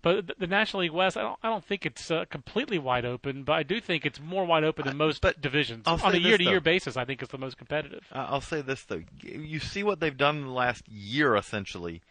But 0.02 0.26
the, 0.26 0.34
the 0.40 0.46
National 0.46 0.82
League 0.82 0.92
West, 0.92 1.16
I 1.16 1.22
don't. 1.22 1.38
I 1.42 1.48
don't 1.48 1.64
think 1.64 1.86
it's 1.86 2.10
uh, 2.10 2.24
completely 2.30 2.78
wide 2.78 3.04
open. 3.04 3.42
But 3.44 3.54
I 3.54 3.62
do 3.62 3.80
think 3.80 4.04
it's 4.04 4.20
more 4.20 4.44
wide 4.44 4.64
open 4.64 4.86
than 4.86 4.96
most 4.96 5.22
but 5.22 5.40
divisions. 5.40 5.84
I'll 5.86 6.00
On 6.02 6.14
a 6.14 6.18
year-to-year 6.18 6.60
basis, 6.60 6.96
I 6.96 7.04
think 7.04 7.22
it's 7.22 7.32
the 7.32 7.38
most 7.38 7.56
competitive. 7.56 8.06
Uh, 8.12 8.26
I'll 8.28 8.40
say 8.40 8.60
this 8.60 8.82
though: 8.84 9.02
you 9.22 9.60
see 9.60 9.82
what 9.82 10.00
they've 10.00 10.16
done 10.16 10.38
in 10.38 10.44
the 10.44 10.52
last 10.52 10.88
year, 10.88 11.36
essentially, 11.36 12.02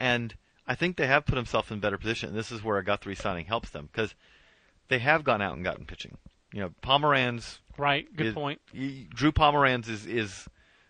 and 0.00 0.34
I 0.68 0.74
think 0.74 0.96
they 0.96 1.06
have 1.06 1.24
put 1.24 1.34
themselves 1.34 1.70
in 1.70 1.78
a 1.78 1.80
better 1.80 1.98
position. 1.98 2.28
And 2.28 2.38
this 2.38 2.52
is 2.52 2.62
where 2.62 2.76
a 2.76 2.84
Guthrie 2.84 3.14
signing 3.14 3.46
helps 3.46 3.70
them 3.70 3.88
because 3.90 4.14
they 4.88 4.98
have 4.98 5.24
gone 5.24 5.42
out 5.42 5.54
and 5.54 5.64
gotten 5.64 5.86
pitching. 5.86 6.18
You 6.52 6.60
know, 6.60 6.70
Pomeranz. 6.82 7.58
Right. 7.76 8.06
Good 8.14 8.26
is- 8.28 8.34
point. 8.34 8.60
y- 8.74 9.06
Drew 9.10 9.32
Pomeranz 9.32 9.88
is 9.88 10.06
is 10.06 10.46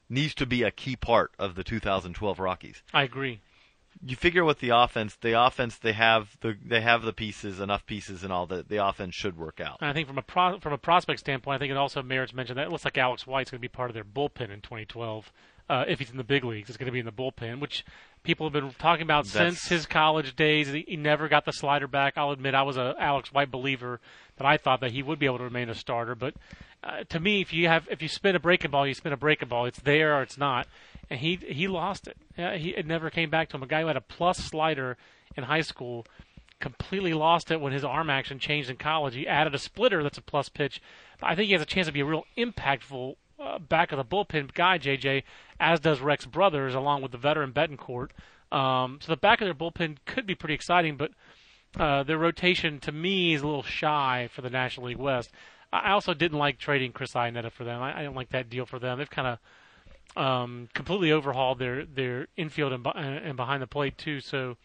needs 0.09 0.35
to 0.35 0.47
be 0.47 0.63
a 0.63 0.71
key 0.71 0.97
part 0.97 1.31
of 1.39 1.55
the 1.55 1.65
2012 1.65 2.39
Rockies. 2.39 2.83
I 2.93 3.03
agree. 3.05 3.41
You 4.07 4.15
figure 4.17 4.45
with 4.45 4.61
the 4.61 4.71
offense, 4.71 5.17
the 5.17 5.41
offense 5.41 5.77
they 5.77 5.93
have 5.93 6.37
the 6.41 6.57
they 6.65 6.81
have 6.81 7.03
the 7.03 7.13
pieces, 7.13 7.59
enough 7.59 7.85
pieces, 7.87 8.23
and 8.23 8.33
all 8.33 8.47
that 8.47 8.69
the 8.69 8.85
offense 8.85 9.15
should 9.15 9.37
work 9.37 9.61
out. 9.61 9.79
And 9.81 9.91
I 9.91 9.93
think 9.93 10.07
from 10.07 10.19
a 10.19 10.23
pro, 10.23 10.61
from 10.61 10.73
a 10.73 10.79
prospect 10.79 11.21
standpoint, 11.21 11.57
I 11.57 11.59
think 11.59 11.71
it 11.73 11.77
also 11.77 12.03
merits 12.03 12.33
mention 12.33 12.57
that 12.57 12.67
it 12.67 12.71
looks 12.71 12.85
like 12.85 12.99
Alex 12.99 13.27
White's 13.27 13.51
going 13.51 13.59
to 13.59 13.63
be 13.63 13.69
part 13.69 13.91
of 13.91 13.95
their 13.95 14.05
bullpen 14.05 14.51
in 14.51 14.61
2012. 14.61 15.33
Uh, 15.69 15.85
if 15.87 15.99
he's 15.99 16.11
in 16.11 16.17
the 16.17 16.25
big 16.25 16.45
leagues, 16.45 16.71
it's 16.71 16.79
going 16.79 16.87
to 16.87 16.93
be 16.93 16.99
in 16.99 17.05
the 17.05 17.13
bullpen, 17.13 17.61
which 17.61 17.85
people 18.23 18.47
have 18.47 18.53
been 18.55 18.73
talking 18.79 19.03
about 19.03 19.27
That's- 19.27 19.59
since 19.59 19.69
his 19.69 19.87
college 19.87 20.35
days. 20.35 20.69
He, 20.69 20.97
never 20.97 21.29
got 21.29 21.45
the 21.45 21.53
slider 21.53 21.87
back. 21.87 22.15
I'll 22.17 22.31
admit 22.31 22.55
I 22.55 22.63
was 22.63 22.77
a 22.77 22.95
Alex 22.99 23.33
White 23.33 23.51
believer 23.51 24.01
that 24.39 24.47
I 24.47 24.57
thought 24.57 24.81
that 24.81 24.93
he 24.93 25.03
would 25.03 25.19
be 25.19 25.27
able 25.27 25.39
to 25.39 25.45
remain 25.45 25.69
a 25.69 25.75
starter. 25.75 26.15
But 26.15 26.35
uh, 26.83 27.05
to 27.11 27.21
me, 27.21 27.41
if 27.41 27.53
you 27.53 27.69
have 27.69 27.87
if 27.91 28.01
you 28.01 28.09
spin 28.09 28.35
a 28.35 28.41
breaking 28.41 28.71
ball, 28.71 28.87
you 28.87 28.95
spin 28.95 29.13
a 29.13 29.17
breaking 29.17 29.49
ball. 29.49 29.67
It's 29.67 29.81
there 29.81 30.17
or 30.17 30.23
it's 30.23 30.39
not. 30.39 30.67
And 31.11 31.21
he 31.21 31.37
he 31.37 31.69
lost 31.69 32.09
it. 32.09 32.17
He 32.37 32.71
it 32.71 32.87
never 32.87 33.11
came 33.11 33.31
back 33.31 33.51
to 33.51 33.57
him. 33.57 33.63
A 33.63 33.67
guy 33.67 33.83
who 33.83 33.89
had 33.89 33.97
a 33.97 34.01
plus 34.01 34.39
slider 34.39 34.97
in 35.37 35.45
high 35.45 35.63
school 35.63 36.07
completely 36.61 37.15
lost 37.15 37.51
it 37.51 37.61
when 37.61 37.73
his 37.73 37.85
arm 37.85 38.11
action 38.11 38.39
changed 38.39 38.69
in 38.71 38.77
college. 38.77 39.15
He 39.15 39.27
added 39.27 39.55
a 39.55 39.59
splitter 39.59 40.03
that's 40.03 40.19
a 40.19 40.23
plus 40.23 40.49
pitch. 40.49 40.83
I 41.23 41.35
think 41.35 41.47
he 41.47 41.53
has 41.53 41.63
a 41.63 41.67
chance 41.67 41.87
to 41.87 41.93
be 41.93 42.01
a 42.01 42.05
real 42.05 42.25
impactful 42.37 43.17
uh, 43.39 43.59
back 43.59 43.93
of 43.93 43.99
the 43.99 44.05
bullpen 44.05 44.53
guy, 44.55 44.79
JJ, 44.79 45.23
as 45.61 45.81
does 45.81 46.01
Rex 46.01 46.27
Brothers, 46.27 46.75
along 46.75 47.03
with 47.03 47.13
the 47.13 47.19
veteran 47.19 47.53
Betancourt. 47.53 48.11
Um, 48.51 48.99
so 49.03 49.13
the 49.13 49.17
back 49.17 49.41
of 49.41 49.47
their 49.47 49.55
bullpen 49.55 49.99
could 50.07 50.27
be 50.27 50.35
pretty 50.35 50.55
exciting, 50.55 50.97
but 50.97 51.13
uh, 51.79 52.03
their 52.03 52.19
rotation 52.19 52.81
to 52.81 52.93
me 52.93 53.35
is 53.35 53.43
a 53.43 53.47
little 53.47 53.63
shy 53.63 54.29
for 54.33 54.43
the 54.43 54.51
National 54.51 54.87
League 54.87 54.97
West. 54.97 55.31
I 55.73 55.93
also 55.93 56.15
didn't 56.15 56.39
like 56.39 56.59
trading 56.59 56.93
Chris 56.93 57.13
Iannetta 57.13 57.53
for 57.53 57.65
them. 57.65 57.83
I, 57.83 57.95
I 57.95 58.03
didn't 58.03 58.17
like 58.17 58.31
that 58.31 58.49
deal 58.49 58.65
for 58.65 58.79
them. 58.79 58.99
They've 58.99 59.11
kind 59.11 59.29
of 59.29 59.39
um, 60.17 60.69
completely 60.75 61.13
overhauled 61.13 61.59
their 61.59 61.85
their 61.85 62.27
infield 62.37 62.73
and, 62.73 62.87
and 62.97 63.37
behind 63.37 63.63
the 63.63 63.67
plate 63.67 63.99
too. 63.99 64.21
So 64.21 64.57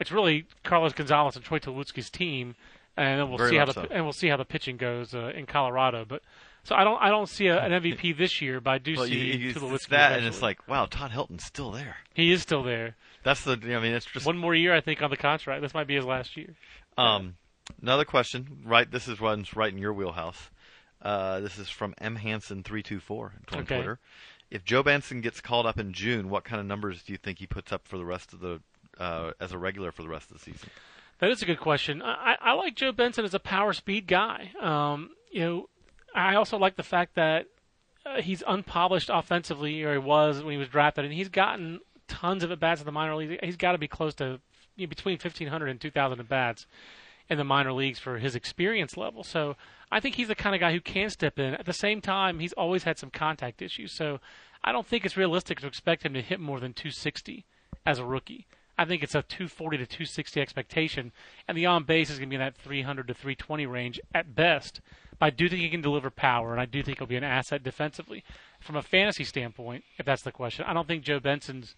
it's 0.00 0.10
really 0.10 0.46
Carlos 0.64 0.94
Gonzalez 0.94 1.36
and 1.36 1.44
Troy 1.44 1.58
Tulowitzki's 1.58 2.08
team, 2.08 2.54
and 2.96 3.20
then 3.20 3.28
we'll 3.28 3.38
Very 3.38 3.50
see 3.50 3.56
how 3.56 3.66
the 3.66 3.72
so. 3.74 3.86
and 3.90 4.04
we'll 4.04 4.14
see 4.14 4.28
how 4.28 4.38
the 4.38 4.44
pitching 4.44 4.78
goes 4.78 5.14
uh, 5.14 5.32
in 5.34 5.44
Colorado. 5.44 6.06
But 6.06 6.22
so 6.64 6.74
I 6.74 6.84
don't 6.84 7.00
I 7.02 7.08
don't 7.08 7.28
see 7.28 7.46
a, 7.48 7.58
an 7.58 7.72
MVP 7.82 8.16
this 8.16 8.40
year, 8.40 8.60
but 8.60 8.70
I 8.70 8.78
do 8.78 8.94
Well, 8.96 9.06
see 9.06 9.14
you, 9.14 9.38
you, 9.48 9.54
Tulowitzki 9.54 9.74
it's 9.74 9.86
that, 9.88 10.18
and 10.18 10.26
it's 10.26 10.42
like, 10.42 10.66
wow, 10.68 10.86
Todd 10.86 11.10
Helton's 11.10 11.44
still 11.44 11.70
there. 11.70 11.96
he 12.14 12.32
is 12.32 12.42
still 12.42 12.62
there. 12.62 12.96
That's 13.24 13.44
the. 13.44 13.52
I 13.52 13.80
mean, 13.80 13.92
it's 13.94 14.06
just 14.06 14.26
One 14.26 14.36
more 14.38 14.54
year, 14.54 14.74
I 14.74 14.80
think, 14.80 15.00
on 15.02 15.10
the 15.10 15.16
contract. 15.16 15.62
This 15.62 15.74
might 15.74 15.86
be 15.86 15.94
his 15.94 16.04
last 16.04 16.36
year. 16.36 16.54
Um, 16.98 17.36
another 17.80 18.04
question, 18.04 18.62
right? 18.64 18.90
This 18.90 19.06
is 19.08 19.20
runs 19.20 19.54
right 19.54 19.72
in 19.72 19.78
your 19.78 19.92
wheelhouse. 19.92 20.50
Uh, 21.00 21.40
this 21.40 21.58
is 21.58 21.68
from 21.68 21.94
M 21.98 22.16
Hansen 22.16 22.62
three 22.62 22.82
two 22.82 23.00
four 23.00 23.32
on 23.52 23.60
Okay. 23.60 23.76
Twitter. 23.76 23.98
If 24.50 24.64
Joe 24.64 24.82
Benson 24.82 25.20
gets 25.22 25.40
called 25.40 25.64
up 25.66 25.78
in 25.78 25.92
June, 25.92 26.28
what 26.28 26.44
kind 26.44 26.60
of 26.60 26.66
numbers 26.66 27.02
do 27.02 27.12
you 27.12 27.18
think 27.18 27.38
he 27.38 27.46
puts 27.46 27.72
up 27.72 27.86
for 27.88 27.96
the 27.96 28.04
rest 28.04 28.32
of 28.32 28.40
the 28.40 28.60
uh, 28.98 29.32
as 29.40 29.52
a 29.52 29.58
regular 29.58 29.92
for 29.92 30.02
the 30.02 30.08
rest 30.08 30.30
of 30.30 30.38
the 30.38 30.42
season? 30.42 30.68
That 31.20 31.30
is 31.30 31.40
a 31.42 31.46
good 31.46 31.60
question. 31.60 32.02
I, 32.02 32.34
I 32.42 32.50
I 32.50 32.52
like 32.54 32.74
Joe 32.74 32.92
Benson 32.92 33.24
as 33.24 33.34
a 33.34 33.38
power 33.40 33.72
speed 33.72 34.06
guy. 34.08 34.50
Um, 34.60 35.10
you 35.30 35.40
know, 35.40 35.68
I 36.14 36.34
also 36.34 36.58
like 36.58 36.76
the 36.76 36.82
fact 36.82 37.14
that 37.14 37.46
uh, 38.04 38.20
he's 38.20 38.42
unpolished 38.46 39.10
offensively, 39.12 39.82
or 39.82 39.92
he 39.92 39.98
was 39.98 40.42
when 40.42 40.52
he 40.52 40.58
was 40.58 40.68
drafted, 40.68 41.04
and 41.04 41.14
he's 41.14 41.28
gotten 41.28 41.80
tons 42.08 42.42
of 42.42 42.50
at 42.50 42.60
bats 42.60 42.80
in 42.80 42.86
the 42.86 42.92
minor 42.92 43.14
leagues. 43.14 43.36
He's 43.42 43.56
got 43.56 43.72
to 43.72 43.78
be 43.78 43.88
close 43.88 44.14
to 44.16 44.40
you 44.76 44.86
know, 44.86 44.88
between 44.88 45.14
1,500 45.14 45.68
and 45.68 45.80
2,000 45.80 46.20
at 46.20 46.28
bats 46.28 46.66
in 47.28 47.38
the 47.38 47.44
minor 47.44 47.72
leagues 47.72 47.98
for 47.98 48.18
his 48.18 48.34
experience 48.34 48.96
level. 48.96 49.22
So 49.24 49.56
I 49.90 50.00
think 50.00 50.16
he's 50.16 50.28
the 50.28 50.34
kind 50.34 50.54
of 50.54 50.60
guy 50.60 50.72
who 50.72 50.80
can 50.80 51.10
step 51.10 51.38
in. 51.38 51.54
At 51.54 51.66
the 51.66 51.72
same 51.72 52.00
time, 52.00 52.40
he's 52.40 52.52
always 52.52 52.84
had 52.84 52.98
some 52.98 53.10
contact 53.10 53.62
issues. 53.62 53.92
So 53.92 54.20
I 54.64 54.72
don't 54.72 54.86
think 54.86 55.04
it's 55.04 55.16
realistic 55.16 55.60
to 55.60 55.66
expect 55.66 56.04
him 56.04 56.14
to 56.14 56.22
hit 56.22 56.40
more 56.40 56.60
than 56.60 56.72
260 56.72 57.44
as 57.86 57.98
a 57.98 58.04
rookie. 58.04 58.46
I 58.78 58.84
think 58.84 59.02
it's 59.02 59.14
a 59.14 59.22
240 59.22 59.78
to 59.78 59.86
260 59.86 60.40
expectation, 60.40 61.12
and 61.46 61.56
the 61.56 61.66
on 61.66 61.84
base 61.84 62.10
is 62.10 62.18
going 62.18 62.30
to 62.30 62.30
be 62.30 62.36
in 62.36 62.40
that 62.40 62.56
300 62.56 63.06
to 63.08 63.14
320 63.14 63.66
range 63.66 64.00
at 64.14 64.34
best. 64.34 64.80
I 65.22 65.30
do 65.30 65.48
think 65.48 65.62
he 65.62 65.68
can 65.68 65.80
deliver 65.80 66.10
power, 66.10 66.50
and 66.50 66.60
I 66.60 66.64
do 66.64 66.82
think 66.82 66.98
he'll 66.98 67.06
be 67.06 67.16
an 67.16 67.22
asset 67.22 67.62
defensively. 67.62 68.24
From 68.58 68.74
a 68.74 68.82
fantasy 68.82 69.22
standpoint, 69.22 69.84
if 69.96 70.04
that's 70.04 70.22
the 70.22 70.32
question, 70.32 70.64
I 70.66 70.72
don't 70.72 70.88
think 70.88 71.04
Joe 71.04 71.20
Benson's 71.20 71.76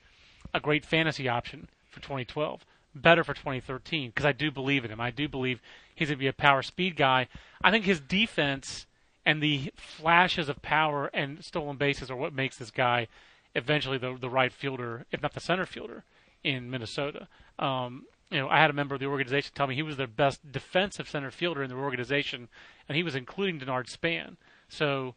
a 0.54 0.61
great 0.61 0.87
fantasy 0.87 1.28
option 1.28 1.68
for 1.90 2.00
2012. 2.00 2.64
Better 2.94 3.22
for 3.22 3.35
2013 3.35 4.11
because 4.11 4.24
I 4.24 4.33
do 4.33 4.50
believe 4.50 4.85
in 4.85 4.90
him. 4.90 5.00
I 5.00 5.11
do 5.11 5.28
believe 5.28 5.61
he's 5.94 6.09
going 6.09 6.16
to 6.16 6.20
be 6.20 6.26
a 6.26 6.33
power 6.33 6.62
speed 6.62 6.96
guy. 6.96 7.28
I 7.62 7.70
think 7.70 7.85
his 7.85 8.00
defense 8.00 8.87
and 9.26 9.42
the 9.42 9.72
flashes 9.76 10.48
of 10.48 10.62
power 10.62 11.11
and 11.12 11.44
stolen 11.44 11.76
bases 11.76 12.11
are 12.11 12.16
what 12.16 12.33
makes 12.33 12.57
this 12.57 12.70
guy 12.70 13.09
eventually 13.54 13.98
the 13.98 14.16
the 14.18 14.30
right 14.30 14.52
fielder, 14.52 15.04
if 15.12 15.20
not 15.20 15.35
the 15.35 15.40
center 15.40 15.66
fielder, 15.66 16.04
in 16.42 16.70
Minnesota. 16.70 17.28
Um, 17.59 18.04
you 18.30 18.38
know, 18.38 18.48
I 18.48 18.61
had 18.61 18.70
a 18.70 18.74
member 18.74 18.94
of 18.94 19.00
the 19.00 19.07
organization 19.07 19.52
tell 19.54 19.66
me 19.66 19.74
he 19.74 19.83
was 19.83 19.96
their 19.96 20.07
best 20.07 20.50
defensive 20.50 21.09
center 21.09 21.30
fielder 21.30 21.62
in 21.62 21.68
their 21.68 21.78
organization, 21.78 22.48
and 22.88 22.97
he 22.97 23.03
was 23.03 23.14
including 23.14 23.61
Denard 23.61 23.88
Span. 23.88 24.37
So, 24.68 25.14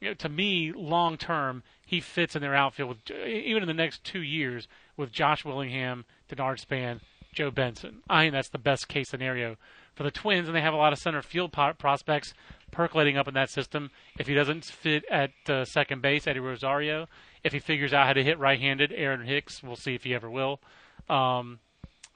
you 0.00 0.08
know, 0.08 0.14
to 0.14 0.28
me, 0.28 0.72
long 0.72 1.16
term, 1.16 1.62
he 1.84 2.00
fits 2.00 2.36
in 2.36 2.42
their 2.42 2.54
outfield 2.54 2.88
with 2.88 3.10
even 3.10 3.62
in 3.62 3.68
the 3.68 3.74
next 3.74 4.04
two 4.04 4.22
years 4.22 4.68
with 4.96 5.12
Josh 5.12 5.44
Willingham, 5.44 6.04
Denard 6.30 6.60
Span, 6.60 7.00
Joe 7.32 7.50
Benson. 7.50 8.02
I 8.08 8.24
think 8.24 8.32
that's 8.32 8.48
the 8.48 8.58
best 8.58 8.88
case 8.88 9.08
scenario 9.08 9.56
for 9.94 10.04
the 10.04 10.10
Twins, 10.10 10.46
and 10.46 10.56
they 10.56 10.60
have 10.60 10.74
a 10.74 10.78
lot 10.78 10.92
of 10.92 10.98
center 10.98 11.22
field 11.22 11.52
prospects 11.52 12.32
percolating 12.70 13.16
up 13.16 13.26
in 13.26 13.34
that 13.34 13.50
system. 13.50 13.90
If 14.18 14.28
he 14.28 14.34
doesn't 14.34 14.64
fit 14.64 15.04
at 15.10 15.30
uh, 15.48 15.64
second 15.64 16.02
base, 16.02 16.26
Eddie 16.26 16.40
Rosario. 16.40 17.08
If 17.42 17.52
he 17.52 17.58
figures 17.58 17.92
out 17.92 18.06
how 18.06 18.12
to 18.12 18.22
hit 18.22 18.38
right-handed, 18.38 18.92
Aaron 18.94 19.26
Hicks. 19.26 19.62
We'll 19.62 19.76
see 19.76 19.94
if 19.94 20.04
he 20.04 20.14
ever 20.14 20.30
will. 20.30 20.60
Um, 21.08 21.58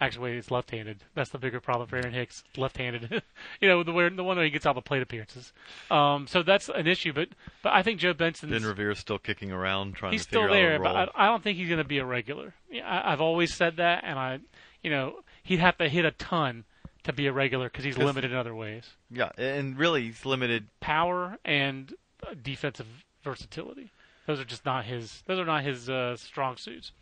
actually, 0.03 0.37
it's 0.37 0.51
left-handed. 0.51 1.05
That's 1.15 1.31
the 1.31 1.38
bigger 1.38 1.61
problem 1.61 1.88
for 1.88 1.97
Aaron 1.97 2.12
Hicks. 2.12 2.43
Left-handed. 2.57 3.23
you 3.61 3.69
know, 3.69 3.83
the 3.83 3.93
where 3.93 4.11
the 4.11 4.25
one 4.25 4.37
where 4.37 4.45
he 4.45 4.51
gets 4.51 4.67
all 4.67 4.75
the 4.75 4.83
plate 4.83 5.03
appearances. 5.03 5.53
Um, 5.91 6.27
so 6.27 6.43
that's 6.43 6.69
an 6.69 6.87
issue. 6.87 7.12
But 7.12 7.29
but 7.62 7.73
I 7.73 7.83
think 7.83 8.01
Joe 8.01 8.12
Benson's 8.12 8.51
Ben 8.51 8.65
Revere's 8.65 8.99
still 8.99 9.19
kicking 9.19 9.53
around 9.53 9.95
trying 9.95 10.12
he's 10.12 10.25
to 10.27 10.31
figure 10.31 10.49
still 10.49 10.55
there, 10.55 10.75
out 10.75 10.83
but. 10.83 10.97
I, 11.15 11.25
I 11.25 11.27
don't 11.29 11.43
think 11.43 11.59
he's 11.59 11.69
going 11.69 11.79
to 11.79 11.85
be 11.85 11.99
a 11.99 12.05
regular. 12.05 12.55
Yeah, 12.71 12.87
I, 12.87 13.12
I've 13.12 13.21
always 13.21 13.55
said 13.55 13.77
that, 13.77 14.03
and 14.05 14.19
I, 14.19 14.41
you 14.83 14.91
know, 14.91 15.21
he'd 15.43 15.61
have 15.61 15.79
to 15.79 15.88
hit 15.88 16.05
a 16.05 16.11
ton 16.11 16.65
to 17.05 17.12
be 17.12 17.27
a 17.27 17.33
regular 17.33 17.69
because 17.69 17.85
he's 17.85 17.99
limited 17.99 18.33
in 18.33 18.37
other 18.37 18.55
ways, 18.55 18.85
yeah, 19.11 19.31
and 19.37 19.79
really 19.79 20.03
he's 20.03 20.25
limited. 20.25 20.69
power 20.81 21.38
and 21.45 21.95
uh, 22.27 22.35
defensive 22.41 22.87
versatility. 23.25 23.91
Those 24.27 24.38
are 24.38 24.45
just 24.45 24.65
not 24.65 24.85
his. 24.85 25.23
Those 25.27 25.38
are 25.41 25.45
not 25.45 25.65
his 25.65 25.91
uh, 25.91 26.17
strong 26.17 26.57
suits. 26.57 26.93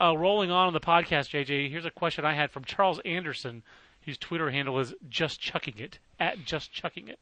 Uh, 0.00 0.16
rolling 0.16 0.50
on 0.50 0.66
on 0.66 0.72
the 0.72 0.80
podcast, 0.80 1.30
JJ. 1.30 1.70
Here's 1.70 1.86
a 1.86 1.90
question 1.90 2.24
I 2.24 2.34
had 2.34 2.50
from 2.50 2.64
Charles 2.64 3.00
Anderson, 3.04 3.62
whose 4.02 4.18
Twitter 4.18 4.50
handle 4.50 4.78
is 4.78 4.94
just 5.08 5.40
chucking 5.40 5.78
it 5.78 5.98
at 6.20 6.44
just 6.44 6.72
chucking 6.72 7.08
it. 7.08 7.18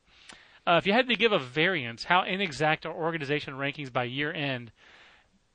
Uh, 0.66 0.76
if 0.78 0.86
you 0.86 0.92
had 0.92 1.08
to 1.08 1.16
give 1.16 1.32
a 1.32 1.38
variance, 1.38 2.04
how 2.04 2.22
inexact 2.22 2.86
are 2.86 2.92
organization 2.92 3.54
rankings 3.54 3.92
by 3.92 4.04
year 4.04 4.32
end? 4.32 4.72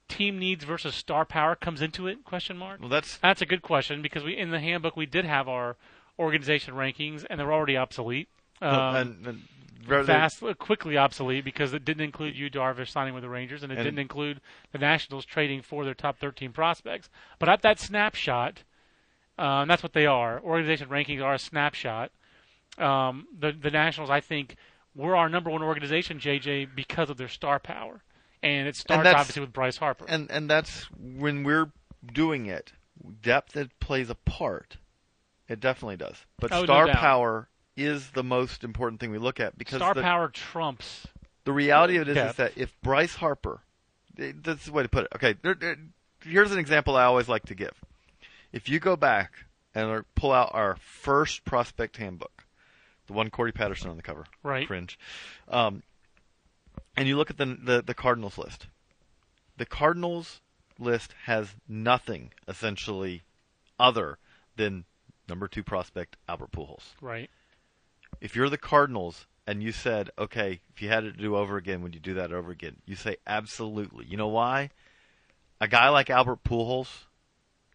Team 0.07 0.39
needs 0.39 0.63
versus 0.63 0.95
star 0.95 1.25
power 1.25 1.55
comes 1.55 1.81
into 1.81 2.07
it? 2.07 2.23
Question 2.23 2.57
mark. 2.57 2.79
Well, 2.79 2.89
that's 2.89 3.17
That's 3.17 3.41
a 3.41 3.45
good 3.45 3.61
question 3.61 4.01
because 4.01 4.23
we 4.23 4.37
in 4.37 4.51
the 4.51 4.59
handbook 4.59 4.95
we 4.95 5.05
did 5.05 5.25
have 5.25 5.47
our 5.47 5.75
organization 6.17 6.73
rankings 6.73 7.25
and 7.29 7.39
they're 7.39 7.53
already 7.53 7.77
obsolete. 7.77 8.29
Um, 8.61 8.95
and, 8.95 9.27
and 9.27 10.05
fast, 10.05 10.43
quickly 10.59 10.97
obsolete 10.97 11.43
because 11.45 11.73
it 11.73 11.85
didn't 11.85 12.03
include 12.03 12.35
Yu 12.35 12.49
Darvish 12.49 12.89
signing 12.89 13.13
with 13.13 13.23
the 13.23 13.29
Rangers, 13.29 13.63
and 13.63 13.71
it 13.71 13.77
And- 13.77 13.85
didn't 13.85 13.99
include 13.99 14.41
the 14.71 14.77
Nationals 14.77 15.25
trading 15.25 15.61
for 15.61 15.85
their 15.85 15.93
top 15.93 16.17
13 16.19 16.51
prospects. 16.51 17.09
But 17.39 17.49
at 17.49 17.61
that 17.61 17.79
snapshot, 17.79 18.63
uh, 19.37 19.61
and 19.61 19.69
that's 19.69 19.83
what 19.83 19.93
they 19.93 20.05
are. 20.05 20.39
Organization 20.41 20.89
rankings 20.89 21.23
are 21.23 21.33
a 21.35 21.39
snapshot. 21.39 22.11
Um, 22.77 23.27
the 23.37 23.51
the 23.51 23.71
Nationals, 23.71 24.09
I 24.09 24.19
think, 24.19 24.55
were 24.95 25.15
our 25.15 25.29
number 25.29 25.49
one 25.49 25.63
organization, 25.63 26.19
JJ, 26.19 26.65
because 26.75 27.09
of 27.09 27.17
their 27.17 27.27
star 27.27 27.59
power, 27.59 28.03
and 28.43 28.67
it 28.67 28.75
starts 28.75 29.03
that's- 29.03 29.19
obviously 29.21 29.41
with 29.41 29.53
Bryce 29.53 29.77
Harper. 29.77 30.05
and 30.07 30.29
and 30.29 30.49
that's 30.49 30.83
when 30.97 31.43
we're 31.43 31.71
doing 32.13 32.45
it. 32.45 32.73
Depth 33.21 33.55
it 33.55 33.79
plays 33.79 34.09
a 34.09 34.15
part. 34.15 34.77
It 35.47 35.59
definitely 35.59 35.97
does. 35.97 36.25
But 36.37 36.51
Oh, 36.51 36.63
star 36.65 36.85
doubt. 36.87 36.95
power 36.97 37.49
is 37.83 38.11
the 38.11 38.23
most 38.23 38.63
important 38.63 38.99
thing 38.99 39.11
we 39.11 39.17
look 39.17 39.39
at 39.39 39.57
because 39.57 39.77
star 39.77 39.93
the, 39.93 40.01
power 40.01 40.27
trumps. 40.29 41.07
the 41.45 41.51
reality 41.53 41.97
of 41.97 42.07
it 42.07 42.17
is, 42.17 42.31
is 42.31 42.35
that 42.37 42.53
if 42.55 42.73
Bryce 42.81 43.15
Harper, 43.15 43.61
that's 44.15 44.65
the 44.65 44.71
way 44.71 44.83
to 44.83 44.89
put 44.89 45.05
it. 45.05 45.11
Okay, 45.15 45.35
there, 45.41 45.53
there- 45.53 45.77
here's 46.23 46.51
an 46.51 46.59
example 46.59 46.95
I 46.97 47.03
always 47.03 47.27
like 47.29 47.45
to 47.47 47.55
give. 47.55 47.73
If 48.51 48.67
you 48.67 48.79
go 48.79 48.95
back 48.95 49.31
and 49.73 50.03
pull 50.15 50.31
out 50.31 50.51
our 50.53 50.75
first 50.81 51.45
prospect 51.45 51.97
handbook, 51.97 52.43
the 53.07 53.13
one 53.13 53.29
Corey 53.29 53.51
Patterson 53.51 53.89
on 53.89 53.95
the 53.95 54.01
cover, 54.03 54.25
Right. 54.43 54.67
Cringe, 54.67 54.97
um, 55.47 55.83
and 56.97 57.07
you 57.07 57.15
look 57.17 57.29
at 57.29 57.37
the, 57.37 57.45
the 57.45 57.81
the 57.81 57.93
Cardinals 57.93 58.37
list. 58.37 58.67
The 59.57 59.65
Cardinals 59.65 60.41
list 60.77 61.13
has 61.25 61.55
nothing 61.67 62.31
essentially 62.47 63.23
other 63.79 64.17
than 64.55 64.85
number 65.27 65.47
two 65.47 65.63
prospect 65.63 66.17
Albert 66.27 66.51
Pujols 66.51 66.93
Right. 67.01 67.29
If 68.21 68.35
you're 68.35 68.49
the 68.49 68.57
Cardinals 68.57 69.27
and 69.47 69.63
you 69.63 69.71
said, 69.71 70.09
okay, 70.17 70.61
if 70.73 70.81
you 70.81 70.89
had 70.89 71.03
it 71.03 71.13
to 71.13 71.17
do 71.21 71.35
over 71.35 71.57
again, 71.57 71.81
would 71.81 71.93
you 71.95 72.01
do 72.01 72.13
that 72.15 72.31
over 72.31 72.51
again? 72.51 72.77
You 72.85 72.95
say 72.95 73.17
absolutely. 73.25 74.05
You 74.05 74.17
know 74.17 74.27
why? 74.27 74.69
A 75.61 75.67
guy 75.67 75.89
like 75.89 76.09
Albert 76.09 76.43
Pujols 76.43 77.05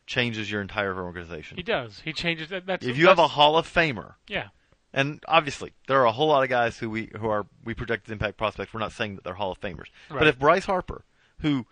changes 0.06 0.50
your 0.50 0.60
entire 0.60 1.02
organization. 1.02 1.56
He 1.56 1.62
does. 1.62 2.00
He 2.04 2.12
changes. 2.12 2.48
That, 2.48 2.66
that's 2.66 2.86
If 2.86 2.96
you 2.96 3.08
have 3.08 3.18
a 3.18 3.28
Hall 3.28 3.56
of 3.56 3.66
Famer, 3.72 4.14
yeah. 4.28 4.48
and 4.92 5.22
obviously 5.26 5.72
there 5.88 6.00
are 6.00 6.06
a 6.06 6.12
whole 6.12 6.28
lot 6.28 6.42
of 6.42 6.48
guys 6.48 6.78
who 6.78 6.90
we 6.90 7.10
who 7.18 7.28
are 7.28 7.46
we 7.64 7.74
project 7.74 8.08
as 8.08 8.12
impact 8.12 8.36
prospects. 8.36 8.72
We're 8.72 8.80
not 8.80 8.92
saying 8.92 9.16
that 9.16 9.24
they're 9.24 9.34
Hall 9.34 9.52
of 9.52 9.60
Famers, 9.60 9.88
but 10.08 10.26
if 10.26 10.38
Bryce 10.38 10.66
Harper, 10.66 11.04
who 11.40 11.66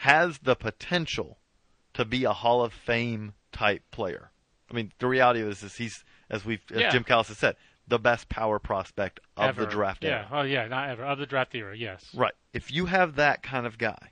has 0.00 0.38
the 0.38 0.54
potential 0.54 1.38
to 1.94 2.04
be 2.04 2.24
a 2.24 2.32
Hall 2.32 2.62
of 2.62 2.72
Fame 2.72 3.34
type 3.52 3.82
player, 3.90 4.30
I 4.70 4.74
mean, 4.74 4.92
the 4.98 5.06
reality 5.06 5.40
is, 5.40 5.62
is 5.62 5.76
he's 5.76 6.04
as 6.28 6.44
we've 6.44 6.60
as 6.72 6.80
Yeah. 6.80 6.90
Jim 6.90 7.04
Callis 7.04 7.28
has 7.28 7.38
said, 7.38 7.56
the 7.88 7.98
best 7.98 8.28
power 8.28 8.58
prospect 8.58 9.20
of 9.36 9.48
ever. 9.50 9.64
the 9.64 9.70
draft 9.70 10.02
Yeah. 10.04 10.10
era. 10.10 10.28
Oh 10.32 10.42
yeah. 10.42 10.66
Not 10.68 10.90
ever 10.90 11.04
of 11.04 11.18
the 11.18 11.26
draft 11.26 11.54
era. 11.54 11.76
Yes. 11.76 12.04
Right. 12.14 12.34
If 12.52 12.72
you 12.72 12.86
have 12.86 13.16
that 13.16 13.42
kind 13.42 13.66
of 13.66 13.78
guy, 13.78 14.10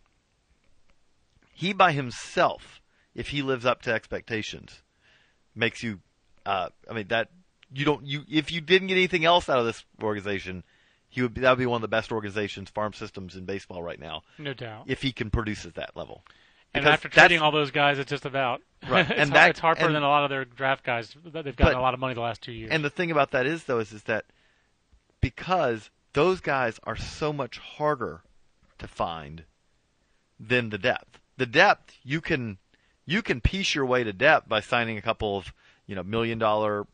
he 1.53 1.73
by 1.73 1.93
himself, 1.93 2.81
if 3.15 3.29
he 3.29 3.43
lives 3.43 3.65
up 3.65 3.83
to 3.83 3.93
expectations, 3.93 4.83
makes 5.55 5.83
you. 5.83 6.01
Uh, 6.47 6.69
I 6.91 6.93
mean 6.95 7.09
that 7.09 7.31
you 7.73 7.85
don't 7.85 8.07
you 8.07 8.23
if 8.31 8.53
you 8.53 8.61
didn't 8.61 8.89
get 8.89 8.95
anything 8.97 9.25
else 9.25 9.49
out 9.49 9.59
of 9.59 9.65
this 9.67 9.85
organization, 10.03 10.63
he 11.09 11.23
would 11.23 11.33
be, 11.35 11.41
that 11.41 11.51
would 11.51 11.59
be 11.59 11.67
one 11.67 11.79
of 11.79 11.83
the 11.83 11.89
best 11.89 12.13
organizations, 12.13 12.71
farm 12.71 12.93
systems 12.93 13.35
in 13.37 13.45
baseball 13.45 13.83
right 13.83 13.99
now, 14.01 14.23
No 14.39 14.53
doubt. 14.53 14.85
if 14.87 15.01
he 15.03 15.13
can 15.13 15.31
produce 15.31 15.65
at 15.65 15.75
that 15.77 15.97
level. 15.97 16.25
And 16.75 16.87
after 16.87 17.09
trading 17.09 17.41
all 17.41 17.51
those 17.53 17.71
guys, 17.71 17.99
it's 17.99 18.11
just 18.11 18.25
about 18.27 18.61
Right. 18.89 19.09
it's, 19.09 19.19
and 19.19 19.33
that- 19.33 19.51
it's 19.51 19.61
Harper 19.61 19.87
and- 19.87 19.95
than 19.95 20.03
a 20.03 20.09
lot 20.09 20.25
of 20.25 20.31
their 20.31 20.45
draft 20.45 20.85
guys. 20.85 21.15
They've 21.25 21.33
gotten 21.33 21.55
But- 21.57 21.75
a 21.77 21.81
lot 21.81 21.95
of 21.95 22.01
money 22.01 22.15
the 22.15 22.21
last 22.21 22.43
two 22.43 22.53
years. 22.53 22.71
And 22.73 22.85
the 22.85 22.91
thing 22.91 23.11
about 23.11 23.31
that 23.33 23.47
is 23.47 23.65
though 23.65 23.79
is 23.79 23.93
is 23.93 24.03
that 24.05 24.25
because 25.21 25.91
those 26.13 26.41
guys 26.41 26.79
are 26.85 26.97
so 26.97 27.33
much 27.33 27.59
harder 27.59 28.23
to 28.79 28.87
find 28.89 29.45
than 30.39 30.71
the 30.71 30.79
depth. 30.79 31.19
The 31.37 31.47
depth 31.47 31.95
you 32.03 32.21
can 32.21 32.59
you 33.07 33.23
can 33.23 33.41
piece 33.41 33.75
your 33.75 33.87
way 33.87 34.05
to 34.05 34.13
depth 34.13 34.49
by 34.49 34.61
signing 34.61 34.97
a 34.99 35.03
couple 35.03 35.37
of 35.37 35.53
you 35.87 35.95
know 35.95 36.03
million 36.03 36.39
dollar 36.39 36.87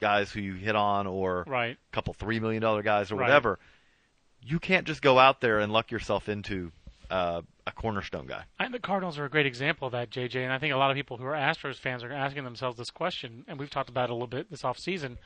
guys 0.00 0.30
who 0.30 0.40
you 0.40 0.54
hit 0.54 0.76
on 0.76 1.06
or 1.06 1.44
right. 1.48 1.76
a 1.76 1.94
couple 1.94 2.14
three 2.14 2.38
million 2.40 2.62
dollar 2.62 2.82
guys 2.82 3.10
or 3.10 3.16
Right. 3.16 3.26
whatever. 3.26 3.58
You 4.40 4.60
can't 4.60 4.86
just 4.86 5.02
go 5.02 5.18
out 5.18 5.40
there 5.40 5.58
and 5.58 5.72
luck 5.72 5.90
yourself 5.90 6.28
into 6.28 6.70
uh, 7.10 7.42
a 7.68 7.72
cornerstone 7.72 8.26
guy. 8.26 8.44
I 8.58 8.64
think 8.64 8.72
the 8.72 8.80
Cardinals 8.80 9.18
are 9.18 9.24
a 9.24 9.30
great 9.30 9.46
example 9.46 9.86
of 9.86 9.92
that, 9.92 10.10
JJ, 10.10 10.36
and 10.36 10.52
I 10.52 10.58
think 10.58 10.72
a 10.72 10.76
lot 10.76 10.90
of 10.90 10.96
people 10.96 11.16
who 11.16 11.24
are 11.24 11.34
Astros 11.34 11.76
fans 11.76 12.02
are 12.02 12.12
asking 12.12 12.44
themselves 12.44 12.76
this 12.76 12.90
question, 12.90 13.44
and 13.46 13.58
we've 13.58 13.70
talked 13.70 13.90
about 13.90 14.08
it 14.08 14.10
a 14.10 14.14
little 14.14 14.26
bit 14.26 14.50
this 14.50 14.62
offseason 14.62 15.18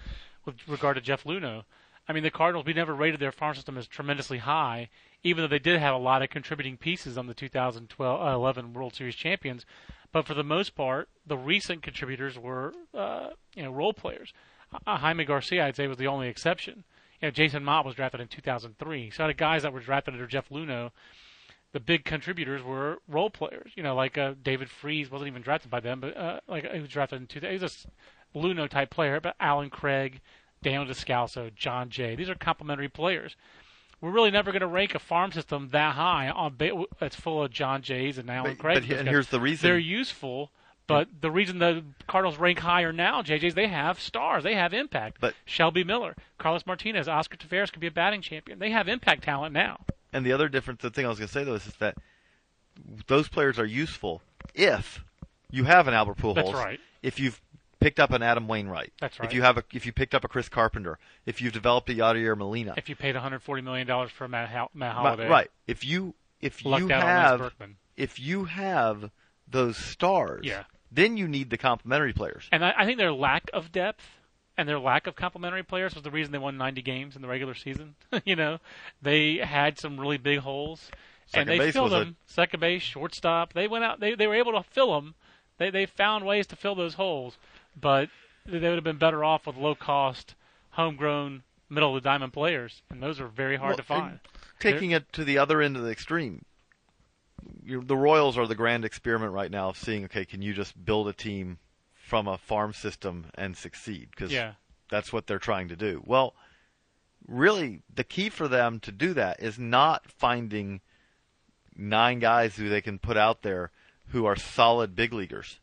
with 0.44 0.56
regard 0.68 0.96
to 0.96 1.00
Jeff 1.00 1.24
Luhnow. 1.24 1.64
I 2.08 2.12
mean, 2.12 2.24
the 2.24 2.30
Cardinals, 2.30 2.66
we 2.66 2.72
never 2.72 2.94
rated 2.94 3.20
their 3.20 3.32
farm 3.32 3.54
system 3.54 3.78
as 3.78 3.86
tremendously 3.86 4.38
high, 4.38 4.88
even 5.22 5.42
though 5.42 5.48
they 5.48 5.60
did 5.60 5.78
have 5.78 5.94
a 5.94 5.98
lot 5.98 6.22
of 6.22 6.30
contributing 6.30 6.76
pieces 6.76 7.16
on 7.16 7.28
the 7.28 7.34
2012 7.34 8.20
uh, 8.20 8.34
11 8.34 8.72
World 8.72 8.94
Series 8.94 9.14
champions. 9.14 9.64
But 10.10 10.26
for 10.26 10.34
the 10.34 10.44
most 10.44 10.74
part, 10.74 11.08
the 11.24 11.38
recent 11.38 11.82
contributors 11.82 12.38
were, 12.38 12.74
uh, 12.92 13.30
you 13.54 13.62
know, 13.62 13.70
role 13.70 13.92
players. 13.92 14.32
Uh, 14.86 14.98
Jaime 14.98 15.24
Garcia, 15.24 15.64
I'd 15.64 15.76
say, 15.76 15.86
was 15.86 15.96
the 15.96 16.08
only 16.08 16.28
exception. 16.28 16.84
You 17.20 17.28
know, 17.28 17.30
Jason 17.30 17.62
Motte 17.62 17.86
was 17.86 17.94
drafted 17.94 18.20
in 18.20 18.26
2003. 18.28 19.10
So 19.10 19.24
out 19.24 19.30
of 19.30 19.36
guys 19.36 19.62
that 19.62 19.72
were 19.72 19.80
drafted 19.80 20.14
under 20.14 20.26
Jeff 20.26 20.48
Luhnow, 20.48 20.90
the 21.72 21.80
big 21.80 22.04
contributors 22.04 22.62
were 22.62 22.98
role 23.08 23.30
players. 23.30 23.72
You 23.74 23.82
know, 23.82 23.94
like 23.94 24.18
uh, 24.18 24.34
David 24.42 24.68
Freese 24.70 25.10
wasn't 25.10 25.28
even 25.28 25.42
drafted 25.42 25.70
by 25.70 25.80
them, 25.80 26.00
but 26.00 26.16
uh, 26.16 26.40
like 26.48 26.70
he 26.70 26.80
was 26.80 26.88
drafted 26.88 27.20
in 27.20 27.26
two. 27.26 27.40
He 27.40 27.52
was 27.58 27.86
a 28.34 28.38
Luhnow 28.38 28.68
type 28.68 28.90
player. 28.90 29.20
But 29.20 29.36
Allen 29.40 29.70
Craig, 29.70 30.20
Daniel 30.62 30.84
Descalso, 30.84 31.54
Jon 31.54 31.88
Jay. 31.90 32.14
These 32.14 32.28
are 32.28 32.34
complementary 32.34 32.88
players. 32.88 33.36
We're 34.00 34.10
really 34.10 34.32
never 34.32 34.50
going 34.50 34.60
to 34.62 34.66
rank 34.66 34.94
a 34.96 34.98
farm 34.98 35.30
system 35.30 35.68
that 35.70 35.94
high 35.94 36.28
on 36.28 36.56
ba- 36.56 36.84
that's 36.98 37.14
full 37.14 37.44
of 37.44 37.52
Jon 37.52 37.82
Jays 37.82 38.18
and 38.18 38.28
Allen 38.28 38.54
But, 38.56 38.58
Craig. 38.58 38.88
but 38.88 38.98
and 38.98 39.08
here's 39.08 39.28
the 39.28 39.38
reason. 39.40 39.68
They're 39.68 39.78
useful, 39.78 40.50
but 40.88 41.06
the 41.20 41.30
reason 41.30 41.60
the 41.60 41.84
Cardinals 42.08 42.36
rank 42.36 42.58
higher 42.58 42.92
now, 42.92 43.22
JJ's, 43.22 43.54
they 43.54 43.68
have 43.68 44.00
stars, 44.00 44.42
they 44.42 44.56
have 44.56 44.74
impact. 44.74 45.18
But- 45.20 45.34
Shelby 45.44 45.84
Miller, 45.84 46.16
Carlos 46.36 46.66
Martinez, 46.66 47.06
Oscar 47.06 47.36
Taveras 47.36 47.70
could 47.72 47.78
be 47.80 47.86
a 47.86 47.92
batting 47.92 48.22
champion. 48.22 48.58
They 48.58 48.70
have 48.70 48.88
impact 48.88 49.22
talent 49.22 49.52
now. 49.54 49.84
And 50.12 50.24
the 50.26 50.32
other 50.32 50.48
difference, 50.48 50.82
the 50.82 50.90
thing 50.90 51.06
I 51.06 51.08
was 51.08 51.18
going 51.18 51.28
to 51.28 51.32
say 51.32 51.44
though, 51.44 51.54
is, 51.54 51.66
is 51.66 51.74
that 51.76 51.96
those 53.06 53.28
players 53.28 53.58
are 53.58 53.64
useful 53.66 54.22
if 54.54 55.04
you 55.50 55.64
have 55.64 55.88
an 55.88 55.94
Albert 55.94 56.18
Pujols. 56.18 56.34
That's 56.36 56.52
right. 56.52 56.80
If 57.02 57.18
you've 57.20 57.40
picked 57.80 57.98
up 58.00 58.10
an 58.12 58.22
Adam 58.22 58.46
Wainwright. 58.48 58.92
That's 59.00 59.18
right. 59.18 59.28
If 59.28 59.34
you 59.34 59.42
have 59.42 59.58
a, 59.58 59.64
if 59.72 59.84
you 59.86 59.92
picked 59.92 60.14
up 60.14 60.24
a 60.24 60.28
Chris 60.28 60.48
Carpenter. 60.48 60.98
If 61.26 61.40
you've 61.42 61.52
developed 61.52 61.90
a 61.90 61.94
Yadier 61.94 62.36
Molina. 62.36 62.74
If 62.76 62.88
you 62.88 62.96
paid 62.96 63.14
140 63.14 63.62
million 63.62 63.86
dollars 63.86 64.10
for 64.10 64.28
Matt, 64.28 64.48
Hol- 64.50 64.70
Matt 64.74 64.94
Holliday, 64.94 65.28
Right. 65.28 65.50
If 65.66 65.84
you 65.84 66.14
if 66.40 66.64
lucked 66.64 66.82
you 66.82 66.88
have 66.88 67.52
if 67.96 68.18
you 68.20 68.44
have 68.44 69.10
those 69.48 69.76
stars, 69.76 70.44
Yeah. 70.46 70.64
then 70.90 71.16
you 71.16 71.28
need 71.28 71.50
the 71.50 71.58
complementary 71.58 72.12
players. 72.12 72.48
And 72.52 72.64
I, 72.64 72.72
I 72.78 72.86
think 72.86 72.98
their 72.98 73.12
lack 73.12 73.50
of 73.52 73.70
depth 73.72 74.04
and 74.56 74.68
their 74.68 74.78
lack 74.78 75.06
of 75.06 75.16
complementary 75.16 75.62
players 75.62 75.94
was 75.94 76.02
the 76.02 76.10
reason 76.10 76.32
they 76.32 76.38
won 76.38 76.56
90 76.56 76.82
games 76.82 77.16
in 77.16 77.22
the 77.22 77.28
regular 77.28 77.54
season. 77.54 77.94
you 78.24 78.36
know, 78.36 78.58
they 79.00 79.36
had 79.38 79.78
some 79.78 79.98
really 79.98 80.18
big 80.18 80.40
holes, 80.40 80.90
Second 81.26 81.50
and 81.50 81.60
they 81.60 81.72
filled 81.72 81.92
was 81.92 82.00
a- 82.02 82.04
them. 82.04 82.16
Second 82.26 82.60
base, 82.60 82.82
shortstop. 82.82 83.52
They 83.52 83.68
went 83.68 83.84
out. 83.84 84.00
They 84.00 84.14
they 84.14 84.26
were 84.26 84.34
able 84.34 84.52
to 84.52 84.62
fill 84.62 84.94
them. 84.94 85.14
They 85.58 85.70
they 85.70 85.86
found 85.86 86.26
ways 86.26 86.46
to 86.48 86.56
fill 86.56 86.74
those 86.74 86.94
holes, 86.94 87.38
but 87.80 88.08
they 88.44 88.58
would 88.58 88.74
have 88.74 88.84
been 88.84 88.98
better 88.98 89.24
off 89.24 89.46
with 89.46 89.56
low 89.56 89.74
cost, 89.74 90.34
homegrown, 90.70 91.42
middle 91.68 91.96
of 91.96 92.02
the 92.02 92.08
diamond 92.08 92.32
players, 92.32 92.82
and 92.90 93.02
those 93.02 93.20
are 93.20 93.28
very 93.28 93.56
hard 93.56 93.70
Well, 93.70 93.76
to 93.78 93.82
find. 93.82 94.20
Taking 94.58 94.90
it 94.90 95.12
to 95.14 95.24
the 95.24 95.38
other 95.38 95.60
end 95.62 95.76
of 95.76 95.82
the 95.82 95.90
extreme, 95.90 96.44
the 97.64 97.96
Royals 97.96 98.36
are 98.36 98.46
the 98.46 98.54
grand 98.54 98.84
experiment 98.84 99.32
right 99.32 99.50
now 99.50 99.68
of 99.70 99.76
seeing, 99.78 100.04
okay, 100.04 100.24
can 100.24 100.42
you 100.42 100.52
just 100.52 100.84
build 100.84 101.08
a 101.08 101.12
team 101.12 101.58
from 102.12 102.28
a 102.28 102.36
farm 102.36 102.74
system 102.74 103.24
and 103.36 103.56
succeed? 103.56 104.08
Because 104.10 104.30
Yeah. 104.30 104.52
that's 104.90 105.14
what 105.14 105.26
they're 105.26 105.38
trying 105.38 105.68
to 105.68 105.76
do. 105.76 106.02
Well, 106.04 106.34
really, 107.26 107.80
the 107.88 108.04
key 108.04 108.28
for 108.28 108.48
them 108.48 108.78
to 108.80 108.92
do 108.92 109.14
that 109.14 109.40
is 109.40 109.58
not 109.58 110.10
finding 110.10 110.82
nine 111.74 112.18
guys 112.18 112.56
who 112.56 112.68
they 112.68 112.82
can 112.82 112.98
put 112.98 113.16
out 113.16 113.40
there 113.40 113.70
who 114.08 114.26
are 114.26 114.36
solid 114.36 114.94
big 114.94 115.14
leaguers. 115.14 115.58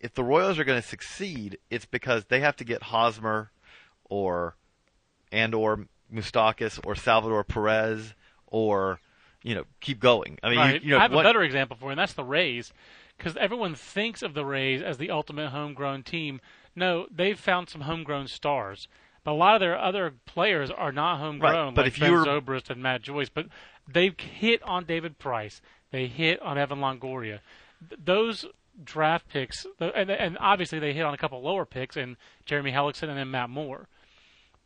If 0.00 0.14
the 0.14 0.24
Royals 0.24 0.58
are 0.58 0.64
going 0.64 0.82
to 0.82 0.88
succeed, 0.88 1.58
it's 1.70 1.84
because 1.86 2.24
they 2.24 2.40
have 2.40 2.56
to 2.56 2.64
get 2.64 2.82
Hosmer 2.82 3.52
or 4.10 4.56
and 5.30 5.54
or 5.54 5.86
Moustakas 6.12 6.80
or 6.84 6.96
Salvador 6.96 7.44
Perez 7.44 8.14
or 8.48 8.98
you 9.44 9.54
know 9.54 9.64
keep 9.80 10.00
going. 10.00 10.40
I 10.42 10.48
mean, 10.48 10.58
Right. 10.58 10.82
you, 10.82 10.86
you 10.88 10.90
know, 10.90 10.98
I 10.98 11.02
have 11.02 11.12
what- 11.12 11.24
a 11.24 11.28
better 11.28 11.42
example 11.44 11.76
for 11.76 11.84
you, 11.86 11.90
and 11.92 12.00
that's 12.00 12.14
the 12.14 12.24
Rays. 12.24 12.72
Because 13.16 13.36
everyone 13.36 13.74
thinks 13.74 14.22
of 14.22 14.34
the 14.34 14.44
Rays 14.44 14.82
as 14.82 14.98
the 14.98 15.10
ultimate 15.10 15.50
homegrown 15.50 16.02
team. 16.02 16.40
No, 16.74 17.06
they've 17.10 17.38
found 17.38 17.68
some 17.68 17.82
homegrown 17.82 18.28
stars. 18.28 18.88
But 19.24 19.32
a 19.32 19.34
lot 19.34 19.54
of 19.54 19.60
their 19.60 19.76
other 19.78 20.14
players 20.26 20.70
are 20.70 20.92
not 20.92 21.18
homegrown, 21.18 21.74
but 21.74 21.86
like 21.86 21.94
if 21.94 22.00
Ben 22.00 22.12
you're- 22.12 22.26
Zobrist 22.26 22.70
and 22.70 22.82
Matt 22.82 23.02
Joyce. 23.02 23.28
But 23.28 23.46
they've 23.88 24.18
hit 24.18 24.62
on 24.62 24.84
David 24.84 25.18
Price. 25.18 25.60
They 25.90 26.06
hit 26.06 26.40
on 26.42 26.58
Evan 26.58 26.78
Longoria. 26.78 27.40
Th- 27.88 28.00
those 28.04 28.44
draft 28.84 29.28
picks, 29.28 29.66
and, 29.80 30.10
and 30.10 30.36
obviously 30.38 30.78
they 30.78 30.92
hit 30.92 31.02
on 31.02 31.14
a 31.14 31.16
couple 31.16 31.40
lower 31.42 31.64
picks, 31.64 31.96
and 31.96 32.16
Jeremy 32.44 32.72
Hellickson 32.72 33.08
and 33.08 33.16
then 33.18 33.30
Matt 33.30 33.48
Moore. 33.50 33.88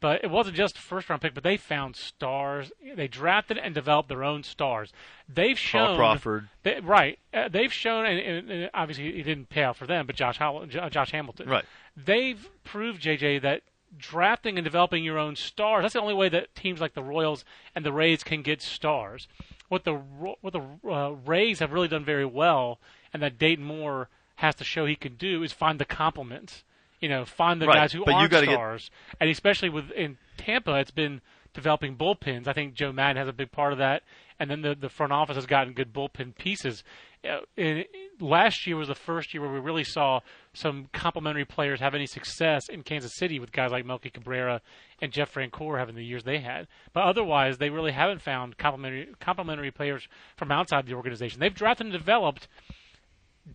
But 0.00 0.24
it 0.24 0.30
wasn't 0.30 0.56
just 0.56 0.78
first 0.78 1.10
round 1.10 1.20
pick, 1.20 1.34
but 1.34 1.44
they 1.44 1.58
found 1.58 1.94
stars. 1.94 2.72
They 2.94 3.06
drafted 3.06 3.58
and 3.58 3.74
developed 3.74 4.08
their 4.08 4.24
own 4.24 4.42
stars. 4.42 4.92
They've 5.28 5.58
shown 5.58 5.88
Paul 5.88 5.96
Crawford. 5.96 6.48
they, 6.62 6.80
right. 6.80 7.18
Uh, 7.34 7.48
they've 7.48 7.72
shown, 7.72 8.06
and, 8.06 8.18
and, 8.18 8.50
and 8.50 8.70
obviously 8.72 9.20
it 9.20 9.24
didn't 9.24 9.50
pay 9.50 9.62
out 9.62 9.76
for 9.76 9.86
them, 9.86 10.06
but 10.06 10.16
Josh 10.16 10.38
Howell, 10.38 10.66
J- 10.66 10.88
Josh 10.90 11.12
Hamilton. 11.12 11.48
Right. 11.48 11.64
They've 11.96 12.48
proved 12.64 13.02
JJ 13.02 13.42
that 13.42 13.62
drafting 13.98 14.56
and 14.56 14.64
developing 14.64 15.04
your 15.04 15.18
own 15.18 15.36
stars. 15.36 15.82
That's 15.82 15.94
the 15.94 16.00
only 16.00 16.14
way 16.14 16.28
that 16.30 16.54
teams 16.54 16.80
like 16.80 16.94
the 16.94 17.02
Royals 17.02 17.44
and 17.74 17.84
the 17.84 17.92
Rays 17.92 18.24
can 18.24 18.42
get 18.42 18.62
stars. 18.62 19.28
What 19.68 19.84
the 19.84 19.94
what 19.94 20.52
the 20.52 20.62
uh, 20.90 21.10
Rays 21.10 21.60
have 21.60 21.72
really 21.72 21.88
done 21.88 22.04
very 22.04 22.24
well, 22.24 22.80
and 23.12 23.22
that 23.22 23.38
Dayton 23.38 23.64
Moore 23.64 24.08
has 24.36 24.54
to 24.56 24.64
show 24.64 24.86
he 24.86 24.96
can 24.96 25.14
do 25.14 25.42
is 25.42 25.52
find 25.52 25.78
the 25.78 25.84
complements. 25.84 26.64
You 27.00 27.08
know, 27.08 27.24
find 27.24 27.60
the 27.62 27.66
Right, 27.66 27.74
guys 27.76 27.92
who 27.92 28.04
but 28.04 28.14
aren't 28.14 28.30
gotta 28.30 28.46
get- 28.46 28.52
stars, 28.54 28.90
and 29.20 29.30
especially 29.30 29.70
with 29.70 29.90
in 29.92 30.18
Tampa, 30.36 30.74
it's 30.76 30.90
been 30.90 31.20
developing 31.54 31.96
bullpens. 31.96 32.46
I 32.46 32.52
think 32.52 32.74
Joe 32.74 32.92
Maddon 32.92 33.16
has 33.16 33.28
a 33.28 33.32
big 33.32 33.50
part 33.50 33.72
of 33.72 33.78
that, 33.78 34.02
and 34.38 34.50
then 34.50 34.60
the 34.62 34.74
the 34.74 34.88
front 34.90 35.12
office 35.12 35.36
has 35.36 35.46
gotten 35.46 35.72
good 35.72 35.92
bullpen 35.94 36.36
pieces. 36.36 36.84
Uh, 37.22 37.40
and 37.56 37.84
last 38.18 38.66
year 38.66 38.76
was 38.76 38.88
the 38.88 38.94
first 38.94 39.34
year 39.34 39.42
where 39.42 39.52
we 39.52 39.58
really 39.60 39.84
saw 39.84 40.20
some 40.54 40.88
complementary 40.92 41.44
players 41.44 41.78
have 41.80 41.94
any 41.94 42.06
success 42.06 42.66
in 42.70 42.82
Kansas 42.82 43.14
City 43.16 43.38
with 43.38 43.52
guys 43.52 43.70
like 43.70 43.84
Melky 43.84 44.08
Cabrera 44.08 44.62
and 45.02 45.12
Jeff 45.12 45.32
Francoeur 45.34 45.78
having 45.78 45.96
the 45.96 46.04
years 46.04 46.24
they 46.24 46.38
had. 46.38 46.66
But 46.94 47.04
otherwise, 47.04 47.58
they 47.58 47.68
really 47.68 47.92
haven't 47.92 48.22
found 48.22 48.56
complementary 48.58 49.08
complementary 49.20 49.70
players 49.70 50.06
from 50.36 50.50
outside 50.52 50.86
the 50.86 50.94
organization. 50.94 51.40
They've 51.40 51.54
drafted 51.54 51.86
and 51.86 51.92
developed 51.92 52.46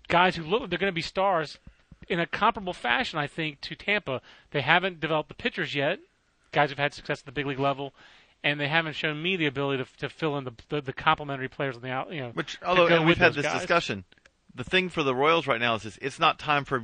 guys 0.07 0.35
who 0.35 0.43
look 0.43 0.61
like 0.61 0.69
they're 0.69 0.79
going 0.79 0.91
to 0.91 0.95
be 0.95 1.01
stars 1.01 1.57
in 2.07 2.19
a 2.19 2.25
comparable 2.25 2.73
fashion, 2.73 3.19
I 3.19 3.27
think, 3.27 3.61
to 3.61 3.75
Tampa. 3.75 4.21
They 4.51 4.61
haven't 4.61 4.99
developed 4.99 5.29
the 5.29 5.35
pitchers 5.35 5.75
yet, 5.75 5.99
guys 6.51 6.69
who've 6.69 6.79
had 6.79 6.93
success 6.93 7.19
at 7.19 7.25
the 7.25 7.31
big 7.31 7.45
league 7.45 7.59
level, 7.59 7.93
and 8.43 8.59
they 8.59 8.67
haven't 8.67 8.93
shown 8.93 9.21
me 9.21 9.35
the 9.35 9.45
ability 9.47 9.83
to, 9.83 9.97
to 9.97 10.09
fill 10.09 10.37
in 10.37 10.43
the, 10.43 10.53
the 10.69 10.81
the 10.81 10.93
complementary 10.93 11.49
players 11.49 11.75
on 11.75 11.81
the 11.81 11.89
out. 11.89 12.11
You 12.11 12.21
know, 12.21 12.29
Which, 12.33 12.57
although 12.63 12.87
and 12.87 13.05
we've 13.05 13.17
had 13.17 13.33
this 13.33 13.45
guys. 13.45 13.59
discussion, 13.59 14.05
the 14.53 14.63
thing 14.63 14.89
for 14.89 15.03
the 15.03 15.15
Royals 15.15 15.47
right 15.47 15.59
now 15.59 15.75
is 15.75 15.83
this, 15.83 15.97
it's 16.01 16.19
not 16.19 16.39
time 16.39 16.65
for. 16.65 16.83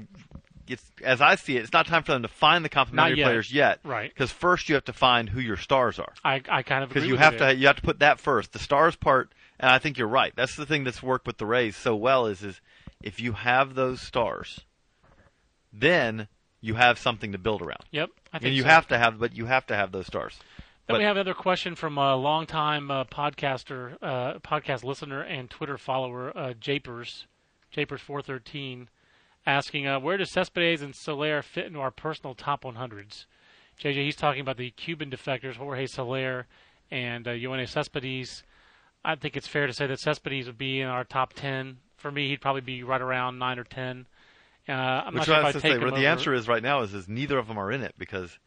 It's, 0.68 0.84
as 1.04 1.20
I 1.20 1.36
see 1.36 1.58
it, 1.58 1.64
it's 1.64 1.74
not 1.74 1.86
time 1.86 2.04
for 2.04 2.14
them 2.14 2.22
to 2.22 2.30
find 2.30 2.64
the 2.64 2.70
complementary 2.70 3.18
yet. 3.18 3.26
players 3.26 3.54
yet. 3.54 3.80
Right. 3.84 4.10
Because 4.10 4.32
first 4.32 4.70
you 4.70 4.76
have 4.76 4.86
to 4.86 4.94
find 4.94 5.28
who 5.28 5.42
your 5.42 5.58
stars 5.58 6.00
are. 6.00 6.14
I 6.24 6.42
I 6.48 6.64
kind 6.64 6.84
of 6.84 6.90
Because 6.90 7.06
you 7.06 7.18
have 7.18 7.34
you 7.34 7.40
to 7.40 7.56
you 7.56 7.68
have 7.68 7.76
to 7.78 7.82
put 7.82 8.00
that 8.00 8.20
first. 8.20 8.54
The 8.54 8.60
stars 8.60 8.96
part, 8.96 9.34
and 9.60 9.70
I 9.70 9.80
think 9.80 9.98
you're 9.98 10.08
right. 10.08 10.34
That's 10.36 10.56
the 10.56 10.66
thing 10.66 10.86
that's 10.86 11.04
worked 11.04 11.28
with 11.28 11.40
the 11.40 11.46
Rays 11.46 11.76
so 11.76 11.96
well 11.96 12.26
is 12.26 12.42
is 12.42 12.62
if 13.04 13.20
you 13.20 13.34
have 13.34 13.76
those 13.76 14.00
stars, 14.00 14.62
then 15.74 16.28
you 16.60 16.76
have 16.76 17.00
something 17.00 17.32
to 17.32 17.38
build 17.38 17.62
around. 17.62 17.84
Yep, 17.92 18.10
I 18.34 18.38
think 18.40 18.48
And 18.48 18.56
you 18.56 18.64
so. 18.64 18.68
have 18.70 18.88
to 18.90 18.98
have, 18.98 19.20
but 19.20 19.36
you 19.36 19.46
have 19.48 19.66
to 19.68 19.76
have 19.76 19.92
those 19.92 20.08
stars. 20.08 20.40
Then 20.88 20.98
we 20.98 21.04
have 21.04 21.16
another 21.16 21.34
question 21.34 21.76
from 21.76 21.98
a 21.98 22.16
longtime 22.16 22.92
uh, 22.92 23.04
podcaster, 23.06 23.98
uh, 24.02 24.40
podcast 24.40 24.84
listener, 24.84 25.22
and 25.22 25.50
Twitter 25.50 25.78
follower, 25.78 26.36
uh, 26.38 26.54
Japers, 26.54 27.28
Japers413, 27.76 28.88
asking, 29.46 29.88
uh, 29.88 30.00
where 30.00 30.18
does 30.18 30.32
Cespedes 30.32 30.82
and 30.82 30.96
Soler 30.96 31.42
fit 31.42 31.66
into 31.68 31.80
our 31.80 31.92
personal 31.92 32.36
top 32.36 32.64
100s? 32.64 33.26
JJ, 33.80 33.96
he's 33.96 34.16
talking 34.16 34.42
about 34.42 34.58
the 34.58 34.72
Cuban 34.72 35.10
defectors, 35.10 35.56
Jorge 35.56 35.88
Soler 35.88 36.48
and 36.92 37.28
uh, 37.28 37.66
Cespedes. 37.66 38.44
I 39.04 39.16
think 39.16 39.36
it's 39.36 39.48
fair 39.48 39.66
to 39.66 39.74
say 39.74 39.88
that 39.88 40.00
Cespedes 40.00 40.46
would 40.48 40.58
be 40.58 40.82
in 40.82 40.88
our 40.88 41.04
top 41.04 41.34
10. 41.34 41.78
For 41.98 42.12
me, 42.12 42.30
he'd 42.30 42.42
probably 42.42 42.62
be 42.62 42.84
right 42.84 43.02
around 43.02 43.40
9 43.40 43.60
or 43.60 43.64
10. 43.64 44.06
Uh, 44.70 44.74
I'm 44.74 45.14
Which 45.14 45.22
not 45.22 45.26
sure 45.26 45.36
I 45.36 45.40
if 45.40 45.46
I'd 45.46 45.52
to 45.54 45.62
take 45.62 45.82
say, 45.82 45.90
the 45.90 46.08
answer 46.08 46.34
is 46.34 46.48
right 46.48 46.62
now 46.64 46.82
is 46.82 46.94
is 46.94 47.08
neither 47.08 47.38
of 47.38 47.48
them 47.48 47.58
are 47.58 47.72
in 47.72 47.82
it 47.82 47.96
because 47.98 48.38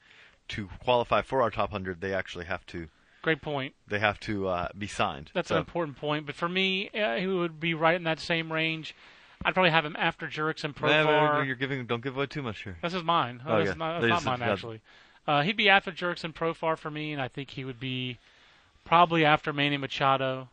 to 0.49 0.69
qualify 0.83 1.23
for 1.23 1.43
our 1.43 1.51
top 1.51 1.71
hundred, 1.71 2.01
they 2.01 2.15
actually 2.15 2.45
have 2.45 2.65
to 2.67 2.89
Great 3.23 3.43
point. 3.43 3.75
they 3.89 3.99
have 3.99 4.21
to 4.21 4.49
uh, 4.49 4.69
be 4.77 4.87
signed. 4.87 5.31
That's 5.35 5.49
So- 5.49 5.57
an 5.57 5.61
important 5.61 5.97
point. 5.97 6.27
But 6.27 6.35
for 6.35 6.49
me, 6.49 6.91
uh, 6.91 7.17
he 7.17 7.27
would 7.27 7.59
be 7.59 7.75
right 7.75 7.97
in 7.97 8.05
that 8.05 8.21
same 8.21 8.53
range. 8.53 8.95
I'd 9.45 9.53
probably 9.55 9.71
have 9.71 9.85
him 9.85 9.97
after 9.99 10.27
Jurickson 10.27 10.75
Profar. 10.75 11.45
You're 11.47 11.57
giving 11.57 11.85
don't 11.87 12.03
give 12.03 12.17
away 12.17 12.27
too 12.27 12.43
much 12.43 12.63
here. 12.63 12.79
This 12.83 12.95
is 12.95 13.03
mine. 13.03 13.43
Oh, 13.47 13.59
yeah. 13.59 13.75
not, 13.75 14.01
that's 14.01 14.25
not 14.25 14.25
mine 14.25 14.41
had- 14.41 14.51
actually. 14.53 14.81
Uh, 15.27 15.43
he'd 15.43 15.57
be 15.57 15.69
after 15.71 15.91
Jurickson 15.91 16.35
Profar 16.35 16.77
for 16.77 16.91
me, 16.91 17.13
and 17.13 17.21
I 17.21 17.29
think 17.29 17.51
he 17.51 17.65
would 17.65 17.81
be 17.81 18.19
probably 18.85 19.25
after 19.25 19.53
Manny 19.53 19.79
Machado. 19.79 20.49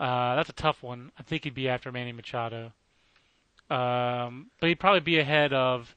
Uh, 0.00 0.34
that's 0.36 0.48
a 0.48 0.54
tough 0.54 0.82
one. 0.82 1.12
I 1.18 1.22
think 1.22 1.44
he'd 1.44 1.54
be 1.54 1.68
after 1.68 1.92
Manny 1.92 2.12
Machado. 2.12 2.72
Um, 3.72 4.50
but 4.60 4.68
he'd 4.68 4.80
probably 4.80 5.00
be 5.00 5.18
ahead 5.18 5.54
of 5.54 5.96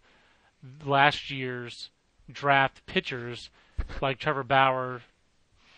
last 0.86 1.30
year's 1.30 1.89
draft 2.32 2.86
pitchers 2.86 3.49
like 4.01 4.17
Trevor 4.17 4.43
Bauer, 4.43 5.01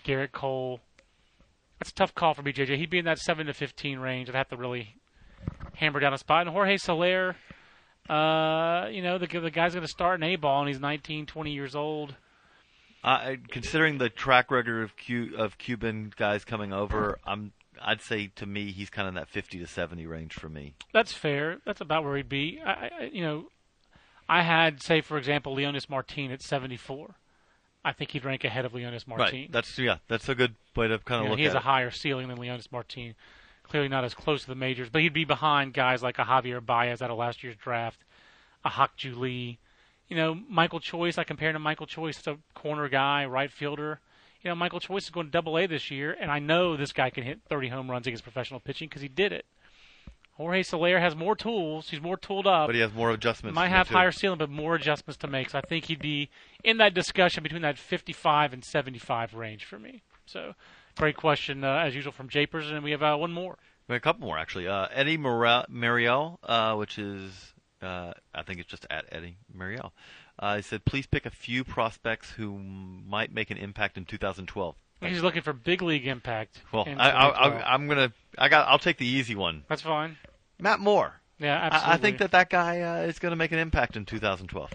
Gerrit 0.05 0.31
Cole. 0.31 0.79
That's 1.79 1.89
a 1.89 1.95
tough 1.95 2.13
call 2.13 2.35
for 2.35 2.43
me, 2.43 2.53
JJ. 2.53 2.77
He'd 2.77 2.91
be 2.91 2.99
in 2.99 3.05
that 3.05 3.17
seven 3.17 3.47
to 3.47 3.53
fifteen 3.53 3.97
range. 3.97 4.29
I'd 4.29 4.35
have 4.35 4.49
to 4.49 4.57
really 4.57 4.95
hammer 5.73 5.99
down 5.99 6.13
a 6.13 6.19
spot. 6.19 6.41
And 6.41 6.51
Jorge 6.51 6.77
Soler, 6.77 7.35
uh, 8.09 8.87
you 8.91 9.01
know, 9.01 9.17
the 9.17 9.25
the 9.25 9.51
guy's 9.51 9.73
going 9.73 9.85
to 9.85 9.91
start 9.91 10.19
an 10.19 10.23
A 10.23 10.35
ball, 10.35 10.59
and 10.61 10.67
he's 10.67 10.79
19, 10.79 11.25
20 11.25 11.51
years 11.51 11.75
old. 11.75 12.15
I 13.03 13.39
considering 13.49 13.97
the 13.97 14.09
track 14.09 14.51
record 14.51 14.83
of 14.83 14.93
Cu- 14.97 15.33
of 15.35 15.57
Cuban 15.57 16.13
guys 16.15 16.45
coming 16.45 16.73
over, 16.73 17.17
I'm 17.25 17.53
I'd 17.82 18.01
say 18.01 18.32
to 18.36 18.45
me 18.45 18.71
he's 18.71 18.89
kind 18.89 19.07
of 19.07 19.13
in 19.13 19.15
that 19.15 19.30
50 19.30 19.59
to 19.59 19.67
70 19.67 20.05
range 20.05 20.34
for 20.34 20.49
me. 20.49 20.75
That's 20.93 21.13
fair. 21.13 21.57
That's 21.65 21.82
about 21.82 22.03
where 22.03 22.17
he'd 22.17 22.30
be. 22.30 22.59
I, 22.63 22.71
I, 22.71 23.09
you 23.11 23.21
know, 23.21 23.45
I 24.30 24.41
had 24.41 24.82
say 24.82 25.01
for 25.01 25.17
example 25.17 25.55
Leonys 25.55 25.89
Martin 25.89 26.32
at 26.32 26.41
74. 26.41 27.15
I 27.86 27.93
think 27.93 28.11
he'd 28.11 28.25
rank 28.25 28.43
ahead 28.43 28.65
of 28.65 28.73
Leonys 28.73 29.07
Martin. 29.07 29.25
Right. 29.25 29.51
That's 29.51 29.78
yeah. 29.78 29.97
That's 30.07 30.28
a 30.28 30.36
good 30.36 30.55
way 30.75 30.88
to 30.88 30.99
kind 30.99 31.19
of 31.19 31.23
You 31.23 31.23
know, 31.25 31.30
look 31.32 31.39
he 31.39 31.45
has 31.45 31.53
a 31.53 31.59
higher 31.59 31.91
ceiling 31.91 32.28
than 32.28 32.38
Leonys 32.38 32.71
Martin. 32.71 33.15
Clearly 33.63 33.88
not 33.89 34.03
as 34.03 34.13
close 34.13 34.41
to 34.41 34.47
the 34.47 34.55
majors, 34.55 34.89
but 34.89 35.01
he'd 35.01 35.13
be 35.13 35.25
behind 35.25 35.73
guys 35.73 36.01
like 36.01 36.19
a 36.19 36.23
Javier 36.23 36.65
Baez 36.65 37.01
out 37.01 37.11
of 37.11 37.17
last 37.17 37.43
year's 37.43 37.55
draft, 37.55 38.03
a 38.63 38.69
Hak 38.69 38.91
Lee. 39.03 39.59
You 40.07 40.15
know, 40.15 40.39
Michael 40.49 40.80
Choice, 40.80 41.17
I 41.17 41.25
compare 41.25 41.49
him 41.49 41.53
to 41.53 41.59
Michael 41.59 41.86
Choice 41.86 42.25
a 42.28 42.38
corner 42.53 42.88
guy, 42.88 43.25
right 43.25 43.51
fielder. 43.51 43.99
You 44.47 44.51
know, 44.51 44.55
Michael 44.55 44.79
Choice 44.79 45.03
is 45.03 45.09
going 45.09 45.25
to 45.25 45.31
double 45.31 45.57
A 45.57 45.67
this 45.67 45.91
year, 45.91 46.15
and 46.17 46.31
I 46.31 46.39
know 46.39 46.77
this 46.77 46.93
guy 46.93 47.09
can 47.09 47.25
hit 47.25 47.41
30 47.49 47.67
home 47.67 47.91
runs 47.91 48.07
against 48.07 48.23
professional 48.23 48.61
pitching 48.61 48.87
because 48.87 49.01
he 49.01 49.09
did 49.09 49.33
it. 49.33 49.45
Jorge 50.35 50.63
Soler 50.63 50.99
has 50.99 51.17
more 51.17 51.35
tools. 51.35 51.89
He's 51.89 51.99
more 51.99 52.15
tooled 52.15 52.47
up. 52.47 52.69
but 52.69 52.73
he 52.73 52.79
has 52.79 52.93
more 52.93 53.11
adjustments. 53.11 53.55
Might 53.55 53.67
have 53.67 53.89
higher 53.89 54.13
ceiling, 54.13 54.37
but 54.37 54.49
more 54.49 54.75
adjustments 54.75 55.17
to 55.17 55.27
make. 55.27 55.49
So 55.49 55.57
I 55.57 55.61
think 55.67 55.83
he'd 55.83 55.99
be 55.99 56.29
in 56.63 56.77
that 56.77 56.93
discussion 56.93 57.43
between 57.43 57.61
that 57.63 57.77
55 57.77 58.53
and 58.53 58.63
75 58.63 59.33
range 59.33 59.65
for 59.65 59.77
me. 59.77 60.01
So, 60.25 60.53
great 60.97 61.17
question 61.17 61.65
uh, 61.65 61.79
as 61.79 61.93
usual 61.93 62.13
from 62.13 62.29
Japers, 62.29 62.71
and 62.71 62.85
we 62.85 62.91
have 62.91 63.03
uh, 63.03 63.17
one 63.17 63.33
more. 63.33 63.57
We 63.89 63.95
have 63.95 64.01
a 64.01 64.01
couple 64.01 64.25
more 64.25 64.37
actually. 64.37 64.69
Uh, 64.69 64.87
Eddie 64.93 65.17
Mariel, 65.17 66.39
uh, 66.41 66.75
which 66.75 66.97
is 66.97 67.53
uh, 67.81 68.13
I 68.33 68.43
think 68.43 68.61
it's 68.61 68.69
just 68.69 68.87
at 68.89 69.03
Eddie 69.11 69.35
Mariel. 69.53 69.91
Uh, 70.39 70.57
he 70.57 70.61
said, 70.61 70.85
"Please 70.85 71.07
pick 71.07 71.25
a 71.25 71.31
few 71.31 71.63
prospects 71.63 72.31
who 72.31 72.57
might 72.57 73.31
make 73.31 73.49
an 73.49 73.57
impact 73.57 73.97
in 73.97 74.05
2012." 74.05 74.75
He's 75.01 75.21
looking 75.21 75.43
for 75.43 75.53
big 75.53 75.81
league 75.81 76.07
impact. 76.07 76.61
Well, 76.71 76.85
I, 76.88 77.11
I, 77.11 77.27
I, 77.27 77.73
I'm 77.73 77.88
gonna. 77.88 78.11
I 78.38 78.49
got. 78.49 78.67
I'll 78.67 78.79
take 78.79 78.97
the 78.97 79.05
easy 79.05 79.35
one. 79.35 79.63
That's 79.67 79.81
fine. 79.81 80.17
Matt 80.59 80.79
Moore. 80.79 81.21
Yeah, 81.39 81.55
absolutely. 81.55 81.91
I, 81.91 81.93
I 81.93 81.97
think 81.97 82.17
that 82.17 82.31
that 82.31 82.49
guy 82.49 82.81
uh, 82.81 83.07
is 83.07 83.19
going 83.19 83.31
to 83.31 83.35
make 83.35 83.51
an 83.51 83.59
impact 83.59 83.95
in 83.95 84.05
2012. 84.05 84.71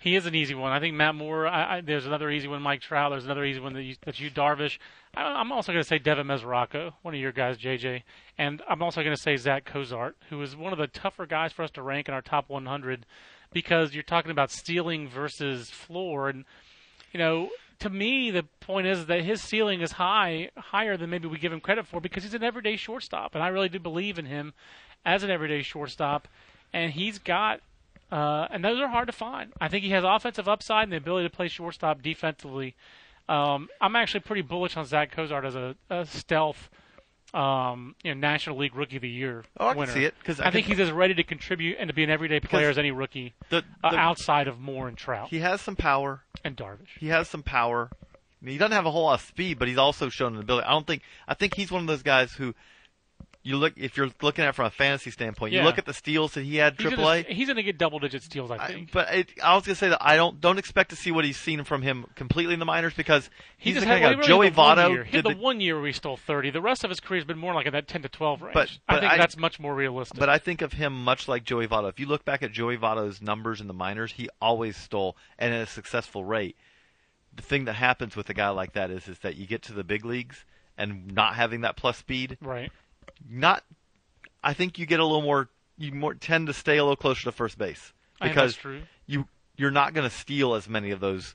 He 0.00 0.16
is 0.16 0.26
an 0.26 0.34
easy 0.34 0.54
one. 0.54 0.72
I 0.72 0.80
think 0.80 0.96
Matt 0.96 1.14
Moore. 1.14 1.46
I, 1.46 1.76
I, 1.76 1.80
there's 1.80 2.06
another 2.06 2.30
easy 2.30 2.48
one, 2.48 2.62
Mike 2.62 2.80
Trout. 2.80 3.10
There's 3.10 3.24
another 3.24 3.44
easy 3.44 3.60
one 3.60 3.74
that 3.74 3.82
you, 3.82 3.94
that 4.04 4.18
you 4.18 4.30
Darvish. 4.30 4.78
I, 5.14 5.22
I'm 5.22 5.52
also 5.52 5.70
going 5.70 5.82
to 5.82 5.88
say 5.88 5.98
Devin 5.98 6.26
Mesoraco, 6.26 6.94
one 7.02 7.14
of 7.14 7.20
your 7.20 7.30
guys, 7.30 7.58
JJ, 7.58 8.02
and 8.38 8.62
I'm 8.68 8.82
also 8.82 9.02
going 9.02 9.14
to 9.14 9.20
say 9.20 9.36
Zach 9.36 9.64
Cozart, 9.64 10.16
who 10.30 10.40
is 10.42 10.56
one 10.56 10.72
of 10.72 10.78
the 10.78 10.88
tougher 10.88 11.26
guys 11.26 11.52
for 11.52 11.62
us 11.62 11.70
to 11.72 11.82
rank 11.82 12.08
in 12.08 12.14
our 12.14 12.22
top 12.22 12.48
100 12.48 13.06
because 13.52 13.94
you're 13.94 14.02
talking 14.02 14.30
about 14.30 14.50
stealing 14.50 15.08
versus 15.08 15.70
floor, 15.70 16.28
and 16.28 16.44
you 17.12 17.18
know. 17.18 17.50
To 17.78 17.90
me, 17.90 18.30
the 18.30 18.44
point 18.60 18.86
is 18.86 19.06
that 19.06 19.24
his 19.24 19.42
ceiling 19.42 19.80
is 19.80 19.90
high, 19.90 20.50
higher 20.56 20.96
than 20.96 21.10
maybe 21.10 21.26
we 21.26 21.36
give 21.36 21.52
him 21.52 21.58
credit 21.58 21.84
for, 21.84 22.00
because 22.00 22.22
he's 22.22 22.32
an 22.32 22.44
everyday 22.44 22.76
shortstop, 22.76 23.34
and 23.34 23.42
I 23.42 23.48
really 23.48 23.68
do 23.68 23.80
believe 23.80 24.20
in 24.20 24.26
him 24.26 24.52
as 25.04 25.24
an 25.24 25.32
everyday 25.32 25.62
shortstop. 25.62 26.28
And 26.72 26.92
he's 26.92 27.18
got 27.18 27.60
uh, 28.12 28.46
and 28.50 28.62
those 28.62 28.78
are 28.78 28.88
hard 28.88 29.06
to 29.06 29.12
find. 29.12 29.52
I 29.58 29.68
think 29.68 29.84
he 29.84 29.90
has 29.90 30.04
offensive 30.04 30.46
upside 30.46 30.84
and 30.84 30.92
the 30.92 30.98
ability 30.98 31.28
to 31.28 31.34
play 31.34 31.48
shortstop 31.48 32.02
defensively. 32.02 32.74
Um, 33.26 33.68
I'm 33.80 33.96
actually 33.96 34.20
pretty 34.20 34.42
bullish 34.42 34.76
on 34.76 34.84
Zach 34.84 35.10
Cozart 35.12 35.46
as 35.46 35.56
a, 35.56 35.74
a 35.88 36.04
stealth, 36.04 36.68
um, 37.34 37.94
you 38.04 38.14
know, 38.14 38.20
National 38.20 38.58
League 38.58 38.74
Rookie 38.74 38.96
of 38.96 39.02
the 39.02 39.08
Year 39.08 39.44
Oh, 39.58 39.68
I 39.68 39.70
can 39.72 39.80
winner. 39.80 39.92
see 39.92 40.04
it, 40.04 40.14
'cause 40.24 40.38
I, 40.40 40.48
I 40.48 40.50
think 40.50 40.66
he's 40.66 40.78
as 40.80 40.90
ready 40.90 41.14
to 41.14 41.22
contribute 41.24 41.76
and 41.78 41.88
to 41.88 41.94
be 41.94 42.04
an 42.04 42.10
everyday 42.10 42.40
player 42.40 42.68
as 42.68 42.76
any 42.78 42.90
rookie 42.90 43.32
The, 43.48 43.64
uh, 43.82 43.88
outside 43.94 44.48
of 44.48 44.60
Moore 44.60 44.88
and 44.88 44.96
Trout 44.98 45.28
he 45.30 45.38
has 45.38 45.60
some 45.60 45.76
power. 45.76 46.22
and 46.44 46.56
Darvish. 46.56 46.98
He 46.98 47.08
has 47.08 47.28
some 47.28 47.42
power. 47.42 47.90
I 47.94 48.44
mean, 48.44 48.52
he 48.52 48.58
doesn't 48.58 48.72
have 48.72 48.86
a 48.86 48.90
whole 48.90 49.04
lot 49.04 49.14
of 49.20 49.26
speed, 49.26 49.58
but 49.58 49.68
he's 49.68 49.78
also 49.78 50.08
shown 50.08 50.34
an 50.34 50.40
ability. 50.40 50.66
I 50.66 50.70
don't 50.72 50.86
think. 50.86 51.02
I 51.28 51.34
think 51.34 51.54
he's 51.54 51.70
one 51.70 51.80
of 51.82 51.86
those 51.86 52.02
guys 52.02 52.32
who 52.34 52.54
you 53.44 53.56
look 53.56 53.72
if 53.76 53.96
you're 53.96 54.08
looking 54.22 54.44
at 54.44 54.50
it 54.50 54.54
from 54.54 54.66
a 54.66 54.70
fantasy 54.70 55.10
standpoint, 55.10 55.52
Yeah. 55.52 55.60
you 55.60 55.66
look 55.66 55.76
at 55.78 55.84
the 55.84 55.92
steals 55.94 56.34
that 56.34 56.44
he 56.44 56.56
had 56.56 56.74
He's 56.74 56.82
Triple 56.82 57.04
gonna, 57.04 57.24
A. 57.28 57.32
he's 57.34 57.46
going 57.48 57.56
to 57.56 57.62
get 57.64 57.76
double 57.76 57.98
digit 57.98 58.22
steals, 58.22 58.50
I 58.52 58.56
I- 58.56 58.66
think. 58.68 58.92
but 58.92 59.12
it, 59.12 59.30
I 59.42 59.54
was 59.56 59.64
gonna 59.66 59.74
say 59.74 59.88
that 59.88 59.98
I 60.00 60.14
don't 60.16 60.40
don't 60.40 60.58
expect 60.58 60.90
to 60.90 60.96
see 60.96 61.10
what 61.10 61.24
he's 61.24 61.36
seen 61.36 61.64
from 61.64 61.82
him 61.82 62.06
completely 62.14 62.54
in 62.54 62.60
the 62.60 62.64
minors 62.66 62.94
because 62.94 63.30
he 63.58 63.70
he's 63.70 63.74
just 63.74 63.86
the 63.86 63.92
had 63.92 64.00
kind 64.02 64.14
of 64.14 64.20
guy. 64.20 64.26
Joey 64.28 64.50
Votto. 64.52 64.90
He 64.90 64.96
had 64.96 65.10
did 65.10 65.24
the 65.24 65.34
the- 65.34 65.40
one 65.40 65.60
year 65.60 65.76
where 65.76 65.86
he 65.88 65.92
stole 65.92 66.16
30. 66.16 66.50
The 66.50 66.60
rest 66.60 66.84
of 66.84 66.90
his 66.90 67.00
career 67.00 67.18
has 67.18 67.26
been 67.26 67.38
more 67.38 67.52
like 67.54 67.66
in 67.66 67.72
that 67.72 67.88
10 67.88 68.02
to 68.02 68.08
12 68.08 68.42
range. 68.42 68.54
But- 68.54 68.70
I 68.88 68.94
but 68.94 69.00
think 69.00 69.12
I- 69.12 69.16
that's 69.18 69.36
much 69.36 69.58
more 69.58 69.74
realistic. 69.74 70.18
But 70.20 70.28
I 70.28 70.38
think 70.38 70.62
of 70.62 70.74
him 70.74 71.02
much 71.02 71.26
like 71.26 71.42
Joey 71.44 71.66
Votto. 71.66 71.88
If 71.88 71.98
you 71.98 72.06
look 72.06 72.24
back 72.24 72.44
at 72.44 72.52
Joey 72.52 72.76
Votto's 72.76 73.20
numbers 73.20 73.60
in 73.60 73.66
the 73.66 73.74
minors, 73.74 74.12
he 74.12 74.28
always 74.40 74.76
stole 74.76 75.16
and 75.38 75.52
at 75.52 75.62
a 75.62 75.66
successful 75.66 76.24
rate. 76.24 76.56
The 77.34 77.42
thing 77.42 77.64
that 77.64 77.74
happens 77.74 78.14
with 78.14 78.28
a 78.30 78.34
guy 78.34 78.50
like 78.50 78.74
that 78.74 78.90
is 78.90 79.08
is 79.08 79.18
that 79.20 79.36
you 79.36 79.46
get 79.46 79.62
to 79.62 79.72
the 79.72 79.82
big 79.82 80.04
leagues 80.04 80.44
and 80.78 81.12
not 81.14 81.34
having 81.34 81.62
that 81.62 81.76
plus 81.76 81.98
speed, 81.98 82.38
right. 82.40 82.70
Not 83.28 83.64
I 84.44 84.52
think 84.54 84.78
you 84.78 84.86
get 84.86 85.00
a 85.00 85.04
little 85.04 85.22
more 85.22 85.48
you 85.78 85.92
more 85.92 86.14
tend 86.14 86.46
to 86.48 86.52
stay 86.52 86.76
a 86.76 86.82
little 86.82 86.96
closer 86.96 87.24
to 87.24 87.32
first 87.32 87.58
base. 87.58 87.92
Because 88.20 88.56
you 89.06 89.26
you're 89.56 89.70
not 89.70 89.94
going 89.94 90.08
to 90.08 90.14
steal 90.14 90.54
as 90.54 90.68
many 90.68 90.90
of 90.90 91.00
those 91.00 91.34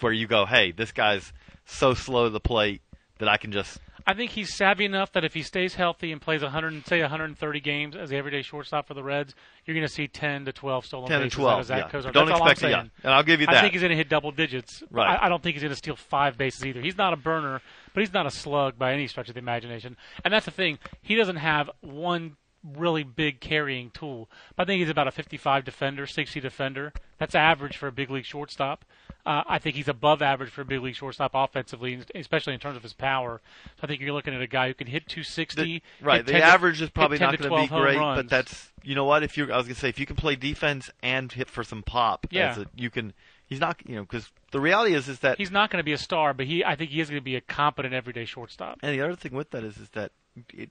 where 0.00 0.12
you 0.12 0.26
go, 0.26 0.46
"Hey, 0.46 0.72
this 0.72 0.92
guy's 0.92 1.32
so 1.64 1.94
slow 1.94 2.24
to 2.24 2.30
the 2.30 2.40
plate 2.40 2.82
that 3.18 3.28
I 3.28 3.36
can 3.36 3.52
just 3.52 3.78
I 4.06 4.12
think 4.12 4.32
he's 4.32 4.54
savvy 4.54 4.84
enough 4.84 5.12
that 5.12 5.24
if 5.24 5.32
he 5.32 5.42
stays 5.42 5.74
healthy 5.74 6.12
and 6.12 6.20
plays 6.20 6.42
100, 6.42 6.86
say 6.86 7.00
130 7.00 7.60
games 7.60 7.96
as 7.96 8.10
the 8.10 8.16
everyday 8.16 8.42
shortstop 8.42 8.86
for 8.86 8.94
the 8.94 9.02
Reds, 9.02 9.34
you're 9.64 9.74
going 9.74 9.86
to 9.86 9.92
see 9.92 10.08
10 10.08 10.44
to 10.44 10.52
12 10.52 10.84
stolen 10.84 11.08
10 11.08 11.18
to 11.18 11.24
bases 11.24 11.36
12." 11.36 11.52
out 11.52 11.60
of 11.60 11.66
Zach 11.66 11.78
yeah. 11.78 12.00
Kozar. 12.00 12.12
Don't 12.12 12.26
That's 12.26 12.40
expect 12.40 12.62
it, 12.64 12.70
yeah. 12.70 12.80
And 13.02 13.14
I'll 13.14 13.22
give 13.22 13.40
you 13.40 13.46
that. 13.46 13.56
I 13.56 13.60
think 13.62 13.72
he's 13.72 13.80
going 13.82 13.90
to 13.90 13.96
hit 13.96 14.10
double 14.10 14.30
digits. 14.30 14.82
Right. 14.90 15.18
I, 15.18 15.26
I 15.26 15.28
don't 15.28 15.42
think 15.42 15.54
he's 15.54 15.62
going 15.62 15.72
to 15.72 15.76
steal 15.76 15.96
five 15.96 16.36
bases 16.36 16.66
either. 16.66 16.82
He's 16.82 16.98
not 16.98 17.14
a 17.14 17.16
burner, 17.16 17.62
but 17.94 18.00
he's 18.00 18.12
not 18.12 18.26
a 18.26 18.30
slug 18.30 18.78
by 18.78 18.92
any 18.92 19.06
stretch 19.06 19.28
of 19.28 19.34
the 19.34 19.40
imagination. 19.40 19.96
And 20.24 20.34
that's 20.34 20.44
the 20.44 20.52
thing. 20.52 20.78
He 21.00 21.14
doesn't 21.14 21.36
have 21.36 21.70
one 21.80 22.36
really 22.76 23.04
big 23.04 23.40
carrying 23.40 23.90
tool. 23.90 24.28
But 24.56 24.64
I 24.64 24.66
think 24.66 24.80
he's 24.80 24.90
about 24.90 25.08
a 25.08 25.12
55 25.12 25.64
defender, 25.64 26.06
60 26.06 26.40
defender. 26.40 26.92
That's 27.18 27.34
average 27.34 27.76
for 27.76 27.86
a 27.86 27.92
big 27.92 28.10
league 28.10 28.24
shortstop. 28.24 28.84
Uh, 29.26 29.42
I 29.48 29.58
think 29.58 29.74
he's 29.76 29.88
above 29.88 30.20
average 30.20 30.50
for 30.50 30.60
a 30.60 30.64
big 30.66 30.82
league 30.82 30.96
shortstop 30.96 31.30
offensively, 31.34 31.98
especially 32.14 32.52
in 32.52 32.60
terms 32.60 32.76
of 32.76 32.82
his 32.82 32.92
power. 32.92 33.40
So 33.76 33.80
I 33.84 33.86
think 33.86 34.02
you're 34.02 34.12
looking 34.12 34.34
at 34.34 34.42
a 34.42 34.46
guy 34.46 34.68
who 34.68 34.74
can 34.74 34.86
hit 34.86 35.08
260. 35.08 35.62
The- 35.62 35.82
right. 36.04 36.16
hit 36.18 36.26
The 36.26 36.32
10 36.32 36.40
to- 36.42 36.46
average 36.46 36.82
is 36.82 36.90
probably 36.90 37.18
not 37.18 37.38
going 37.38 37.50
to 37.50 37.60
be 37.62 37.66
great, 37.80 37.96
runs. 37.96 38.18
but 38.18 38.28
that's 38.28 38.70
you 38.82 38.94
know 38.94 39.04
what? 39.06 39.22
If 39.22 39.38
you 39.38 39.44
I 39.50 39.56
was 39.56 39.64
going 39.66 39.74
to 39.76 39.80
say 39.80 39.88
if 39.88 39.98
you 39.98 40.04
can 40.04 40.16
play 40.16 40.36
defense 40.36 40.90
and 41.02 41.32
hit 41.32 41.48
for 41.48 41.64
some 41.64 41.82
pop, 41.82 42.26
Yeah. 42.30 42.50
as 42.50 42.58
a, 42.58 42.66
you 42.76 42.90
can. 42.90 43.14
He's 43.46 43.60
not 43.60 43.78
you 43.86 43.94
know 43.96 44.02
because 44.02 44.30
the 44.52 44.60
reality 44.60 44.94
is 44.94 45.08
is 45.08 45.20
that 45.20 45.38
he's 45.38 45.50
not 45.50 45.70
going 45.70 45.78
to 45.80 45.84
be 45.84 45.92
a 45.92 45.98
star, 45.98 46.34
but 46.34 46.44
he 46.46 46.62
I 46.64 46.76
think 46.76 46.90
he 46.90 47.00
is 47.00 47.08
going 47.08 47.20
to 47.20 47.24
be 47.24 47.36
a 47.36 47.40
competent 47.40 47.94
everyday 47.94 48.24
shortstop. 48.26 48.78
and 48.82 48.92
the 48.94 49.02
other 49.02 49.16
thing 49.16 49.32
with 49.32 49.50
that 49.52 49.64
is 49.64 49.76
is 49.78 49.88
that 49.90 50.12
it, 50.52 50.70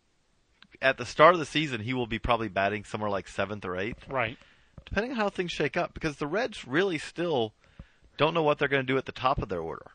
at 0.81 0.97
the 0.97 1.05
start 1.05 1.33
of 1.33 1.39
the 1.39 1.45
season 1.45 1.81
he 1.81 1.93
will 1.93 2.07
be 2.07 2.19
probably 2.19 2.49
batting 2.49 2.83
somewhere 2.83 3.09
like 3.09 3.27
seventh 3.27 3.63
or 3.65 3.77
eighth, 3.77 4.07
Right. 4.09 4.37
depending 4.85 5.11
on 5.13 5.17
how 5.17 5.29
things 5.29 5.51
shake 5.51 5.75
up. 5.77 5.93
Because 5.95 6.17
the 6.17 6.27
Reds 6.27 6.67
really 6.67 6.97
still 6.99 7.53
don't 8.17 8.33
know 8.33 8.43
what 8.43 8.57
they're 8.59 8.67
going 8.67 8.85
to 8.85 8.91
do 8.91 8.97
at 8.97 9.05
the 9.05 9.11
top 9.11 9.41
of 9.41 9.49
their 9.49 9.61
order, 9.61 9.87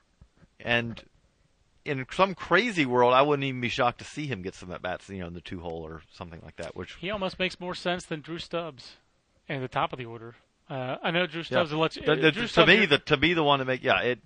and 0.61 1.03
in 1.85 2.05
some 2.13 2.35
crazy 2.35 2.85
world, 2.85 3.15
I 3.15 3.23
wouldn't 3.23 3.45
even 3.45 3.61
be 3.61 3.69
shocked 3.69 3.99
to 4.01 4.05
see 4.05 4.27
him 4.27 4.43
get 4.43 4.55
some 4.55 4.71
at 4.73 4.83
bats, 4.83 5.09
you 5.09 5.21
know, 5.21 5.27
in 5.27 5.35
the 5.35 5.41
two 5.41 5.61
hole 5.61 5.87
or 5.87 6.03
something 6.13 6.41
like 6.45 6.57
that. 6.57 6.77
Which 6.77 6.95
He 7.01 7.11
almost 7.11 7.39
makes 7.39 7.59
more 7.61 7.75
sense 7.75 8.05
than 8.05 8.21
Drew 8.21 8.39
Stubbs, 8.39 8.97
at 9.49 9.61
the 9.61 9.69
top 9.69 9.93
of 9.93 9.99
the 9.99 10.05
order. 10.05 10.35
Uh, 10.69 10.97
I 11.03 11.11
know 11.11 11.27
Drew 11.27 11.43
Stubbs 11.45 11.71
Yeah. 11.71 11.77
will 11.77 11.83
let 11.83 11.97
you. 11.97 12.03
The- 12.03 12.17
the- 12.17 12.33
Drew 12.33 12.43
to 12.43 12.49
Stubbs, 12.49 12.69
me, 12.69 12.85
the 12.87 12.99
to 12.99 13.17
be 13.17 13.33
the 13.33 13.43
one 13.45 13.61
to 13.61 13.65
make 13.65 13.83
yeah, 13.83 14.01
it 14.03 14.19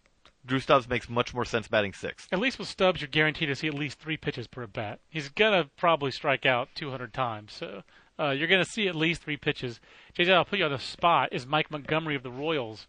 Drew 0.45 0.59
Stubbs 0.59 0.88
makes 0.88 1.09
much 1.09 1.32
more 1.32 1.45
sense 1.45 1.68
batting 1.68 1.93
sixth. 1.93 2.32
at 2.32 2.40
least 2.40 2.59
with 2.59 2.66
Stubbs, 2.66 3.01
you're 3.01 3.07
guaranteed 3.09 3.49
to 3.49 3.55
see 3.55 3.68
at 3.68 3.74
least 3.74 4.01
three 4.01 4.16
pitches 4.16 4.49
per 4.49 4.64
at 4.64 4.72
bat. 4.72 4.99
He's 5.09 5.28
gonna 5.28 5.70
probably 5.76 6.11
strike 6.11 6.45
out 6.45 6.68
200 6.74 7.14
times, 7.14 7.53
so 7.53 7.84
uh, 8.18 8.30
you're 8.30 8.49
gonna 8.49 8.64
see 8.64 8.88
at 8.88 8.97
least 8.97 9.22
three 9.22 9.36
pitches. 9.36 9.78
JJ, 10.18 10.34
I'll 10.34 10.45
put 10.45 10.59
you 10.59 10.64
on 10.64 10.72
the 10.72 10.80
spot. 10.80 11.28
Is 11.30 11.47
Mike 11.47 11.70
Montgomery 11.70 12.16
of 12.16 12.24
the 12.24 12.32
Royals 12.32 12.88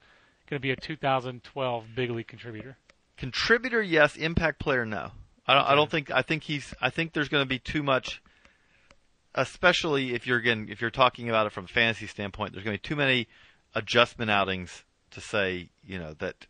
going 0.50 0.60
to 0.60 0.62
be 0.62 0.72
a 0.72 0.76
2012 0.76 1.86
big 1.96 2.10
league 2.10 2.28
contributor? 2.28 2.78
Contributor, 3.18 3.82
yes. 3.82 4.16
Impact 4.16 4.60
player, 4.60 4.86
no. 4.86 5.12
I 5.46 5.54
don't. 5.54 5.64
I 5.66 5.76
don't 5.76 5.92
think. 5.92 6.10
I 6.12 6.22
think 6.22 6.44
he's. 6.44 6.74
I 6.82 6.90
think 6.90 7.14
there's 7.14 7.30
going 7.30 7.44
to 7.44 7.50
be 7.50 7.60
too 7.60 7.84
much. 7.84 8.22
Especially 9.36 10.14
if 10.14 10.28
you're 10.28 10.38
again, 10.38 10.68
if 10.70 10.80
you're 10.80 10.92
talking 10.92 11.28
about 11.28 11.48
it 11.48 11.52
from 11.52 11.66
a 11.66 11.68
fantasy 11.68 12.08
standpoint, 12.08 12.54
there's 12.54 12.64
going 12.64 12.78
to 12.78 12.82
be 12.82 12.88
too 12.88 12.96
many 12.96 13.28
adjustment 13.74 14.30
outings 14.30 14.84
to 15.12 15.22
say, 15.22 15.70
you 15.84 15.98
know, 16.00 16.14
that. 16.20 16.46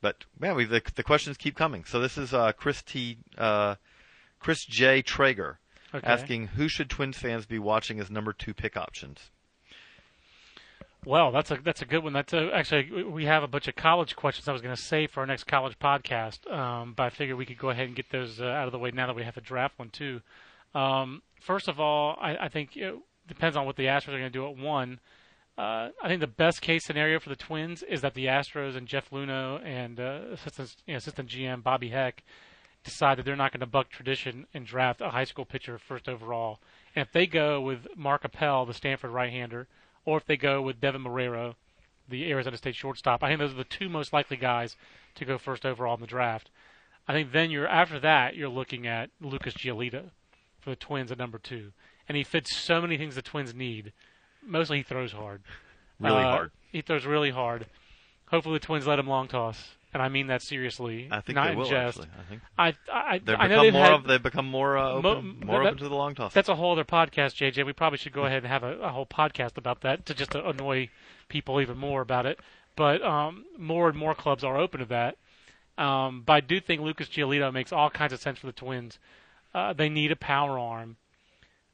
But 0.00 0.24
man, 0.38 0.54
we, 0.56 0.64
the 0.64 0.82
the 0.94 1.02
questions 1.02 1.36
keep 1.36 1.56
coming. 1.56 1.84
So 1.84 2.00
this 2.00 2.16
is 2.16 2.32
uh, 2.32 2.52
Chris 2.52 2.82
T. 2.82 3.18
Uh, 3.36 3.74
Chris 4.38 4.64
J. 4.64 5.02
Traeger 5.02 5.58
Okay. 5.94 6.06
asking 6.06 6.46
who 6.48 6.68
should 6.68 6.88
Twins 6.88 7.18
fans 7.18 7.44
be 7.44 7.58
watching 7.58 8.00
as 8.00 8.10
number 8.10 8.32
two 8.32 8.54
pick 8.54 8.76
options. 8.76 9.30
Well, 11.04 11.32
that's 11.32 11.50
a 11.50 11.58
that's 11.62 11.82
a 11.82 11.84
good 11.84 12.04
one. 12.04 12.12
That's 12.12 12.32
a, 12.32 12.50
actually 12.54 13.02
we- 13.02 13.24
have 13.24 13.42
a 13.42 13.48
bunch 13.48 13.66
of 13.66 13.74
college 13.74 14.14
questions 14.14 14.46
I 14.46 14.52
was 14.52 14.62
going 14.62 14.74
to 14.74 14.80
save 14.80 15.10
for 15.10 15.20
our 15.20 15.26
next 15.26 15.44
college 15.44 15.76
podcast, 15.78 16.48
um, 16.52 16.94
but 16.96 17.04
I 17.04 17.10
figured 17.10 17.36
we 17.36 17.46
could 17.46 17.58
go 17.58 17.70
ahead 17.70 17.86
and 17.86 17.96
get 17.96 18.10
those 18.10 18.40
uh, 18.40 18.44
out 18.44 18.66
of 18.66 18.72
the 18.72 18.78
way 18.78 18.92
now 18.92 19.08
that 19.08 19.16
we 19.16 19.24
have 19.24 19.36
a 19.36 19.40
draft 19.40 19.78
one 19.78 19.90
too. 19.90 20.20
Um, 20.74 21.22
first 21.40 21.66
of 21.68 21.80
all, 21.80 22.16
I, 22.20 22.36
I 22.36 22.48
think 22.48 22.76
it 22.76 22.94
depends 23.26 23.56
on 23.56 23.66
what 23.66 23.76
the 23.76 23.86
Astros 23.86 24.08
are 24.08 24.18
going 24.18 24.22
to 24.22 24.30
do 24.30 24.46
at 24.46 24.56
one. 24.56 25.00
Uh, 25.58 25.90
I 26.02 26.08
think 26.08 26.20
the 26.20 26.26
best 26.28 26.62
case 26.62 26.84
scenario 26.84 27.18
for 27.18 27.28
the 27.28 27.36
Twins 27.36 27.82
is 27.82 28.00
that 28.00 28.14
the 28.14 28.26
Astros 28.26 28.76
and 28.76 28.86
Jeff 28.86 29.10
Luno 29.10 29.62
and 29.64 29.98
uh, 29.98 30.20
assistant, 30.32 30.76
you 30.86 30.94
know, 30.94 30.98
assistant 30.98 31.28
GM 31.28 31.62
Bobby 31.62 31.90
Heck 31.90 32.22
decide 32.84 33.18
that 33.18 33.24
they're 33.24 33.36
not 33.36 33.52
going 33.52 33.60
to 33.60 33.66
buck 33.66 33.90
tradition 33.90 34.46
and 34.54 34.64
draft 34.66 35.00
a 35.00 35.10
high 35.10 35.24
school 35.24 35.44
pitcher 35.44 35.78
first 35.78 36.08
overall. 36.08 36.60
And 36.94 37.06
if 37.06 37.12
they 37.12 37.26
go 37.26 37.60
with 37.60 37.86
Mark 37.96 38.24
Appel, 38.24 38.66
the 38.66 38.74
Stanford 38.74 39.10
right-hander, 39.10 39.68
or 40.04 40.16
if 40.18 40.24
they 40.26 40.36
go 40.36 40.60
with 40.62 40.80
Deven 40.80 41.04
Marrero, 41.04 41.54
the 42.08 42.30
Arizona 42.30 42.56
State 42.56 42.74
shortstop, 42.74 43.22
I 43.22 43.28
think 43.28 43.38
those 43.40 43.52
are 43.52 43.56
the 43.56 43.64
two 43.64 43.88
most 43.88 44.12
likely 44.12 44.36
guys 44.36 44.76
to 45.14 45.24
go 45.24 45.38
first 45.38 45.64
overall 45.64 45.94
in 45.94 46.00
the 46.00 46.06
draft. 46.06 46.50
I 47.08 47.12
think 47.12 47.32
then 47.32 47.50
you're 47.50 47.66
after 47.68 47.98
that 48.00 48.36
you're 48.36 48.48
looking 48.48 48.86
at 48.86 49.10
Lucas 49.20 49.54
Giolito 49.54 50.10
for 50.60 50.70
the 50.70 50.76
Twins 50.76 51.10
at 51.10 51.18
number 51.18 51.38
two, 51.38 51.72
and 52.08 52.16
he 52.16 52.24
fits 52.24 52.56
so 52.56 52.80
many 52.80 52.96
things 52.96 53.14
the 53.14 53.22
Twins 53.22 53.54
need. 53.54 53.92
Mostly 54.44 54.78
he 54.78 54.82
throws 54.82 55.12
hard, 55.12 55.42
Really 56.00 56.16
Uh, 56.22 56.30
hard. 56.30 56.50
He 56.70 56.80
throws 56.80 57.04
really 57.04 57.30
hard. 57.30 57.66
Hopefully 58.28 58.54
the 58.58 58.64
Twins 58.66 58.86
let 58.86 58.98
him 58.98 59.06
long 59.06 59.28
toss, 59.28 59.76
and 59.92 60.02
I 60.02 60.08
mean 60.08 60.28
that 60.28 60.42
seriously, 60.42 61.08
I 61.10 61.20
think 61.20 61.36
not 61.36 61.48
they 61.48 61.54
will 61.56 61.68
jest. 61.68 61.98
actually. 62.00 62.08
I 62.18 62.22
think 62.28 62.42
I 62.58 62.74
I, 62.92 63.18
they've 63.18 63.36
I 63.38 63.46
know 63.48 63.62
they've 63.62 63.72
more 63.72 63.84
had, 63.84 63.92
of 63.94 64.04
they've 64.04 64.22
become 64.22 64.46
more 64.46 64.76
uh, 64.78 65.00
Mo- 65.00 65.10
open, 65.10 65.40
more 65.44 65.62
that- 65.62 65.68
open 65.68 65.78
to 65.78 65.88
the 65.88 65.94
long 65.94 66.14
toss. 66.14 66.32
that's 66.32 66.48
a 66.48 66.54
whole 66.54 66.72
other 66.72 66.84
podcast, 66.84 67.34
JJ. 67.36 67.64
We 67.66 67.72
probably 67.72 67.98
should 67.98 68.12
go 68.12 68.24
ahead 68.24 68.38
and 68.38 68.46
have 68.46 68.62
a, 68.62 68.78
a 68.80 68.88
whole 68.88 69.06
podcast 69.06 69.56
about 69.58 69.82
that 69.82 70.06
to 70.06 70.14
just 70.14 70.32
to 70.32 70.48
annoy 70.48 70.88
people 71.28 71.60
even 71.60 71.76
more 71.78 72.00
about 72.00 72.26
it. 72.26 72.38
But 72.74 73.02
um, 73.02 73.44
more 73.58 73.88
and 73.88 73.98
more 73.98 74.14
clubs 74.14 74.42
are 74.44 74.56
open 74.56 74.80
to 74.80 74.86
that. 74.86 75.16
Um, 75.76 76.22
but 76.24 76.32
I 76.34 76.40
do 76.40 76.60
think 76.60 76.80
Lucas 76.80 77.08
Giolito 77.08 77.52
makes 77.52 77.72
all 77.72 77.90
kinds 77.90 78.12
of 78.12 78.20
sense 78.20 78.38
for 78.38 78.46
the 78.46 78.52
Twins. 78.52 78.98
Uh, 79.54 79.72
they 79.74 79.88
need 79.90 80.10
a 80.12 80.16
power 80.16 80.58
arm, 80.58 80.96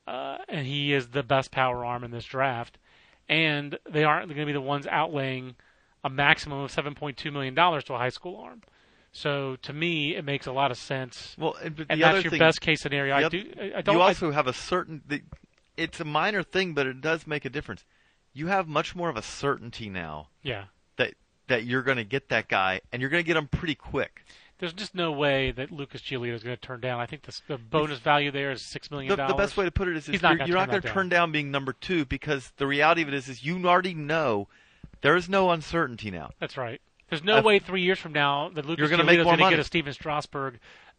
uh, 0.06 0.38
and 0.48 0.66
he 0.66 0.92
is 0.92 1.08
the 1.08 1.22
best 1.22 1.50
power 1.52 1.84
arm 1.84 2.02
in 2.04 2.10
this 2.10 2.24
draft. 2.24 2.78
And 3.28 3.78
they 3.88 4.04
aren't 4.04 4.26
going 4.28 4.40
to 4.40 4.46
be 4.46 4.52
the 4.52 4.60
ones 4.60 4.86
outlaying 4.86 5.54
a 6.04 6.10
maximum 6.10 6.60
of 6.60 6.70
seven 6.70 6.94
point 6.94 7.16
two 7.16 7.30
million 7.30 7.54
dollars 7.54 7.84
to 7.84 7.94
a 7.94 7.98
high 7.98 8.08
school 8.08 8.36
arm. 8.36 8.62
So 9.12 9.56
to 9.62 9.72
me, 9.72 10.14
it 10.14 10.24
makes 10.24 10.46
a 10.46 10.52
lot 10.52 10.70
of 10.70 10.76
sense. 10.76 11.34
well, 11.38 11.56
and, 11.62 11.74
but 11.74 11.86
and 11.88 12.00
the 12.00 12.04
that's 12.04 12.24
your 12.24 12.30
thing, 12.30 12.38
best 12.38 12.60
case 12.60 12.80
scenario. 12.82 13.18
the 13.18 13.24
I 13.24 13.28
do. 13.28 13.52
I- 13.58 13.78
I 13.78 13.80
don't. 13.82 13.94
you 13.96 14.00
I- 14.00 14.08
also 14.08 14.30
have 14.30 14.46
a 14.46 14.52
certain. 14.52 15.02
The, 15.06 15.22
it's 15.76 16.00
a 16.00 16.04
minor 16.04 16.42
thing, 16.42 16.74
but 16.74 16.86
it 16.86 17.00
does 17.00 17.26
make 17.26 17.44
a 17.44 17.50
difference. 17.50 17.84
You 18.32 18.48
have 18.48 18.68
much 18.68 18.94
more 18.94 19.08
of 19.08 19.16
a 19.16 19.22
certainty 19.22 19.88
now 19.88 20.28
yeah. 20.42 20.64
that 20.96 21.14
that 21.46 21.64
you're 21.64 21.82
going 21.82 21.96
to 21.96 22.04
get 22.04 22.28
that 22.28 22.48
guy, 22.48 22.80
and 22.92 23.00
you're 23.00 23.10
going 23.10 23.22
to 23.22 23.26
get 23.26 23.36
him 23.36 23.48
pretty 23.48 23.74
quick. 23.74 24.24
There's 24.58 24.72
just 24.72 24.94
no 24.94 25.12
way 25.12 25.52
that 25.52 25.70
Lucas 25.70 26.02
Giolito 26.02 26.34
is 26.34 26.42
going 26.42 26.56
to 26.56 26.60
turn 26.60 26.80
down. 26.80 27.00
I 27.00 27.06
think 27.06 27.22
the, 27.22 27.40
the 27.46 27.58
bonus 27.58 28.00
value 28.00 28.32
there 28.32 28.50
is 28.50 28.60
six 28.60 28.90
million 28.90 29.08
The, 29.08 29.16
dollars. 29.16 29.32
the 29.32 29.36
best 29.36 29.56
way 29.56 29.64
to 29.64 29.70
put 29.70 29.86
it 29.86 29.96
is, 29.96 30.08
is 30.08 30.20
you're, 30.20 30.56
not 30.56 30.68
going 30.68 30.82
to 30.82 30.88
turn 30.88 31.08
down 31.08 31.30
being 31.30 31.52
number 31.52 31.72
two 31.72 32.04
because 32.04 32.52
the 32.56 32.66
reality 32.66 33.02
of 33.02 33.08
it 33.08 33.14
is, 33.14 33.28
is 33.28 33.44
you 33.44 33.64
already 33.68 33.94
know 33.94 34.48
there 35.00 35.16
is 35.16 35.28
no 35.28 35.50
uncertainty 35.50 36.10
now. 36.10 36.30
That's 36.40 36.56
right. 36.56 36.80
There's 37.08 37.24
no 37.24 37.40
way 37.40 37.58
three 37.58 37.82
years 37.82 37.98
from 37.98 38.12
now 38.12 38.50
that 38.50 38.66
Lucas 38.66 38.84
is 38.84 38.90
going 38.90 39.06
to 39.06 39.36
get 39.50 39.58
a 39.58 39.64
Stephen 39.64 39.92
Strasburg 39.94 40.58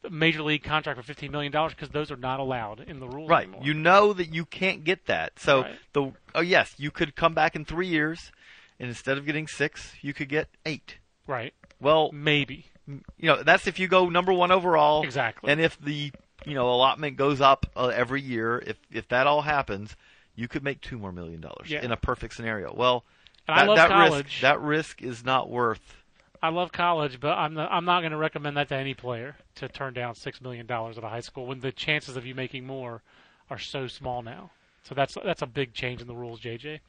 major 0.10 0.42
league 0.42 0.64
contract 0.64 0.98
for 0.98 1.04
fifteen 1.04 1.32
million 1.32 1.52
dollars 1.52 1.74
because 1.74 1.90
those 1.90 2.10
are 2.10 2.16
not 2.18 2.40
allowed 2.40 2.80
in 2.80 3.00
the 3.00 3.08
rules 3.08 3.30
Right. 3.30 3.44
anymore. 3.44 3.62
You 3.64 3.74
know 3.74 4.14
that 4.14 4.34
you 4.34 4.46
can't 4.46 4.84
get 4.84 5.06
that. 5.08 5.38
So 5.40 5.62
Right. 5.64 5.76
the 5.94 6.12
oh 6.34 6.42
yes, 6.42 6.74
you 6.78 6.90
could 6.90 7.16
come 7.16 7.34
back 7.34 7.56
in 7.56 7.66
three 7.66 7.88
years, 7.88 8.32
and 8.80 8.88
instead 8.90 9.18
of 9.18 9.26
getting 9.26 9.48
six, 9.48 9.94
you 10.02 10.14
could 10.14 10.30
get 10.30 10.48
eight. 10.66 10.98
right? 11.28 11.54
Well, 11.80 12.12
Maybe 12.12 12.66
you 12.88 13.02
know 13.22 13.44
that's 13.44 13.68
if 13.68 13.78
you 13.78 13.88
go 13.88 14.10
number 14.10 14.34
one 14.34 14.52
overall. 14.52 15.04
exactly. 15.04 15.52
And 15.52 15.62
if 15.62 15.80
the 15.80 16.12
you 16.46 16.54
know 16.56 16.72
allotment 16.72 17.18
goes 17.18 17.40
up 17.42 17.68
uh, 17.76 17.88
every 17.88 18.22
year, 18.22 18.64
if 18.66 18.78
if 18.90 19.08
that 19.10 19.28
all 19.28 19.42
happens, 19.44 19.96
you 20.34 20.48
could 20.48 20.64
make 20.64 20.82
two 20.82 20.98
more 20.98 21.12
million 21.12 21.40
dollars 21.42 21.70
Yeah. 21.70 21.84
in 21.84 21.92
a 21.92 21.98
perfect 21.98 22.34
scenario. 22.34 22.74
Well, 22.74 23.04
And 23.50 23.58
that, 23.58 23.64
I 23.64 23.68
love 23.68 23.78
that 23.78 23.90
college. 23.90 24.26
risk 24.26 24.42
that 24.42 24.62
risk 24.62 25.02
is 25.02 25.24
not 25.24 25.50
worth. 25.50 25.96
I 26.42 26.50
love 26.50 26.72
college, 26.72 27.20
but 27.20 27.38
I'm 27.38 27.54
not, 27.54 27.72
I'm 27.72 27.84
not 27.84 28.00
going 28.00 28.12
to 28.12 28.18
recommend 28.18 28.56
that 28.56 28.70
to 28.70 28.76
any 28.76 28.94
player 28.94 29.36
to 29.56 29.68
turn 29.68 29.94
down 29.94 30.16
six 30.16 30.42
million 30.42 30.66
dollars 30.66 30.98
at 30.98 31.04
a 31.04 31.10
high 31.10 31.20
school 31.20 31.46
when 31.46 31.60
the 31.60 31.72
chances 31.72 32.16
of 32.16 32.26
you 32.26 32.34
making 32.34 32.66
more 32.66 33.02
are 33.50 33.60
so 33.60 33.88
small 33.88 34.22
now. 34.22 34.52
So 34.84 34.96
that's 34.96 35.18
that's 35.24 35.42
a 35.42 35.48
big 35.48 35.74
change 35.74 36.02
in 36.02 36.08
the 36.08 36.16
rules, 36.16 36.40
JJ. 36.40 36.80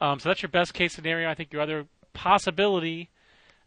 Um, 0.00 0.18
so 0.18 0.28
that's 0.28 0.42
your 0.42 0.48
best 0.48 0.74
case 0.74 0.94
scenario. 0.94 1.30
I 1.30 1.34
think 1.34 1.52
your 1.52 1.62
other 1.62 1.86
possibility 2.12 3.10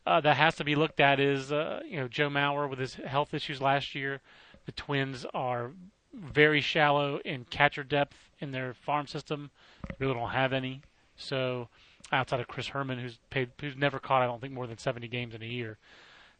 uh, 0.06 0.20
that 0.22 0.38
has 0.38 0.56
to 0.56 0.64
be 0.64 0.76
looked 0.76 1.00
at 1.00 1.20
is 1.20 1.52
uh, 1.52 1.82
you 1.86 2.00
know 2.00 2.08
Joe 2.08 2.30
Mauer 2.30 2.70
with 2.70 2.80
his 2.80 2.96
health 2.96 3.34
issues 3.34 3.62
last 3.62 3.94
year. 3.94 4.22
The 4.66 4.72
Twins 4.72 5.26
are 5.34 5.72
very 6.14 6.62
shallow 6.62 7.20
in 7.24 7.46
catcher 7.46 7.84
depth 7.84 8.18
in 8.40 8.52
their 8.52 8.74
farm 8.74 9.08
system. 9.08 9.52
Really 10.00 10.14
don't 10.14 10.30
have 10.30 10.54
any. 10.54 10.82
So 11.16 11.70
outside 12.12 12.40
of 12.40 12.48
Chris 12.48 12.70
Herrmann, 12.70 13.00
who's 13.00 13.20
paid, 13.30 13.52
who's 13.60 13.76
never 13.76 14.00
caught 14.00 14.22
I 14.22 14.26
don't 14.26 14.42
think 14.42 14.54
more 14.54 14.68
than 14.68 14.78
70 14.78 15.08
games 15.08 15.36
in 15.36 15.42
a 15.42 15.46
year. 15.46 15.78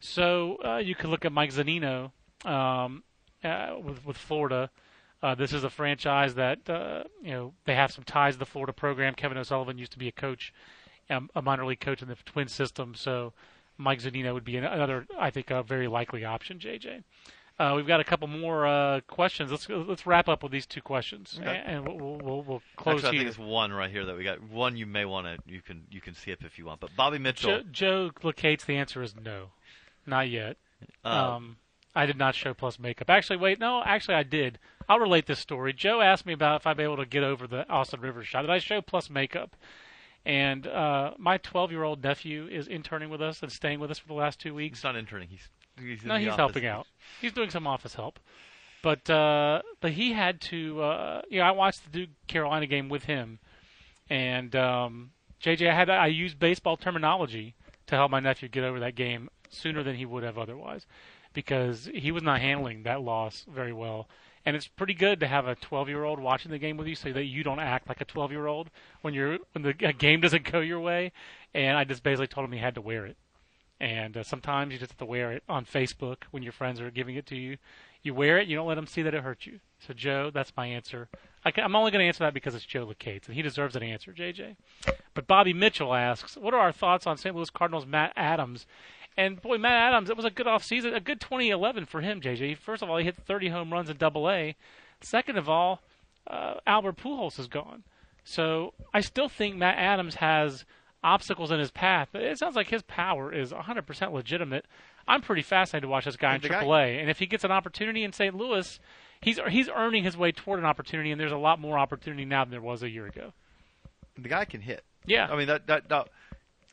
So 0.00 0.58
uh, 0.64 0.76
you 0.78 0.94
could 0.94 1.10
look 1.10 1.24
at 1.24 1.32
Mike 1.32 1.52
Zunino 1.52 2.10
um, 2.44 3.04
uh, 3.44 3.74
with 3.82 4.04
with 4.04 4.16
Florida. 4.16 4.70
Uh, 5.22 5.34
this 5.34 5.52
is 5.52 5.64
a 5.64 5.70
franchise 5.70 6.34
that 6.34 6.68
uh, 6.68 7.04
you 7.22 7.32
know 7.32 7.52
they 7.66 7.74
have 7.74 7.92
some 7.92 8.04
ties 8.04 8.34
to 8.34 8.38
the 8.38 8.46
Florida 8.46 8.72
program. 8.72 9.14
Kevin 9.14 9.36
O'Sullivan 9.36 9.78
used 9.78 9.92
to 9.92 9.98
be 9.98 10.08
a 10.08 10.12
coach, 10.12 10.52
um, 11.10 11.28
a 11.34 11.42
minor 11.42 11.66
league 11.66 11.80
coach 11.80 12.00
in 12.00 12.08
the 12.08 12.16
Twin 12.24 12.48
system. 12.48 12.94
So 12.94 13.34
Mike 13.76 14.00
Zunino 14.00 14.32
would 14.32 14.44
be 14.44 14.56
another, 14.56 15.06
I 15.18 15.30
think, 15.30 15.50
a 15.50 15.62
very 15.62 15.88
likely 15.88 16.24
option. 16.24 16.58
JJ. 16.58 17.02
Uh, 17.60 17.74
we've 17.76 17.86
got 17.86 18.00
a 18.00 18.04
couple 18.04 18.26
more 18.26 18.66
uh, 18.66 19.00
questions. 19.06 19.50
Let's 19.50 19.68
let's 19.68 20.06
wrap 20.06 20.30
up 20.30 20.42
with 20.42 20.50
these 20.50 20.64
two 20.64 20.80
questions, 20.80 21.38
Okay. 21.38 21.62
and 21.66 21.86
we'll, 21.86 22.16
we'll, 22.16 22.42
we'll 22.42 22.62
close 22.76 23.04
Actually, 23.04 23.08
I 23.08 23.12
here. 23.12 23.20
think 23.20 23.28
it's 23.28 23.38
one 23.38 23.70
right 23.70 23.90
here 23.90 24.06
that 24.06 24.16
we 24.16 24.24
got. 24.24 24.42
One 24.42 24.78
you 24.78 24.86
may 24.86 25.04
want 25.04 25.26
to 25.26 25.36
you 25.52 25.60
can 25.60 25.82
you 25.90 26.00
can 26.00 26.14
skip 26.14 26.42
if 26.42 26.58
you 26.58 26.64
want. 26.64 26.80
But 26.80 26.96
Bobby 26.96 27.18
Mitchell. 27.18 27.58
Joe, 27.60 27.62
Joe 27.70 28.10
Lacates, 28.22 28.64
the 28.64 28.76
answer 28.76 29.02
is 29.02 29.14
no, 29.14 29.48
not 30.06 30.30
yet. 30.30 30.56
uh, 31.04 31.08
Um, 31.36 31.56
I 31.94 32.06
did 32.06 32.16
not 32.16 32.34
show 32.34 32.54
plus 32.54 32.78
makeup. 32.78 33.10
Actually, 33.10 33.36
wait, 33.36 33.58
no, 33.58 33.82
actually 33.84 34.14
I 34.14 34.22
did. 34.22 34.58
I'll 34.88 34.98
relate 35.00 35.26
this 35.26 35.38
story. 35.40 35.72
Joe 35.74 36.00
asked 36.00 36.24
me 36.24 36.32
about 36.32 36.60
if 36.62 36.66
I'd 36.66 36.76
be 36.78 36.82
able 36.84 36.96
to 36.96 37.04
get 37.04 37.24
over 37.24 37.46
the 37.46 37.68
Austin 37.68 38.00
Rivers 38.00 38.26
shot. 38.26 38.40
Did 38.42 38.50
I 38.50 38.58
show 38.58 38.80
plus 38.80 39.10
makeup? 39.10 39.54
And 40.24 40.66
uh, 40.66 41.12
my 41.18 41.36
12-year-old 41.38 42.02
nephew 42.02 42.46
is 42.46 42.68
interning 42.68 43.10
with 43.10 43.20
us 43.20 43.42
and 43.42 43.50
staying 43.50 43.80
with 43.80 43.90
us 43.90 43.98
for 43.98 44.06
the 44.08 44.14
last 44.14 44.38
two 44.38 44.54
weeks. 44.54 44.78
he's 44.80 44.84
not 44.84 44.96
interning. 44.96 45.28
He's 45.28 45.48
he's 45.80 46.04
No, 46.04 46.16
he's 46.16 46.34
helping 46.34 46.66
out. 46.66 46.86
He's 47.20 47.32
doing 47.32 47.50
some 47.50 47.66
office 47.66 47.94
help. 47.94 48.18
But 48.82 49.08
uh, 49.10 49.62
but 49.80 49.92
he 49.92 50.12
had 50.12 50.40
to. 50.42 50.82
Uh, 50.82 51.22
you 51.28 51.38
know, 51.38 51.44
I 51.44 51.50
watched 51.50 51.84
the 51.84 51.90
Duke 51.90 52.10
Carolina 52.26 52.66
game 52.66 52.88
with 52.88 53.04
him, 53.04 53.38
and 54.08 54.54
um, 54.56 55.10
JJ, 55.42 55.70
I 55.70 55.74
had 55.74 55.90
I 55.90 56.06
used 56.06 56.38
baseball 56.38 56.76
terminology 56.76 57.54
to 57.86 57.96
help 57.96 58.10
my 58.10 58.20
nephew 58.20 58.48
get 58.48 58.64
over 58.64 58.80
that 58.80 58.94
game 58.94 59.28
sooner 59.50 59.82
than 59.82 59.96
he 59.96 60.06
would 60.06 60.22
have 60.22 60.38
otherwise, 60.38 60.86
because 61.34 61.90
he 61.92 62.10
was 62.10 62.22
not 62.22 62.40
handling 62.40 62.84
that 62.84 63.02
loss 63.02 63.44
very 63.52 63.72
well. 63.72 64.08
And 64.46 64.56
it's 64.56 64.66
pretty 64.66 64.94
good 64.94 65.20
to 65.20 65.26
have 65.26 65.46
a 65.46 65.54
12-year-old 65.54 66.18
watching 66.18 66.50
the 66.50 66.58
game 66.58 66.78
with 66.78 66.86
you, 66.86 66.94
so 66.94 67.12
that 67.12 67.24
you 67.24 67.42
don't 67.42 67.60
act 67.60 67.88
like 67.88 68.00
a 68.00 68.06
12-year-old 68.06 68.70
when 69.02 69.12
you're 69.12 69.38
when 69.52 69.62
the 69.62 69.74
a 69.86 69.92
game 69.92 70.20
doesn't 70.20 70.50
go 70.50 70.60
your 70.60 70.80
way. 70.80 71.12
And 71.52 71.76
I 71.76 71.84
just 71.84 72.02
basically 72.02 72.28
told 72.28 72.46
him 72.46 72.52
he 72.52 72.58
had 72.58 72.76
to 72.76 72.80
wear 72.80 73.04
it. 73.04 73.18
And 73.80 74.16
uh, 74.16 74.22
sometimes 74.22 74.72
you 74.72 74.78
just 74.78 74.92
have 74.92 74.98
to 74.98 75.06
wear 75.06 75.32
it 75.32 75.42
on 75.48 75.64
Facebook 75.64 76.24
when 76.30 76.42
your 76.42 76.52
friends 76.52 76.80
are 76.80 76.90
giving 76.90 77.16
it 77.16 77.26
to 77.26 77.36
you. 77.36 77.56
You 78.02 78.14
wear 78.14 78.38
it, 78.38 78.48
you 78.48 78.56
don't 78.56 78.66
let 78.66 78.76
them 78.76 78.86
see 78.86 79.02
that 79.02 79.14
it 79.14 79.22
hurt 79.22 79.46
you. 79.46 79.60
So, 79.78 79.94
Joe, 79.94 80.30
that's 80.32 80.52
my 80.56 80.66
answer. 80.66 81.08
I 81.44 81.52
am 81.56 81.74
only 81.74 81.90
going 81.90 82.02
to 82.02 82.06
answer 82.06 82.24
that 82.24 82.34
because 82.34 82.54
it's 82.54 82.64
Joe 82.64 82.86
Lacates, 82.86 83.26
and 83.26 83.34
he 83.34 83.42
deserves 83.42 83.76
an 83.76 83.82
answer, 83.82 84.12
JJ. 84.12 84.56
But 85.14 85.26
Bobby 85.26 85.52
Mitchell 85.52 85.94
asks, 85.94 86.36
what 86.36 86.54
are 86.54 86.60
our 86.60 86.72
thoughts 86.72 87.06
on 87.06 87.16
St. 87.16 87.34
Louis 87.34 87.50
Cardinals 87.50 87.86
Matt 87.86 88.12
Adams? 88.16 88.66
And 89.16 89.40
boy, 89.40 89.58
Matt 89.58 89.92
Adams, 89.92 90.10
it 90.10 90.16
was 90.16 90.24
a 90.24 90.30
good 90.30 90.46
offseason, 90.46 90.94
a 90.94 91.00
good 91.00 91.20
2011 91.20 91.86
for 91.86 92.00
him, 92.00 92.20
JJ. 92.20 92.58
First 92.58 92.82
of 92.82 92.90
all, 92.90 92.98
he 92.98 93.04
hit 93.04 93.16
30 93.16 93.48
home 93.48 93.72
runs 93.72 93.90
in 93.90 93.96
Double 93.96 94.30
A. 94.30 94.56
Second 95.00 95.36
of 95.36 95.48
all, 95.48 95.80
uh, 96.26 96.54
Albert 96.66 96.96
Pujols 96.96 97.38
is 97.38 97.48
gone. 97.48 97.82
So 98.24 98.74
I 98.94 99.00
still 99.00 99.28
think 99.28 99.56
Matt 99.56 99.78
Adams 99.78 100.16
has 100.16 100.64
obstacles 101.02 101.50
in 101.50 101.58
his 101.58 101.70
path, 101.70 102.08
but 102.12 102.22
it 102.22 102.38
sounds 102.38 102.56
like 102.56 102.68
his 102.68 102.82
power 102.82 103.32
is 103.32 103.52
100% 103.52 104.12
legitimate. 104.12 104.66
I'm 105.08 105.22
pretty 105.22 105.42
fascinated 105.42 105.82
to 105.82 105.88
watch 105.88 106.04
this 106.04 106.16
guy 106.16 106.34
in 106.34 106.40
The 106.42 106.48
guy- 106.48 106.60
and 107.00 107.10
if 107.10 107.18
he 107.18 107.26
gets 107.26 107.44
an 107.44 107.50
opportunity 107.50 108.04
in 108.04 108.12
St. 108.12 108.34
Louis, 108.34 108.78
he's 109.20 109.38
he's 109.48 109.68
earning 109.68 110.04
his 110.04 110.16
way 110.16 110.32
toward 110.32 110.58
an 110.58 110.64
opportunity, 110.66 111.10
and 111.10 111.20
there's 111.20 111.32
a 111.32 111.36
lot 111.38 111.58
more 111.58 111.78
opportunity 111.78 112.24
now 112.24 112.44
than 112.44 112.50
there 112.50 112.60
was 112.60 112.82
a 112.82 112.90
year 112.90 113.06
ago. 113.06 113.32
The 114.18 114.28
guy 114.28 114.44
can 114.44 114.60
hit. 114.60 114.84
Yeah, 115.06 115.28
I 115.30 115.36
mean 115.36 115.46
that 115.48 115.66
that, 115.66 115.88
that 115.88 116.08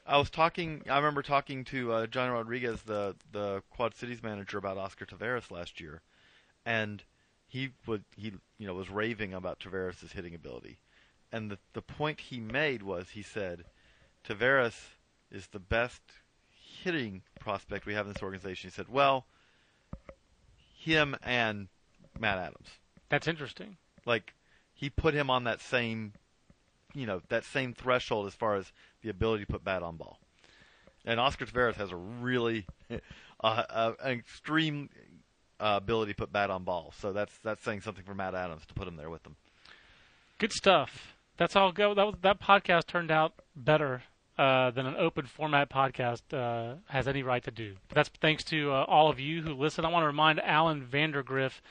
I 0.06 0.18
was 0.18 0.30
talking. 0.30 0.84
I 0.90 0.98
remember 0.98 1.22
talking 1.22 1.64
to 1.66 1.92
uh, 1.94 2.08
John 2.08 2.30
Rodriguez, 2.32 2.82
the 2.84 3.16
the 3.32 3.64
Quad 3.70 3.96
Cities 3.96 4.22
manager, 4.22 4.58
about 4.58 4.78
Oscar 4.78 5.06
Taveras 5.06 5.50
last 5.50 5.80
year, 5.80 6.02
and 6.66 7.04
he 7.48 7.70
would 7.86 8.04
he 8.16 8.34
you 8.58 8.68
know 8.68 8.74
was 8.74 8.90
raving 8.90 9.34
about 9.34 9.60
Taveras' 9.60 10.12
hitting 10.12 10.36
ability, 10.36 10.80
and 11.32 11.50
the 11.50 11.58
the 11.74 11.82
point 11.82 12.20
he 12.20 12.40
made 12.40 12.84
was 12.84 13.10
he 13.12 13.22
said, 13.22 13.64
Taveras 14.28 14.76
is 15.32 15.48
the 15.48 15.60
best 15.60 16.02
hitting 16.84 17.22
prospect 17.40 17.86
we 17.86 17.94
have 17.94 18.06
in 18.08 18.14
this 18.14 18.24
organization. 18.24 18.70
He 18.70 18.74
said, 18.74 18.90
well, 18.90 19.26
him 20.80 21.16
and 21.24 21.68
Matt 22.20 22.38
Adams, 22.38 22.68
that's 23.10 23.28
interesting. 23.28 23.78
like 24.06 24.34
he 24.74 24.90
put 24.90 25.14
him 25.14 25.30
on 25.30 25.44
that 25.46 25.62
same 25.62 26.14
you 26.94 27.06
know 27.06 27.22
that 27.30 27.44
same 27.44 27.74
threshold 27.74 28.28
as 28.28 28.34
far 28.34 28.56
as 28.56 28.72
the 29.02 29.10
ability 29.10 29.46
to 29.46 29.52
put 29.52 29.64
bat 29.64 29.84
on 29.84 29.98
ball. 29.98 30.20
And 31.06 31.20
Oscar 31.20 31.46
Taveras 31.46 31.76
has 31.76 31.92
a 31.92 31.96
really 31.96 32.66
uh, 32.92 32.98
uh, 33.44 33.94
an 34.04 34.14
extreme 34.14 34.90
uh, 35.60 35.80
ability 35.82 36.14
to 36.14 36.18
put 36.18 36.32
bat 36.32 36.50
on 36.50 36.64
ball. 36.64 36.94
So 37.00 37.14
that's 37.14 37.38
that's 37.44 37.64
saying 37.64 37.82
something 37.82 38.04
for 38.04 38.16
Matt 38.16 38.36
Adams 38.36 38.66
to 38.68 38.74
put 38.74 38.88
him 38.88 38.96
there 38.96 39.10
with 39.10 39.24
them. 39.24 39.36
Good 40.40 40.54
stuff. 40.54 41.16
That's 41.38 41.56
all. 41.56 41.72
Go. 41.72 41.94
That 41.94 42.06
was, 42.06 42.16
that 42.22 42.42
podcast 42.42 42.88
turned 42.88 43.12
out 43.12 43.34
better 43.56 44.04
uh, 44.38 44.72
than 44.72 44.86
an 44.86 44.96
open 44.98 45.26
format 45.26 45.70
podcast 45.70 46.22
uh, 46.32 46.76
has 46.90 47.08
any 47.08 47.24
right 47.24 47.44
to 47.44 47.52
do. 47.52 47.76
But 47.88 47.96
that's 47.96 48.10
thanks 48.22 48.44
to 48.46 48.72
uh, 48.72 48.86
all 48.88 49.10
of 49.10 49.20
you 49.20 49.42
who 49.42 49.54
listen. 49.54 49.86
I 49.86 49.90
want 49.90 50.04
to 50.04 50.08
remind 50.08 50.40
Alan 50.42 50.86
Vandergriff 50.86 51.62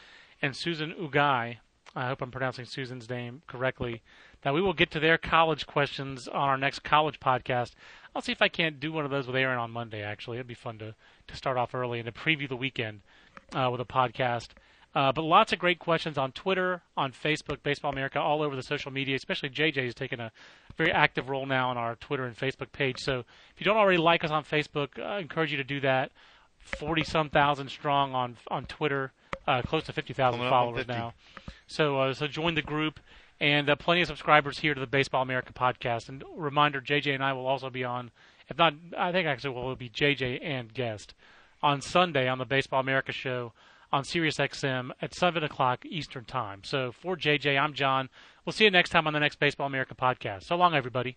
and 0.43 0.57
Susan 0.57 0.93
Ugai. 1.01 1.59
I 1.95 2.07
hope 2.09 2.21
I'm 2.21 2.31
pronouncing 2.31 2.64
Susan's 2.64 3.09
name 3.09 3.43
correctly. 3.47 4.03
That 4.43 4.53
we 4.53 4.61
will 4.61 4.75
get 4.75 4.91
to 4.93 5.01
their 5.01 5.17
college 5.17 5.67
questions 5.67 6.29
on 6.29 6.49
our 6.49 6.59
next 6.59 6.81
college 6.81 7.21
podcast. 7.21 7.73
I'll 8.14 8.23
see 8.23 8.33
if 8.33 8.43
I 8.43 8.49
can't 8.49 8.81
do 8.81 8.93
one 8.93 9.05
of 9.05 9.11
those 9.11 9.27
with 9.27 9.37
Aaron 9.37 9.59
on 9.59 9.71
Monday. 9.71 10.03
Actually, 10.03 10.37
it'd 10.37 10.47
be 10.47 10.55
fun 10.55 10.79
to 10.79 10.95
to 11.29 11.37
start 11.37 11.57
off 11.57 11.75
early 11.75 11.99
and 11.99 12.07
to 12.07 12.12
preview 12.12 12.49
the 12.49 12.57
weekend 12.57 13.01
uh, 13.55 13.69
with 13.71 13.81
a 13.81 13.85
podcast. 13.85 14.49
Uh, 14.95 15.12
but 15.12 15.23
lots 15.23 15.53
of 15.53 15.59
great 15.59 15.79
questions 15.79 16.17
on 16.17 16.33
Twitter, 16.33 16.81
on 16.97 17.12
Facebook, 17.12 17.62
Baseball 17.62 17.93
America, 17.93 18.19
all 18.19 18.43
over 18.43 18.57
the 18.57 18.62
social 18.62 18.91
media. 18.91 19.14
Especially 19.14 19.51
JJ 19.51 19.85
has 19.85 19.95
taken 19.95 20.21
a 20.21 20.33
very 20.77 20.93
active 20.93 21.29
role 21.29 21.47
now 21.47 21.70
on 21.70 21.77
our 21.77 21.97
Twitter 21.97 22.24
and 22.24 22.37
Facebook 22.37 22.72
page. 22.72 23.01
So 23.01 23.20
if 23.20 23.61
you 23.61 23.64
don't 23.64 23.77
already 23.77 23.99
like 23.99 24.24
us 24.24 24.31
on 24.31 24.45
Facebook, 24.45 25.03
I 25.03 25.18
encourage 25.18 25.51
you 25.51 25.57
to 25.57 25.64
do 25.64 25.81
that. 25.81 26.12
Forty 26.59 27.05
some 27.05 27.31
thousand 27.31 27.70
strong 27.70 28.14
on 28.14 28.37
on 28.51 28.66
Twitter, 28.66 29.12
uh, 29.47 29.62
close 29.62 29.85
to 29.85 29.93
fifty 29.93 30.12
thousand 30.12 30.41
Coming 30.41 30.53
up 30.53 30.53
on 30.53 30.66
followers 30.66 30.87
50. 30.87 30.93
now. 30.93 31.14
So 31.66 32.01
uh, 32.01 32.14
so 32.14 32.27
join 32.27 32.55
the 32.55 32.62
group, 32.62 32.99
and 33.41 33.70
uh, 33.70 33.77
plenty 33.77 34.01
of 34.01 34.09
subscribers 34.09 34.59
here 34.59 34.74
to 34.74 34.81
the 34.81 34.87
Baseball 34.87 35.22
America 35.22 35.53
podcast. 35.53 36.09
And 36.09 36.24
reminder, 36.37 36.81
JJ 36.81 37.14
and 37.14 37.22
I 37.22 37.33
will 37.33 37.47
also 37.47 37.70
be 37.70 37.85
on. 37.85 38.11
If 38.49 38.59
not, 38.59 38.74
I 38.97 39.12
think 39.12 39.27
actually 39.27 39.55
will 39.55 39.62
it'll 39.62 39.77
be 39.77 39.91
JJ 39.91 40.41
and 40.43 40.72
guest 40.72 41.14
on 41.62 41.81
Sunday 41.81 42.29
on 42.29 42.39
the 42.39 42.45
Baseball 42.45 42.81
America 42.81 43.12
show 43.12 43.53
on 43.93 44.05
Sirius 44.05 44.37
XM 44.37 44.91
at 45.01 45.14
7 45.14 45.43
o'clock 45.43 45.84
Eastern 45.87 46.24
Time. 46.24 46.62
So 46.64 46.93
for 46.93 47.16
JJ, 47.16 47.59
I'm 47.59 47.74
John. 47.74 48.09
We'll 48.45 48.53
see 48.53 48.64
you 48.64 48.70
next 48.70 48.91
time 48.91 49.07
on 49.07 49.12
the 49.12 49.20
next 49.20 49.39
Baseball 49.39 49.66
America 49.66 49.95
podcast. 49.95 50.45
So 50.45 50.57
long, 50.57 50.74
everybody. 50.74 51.16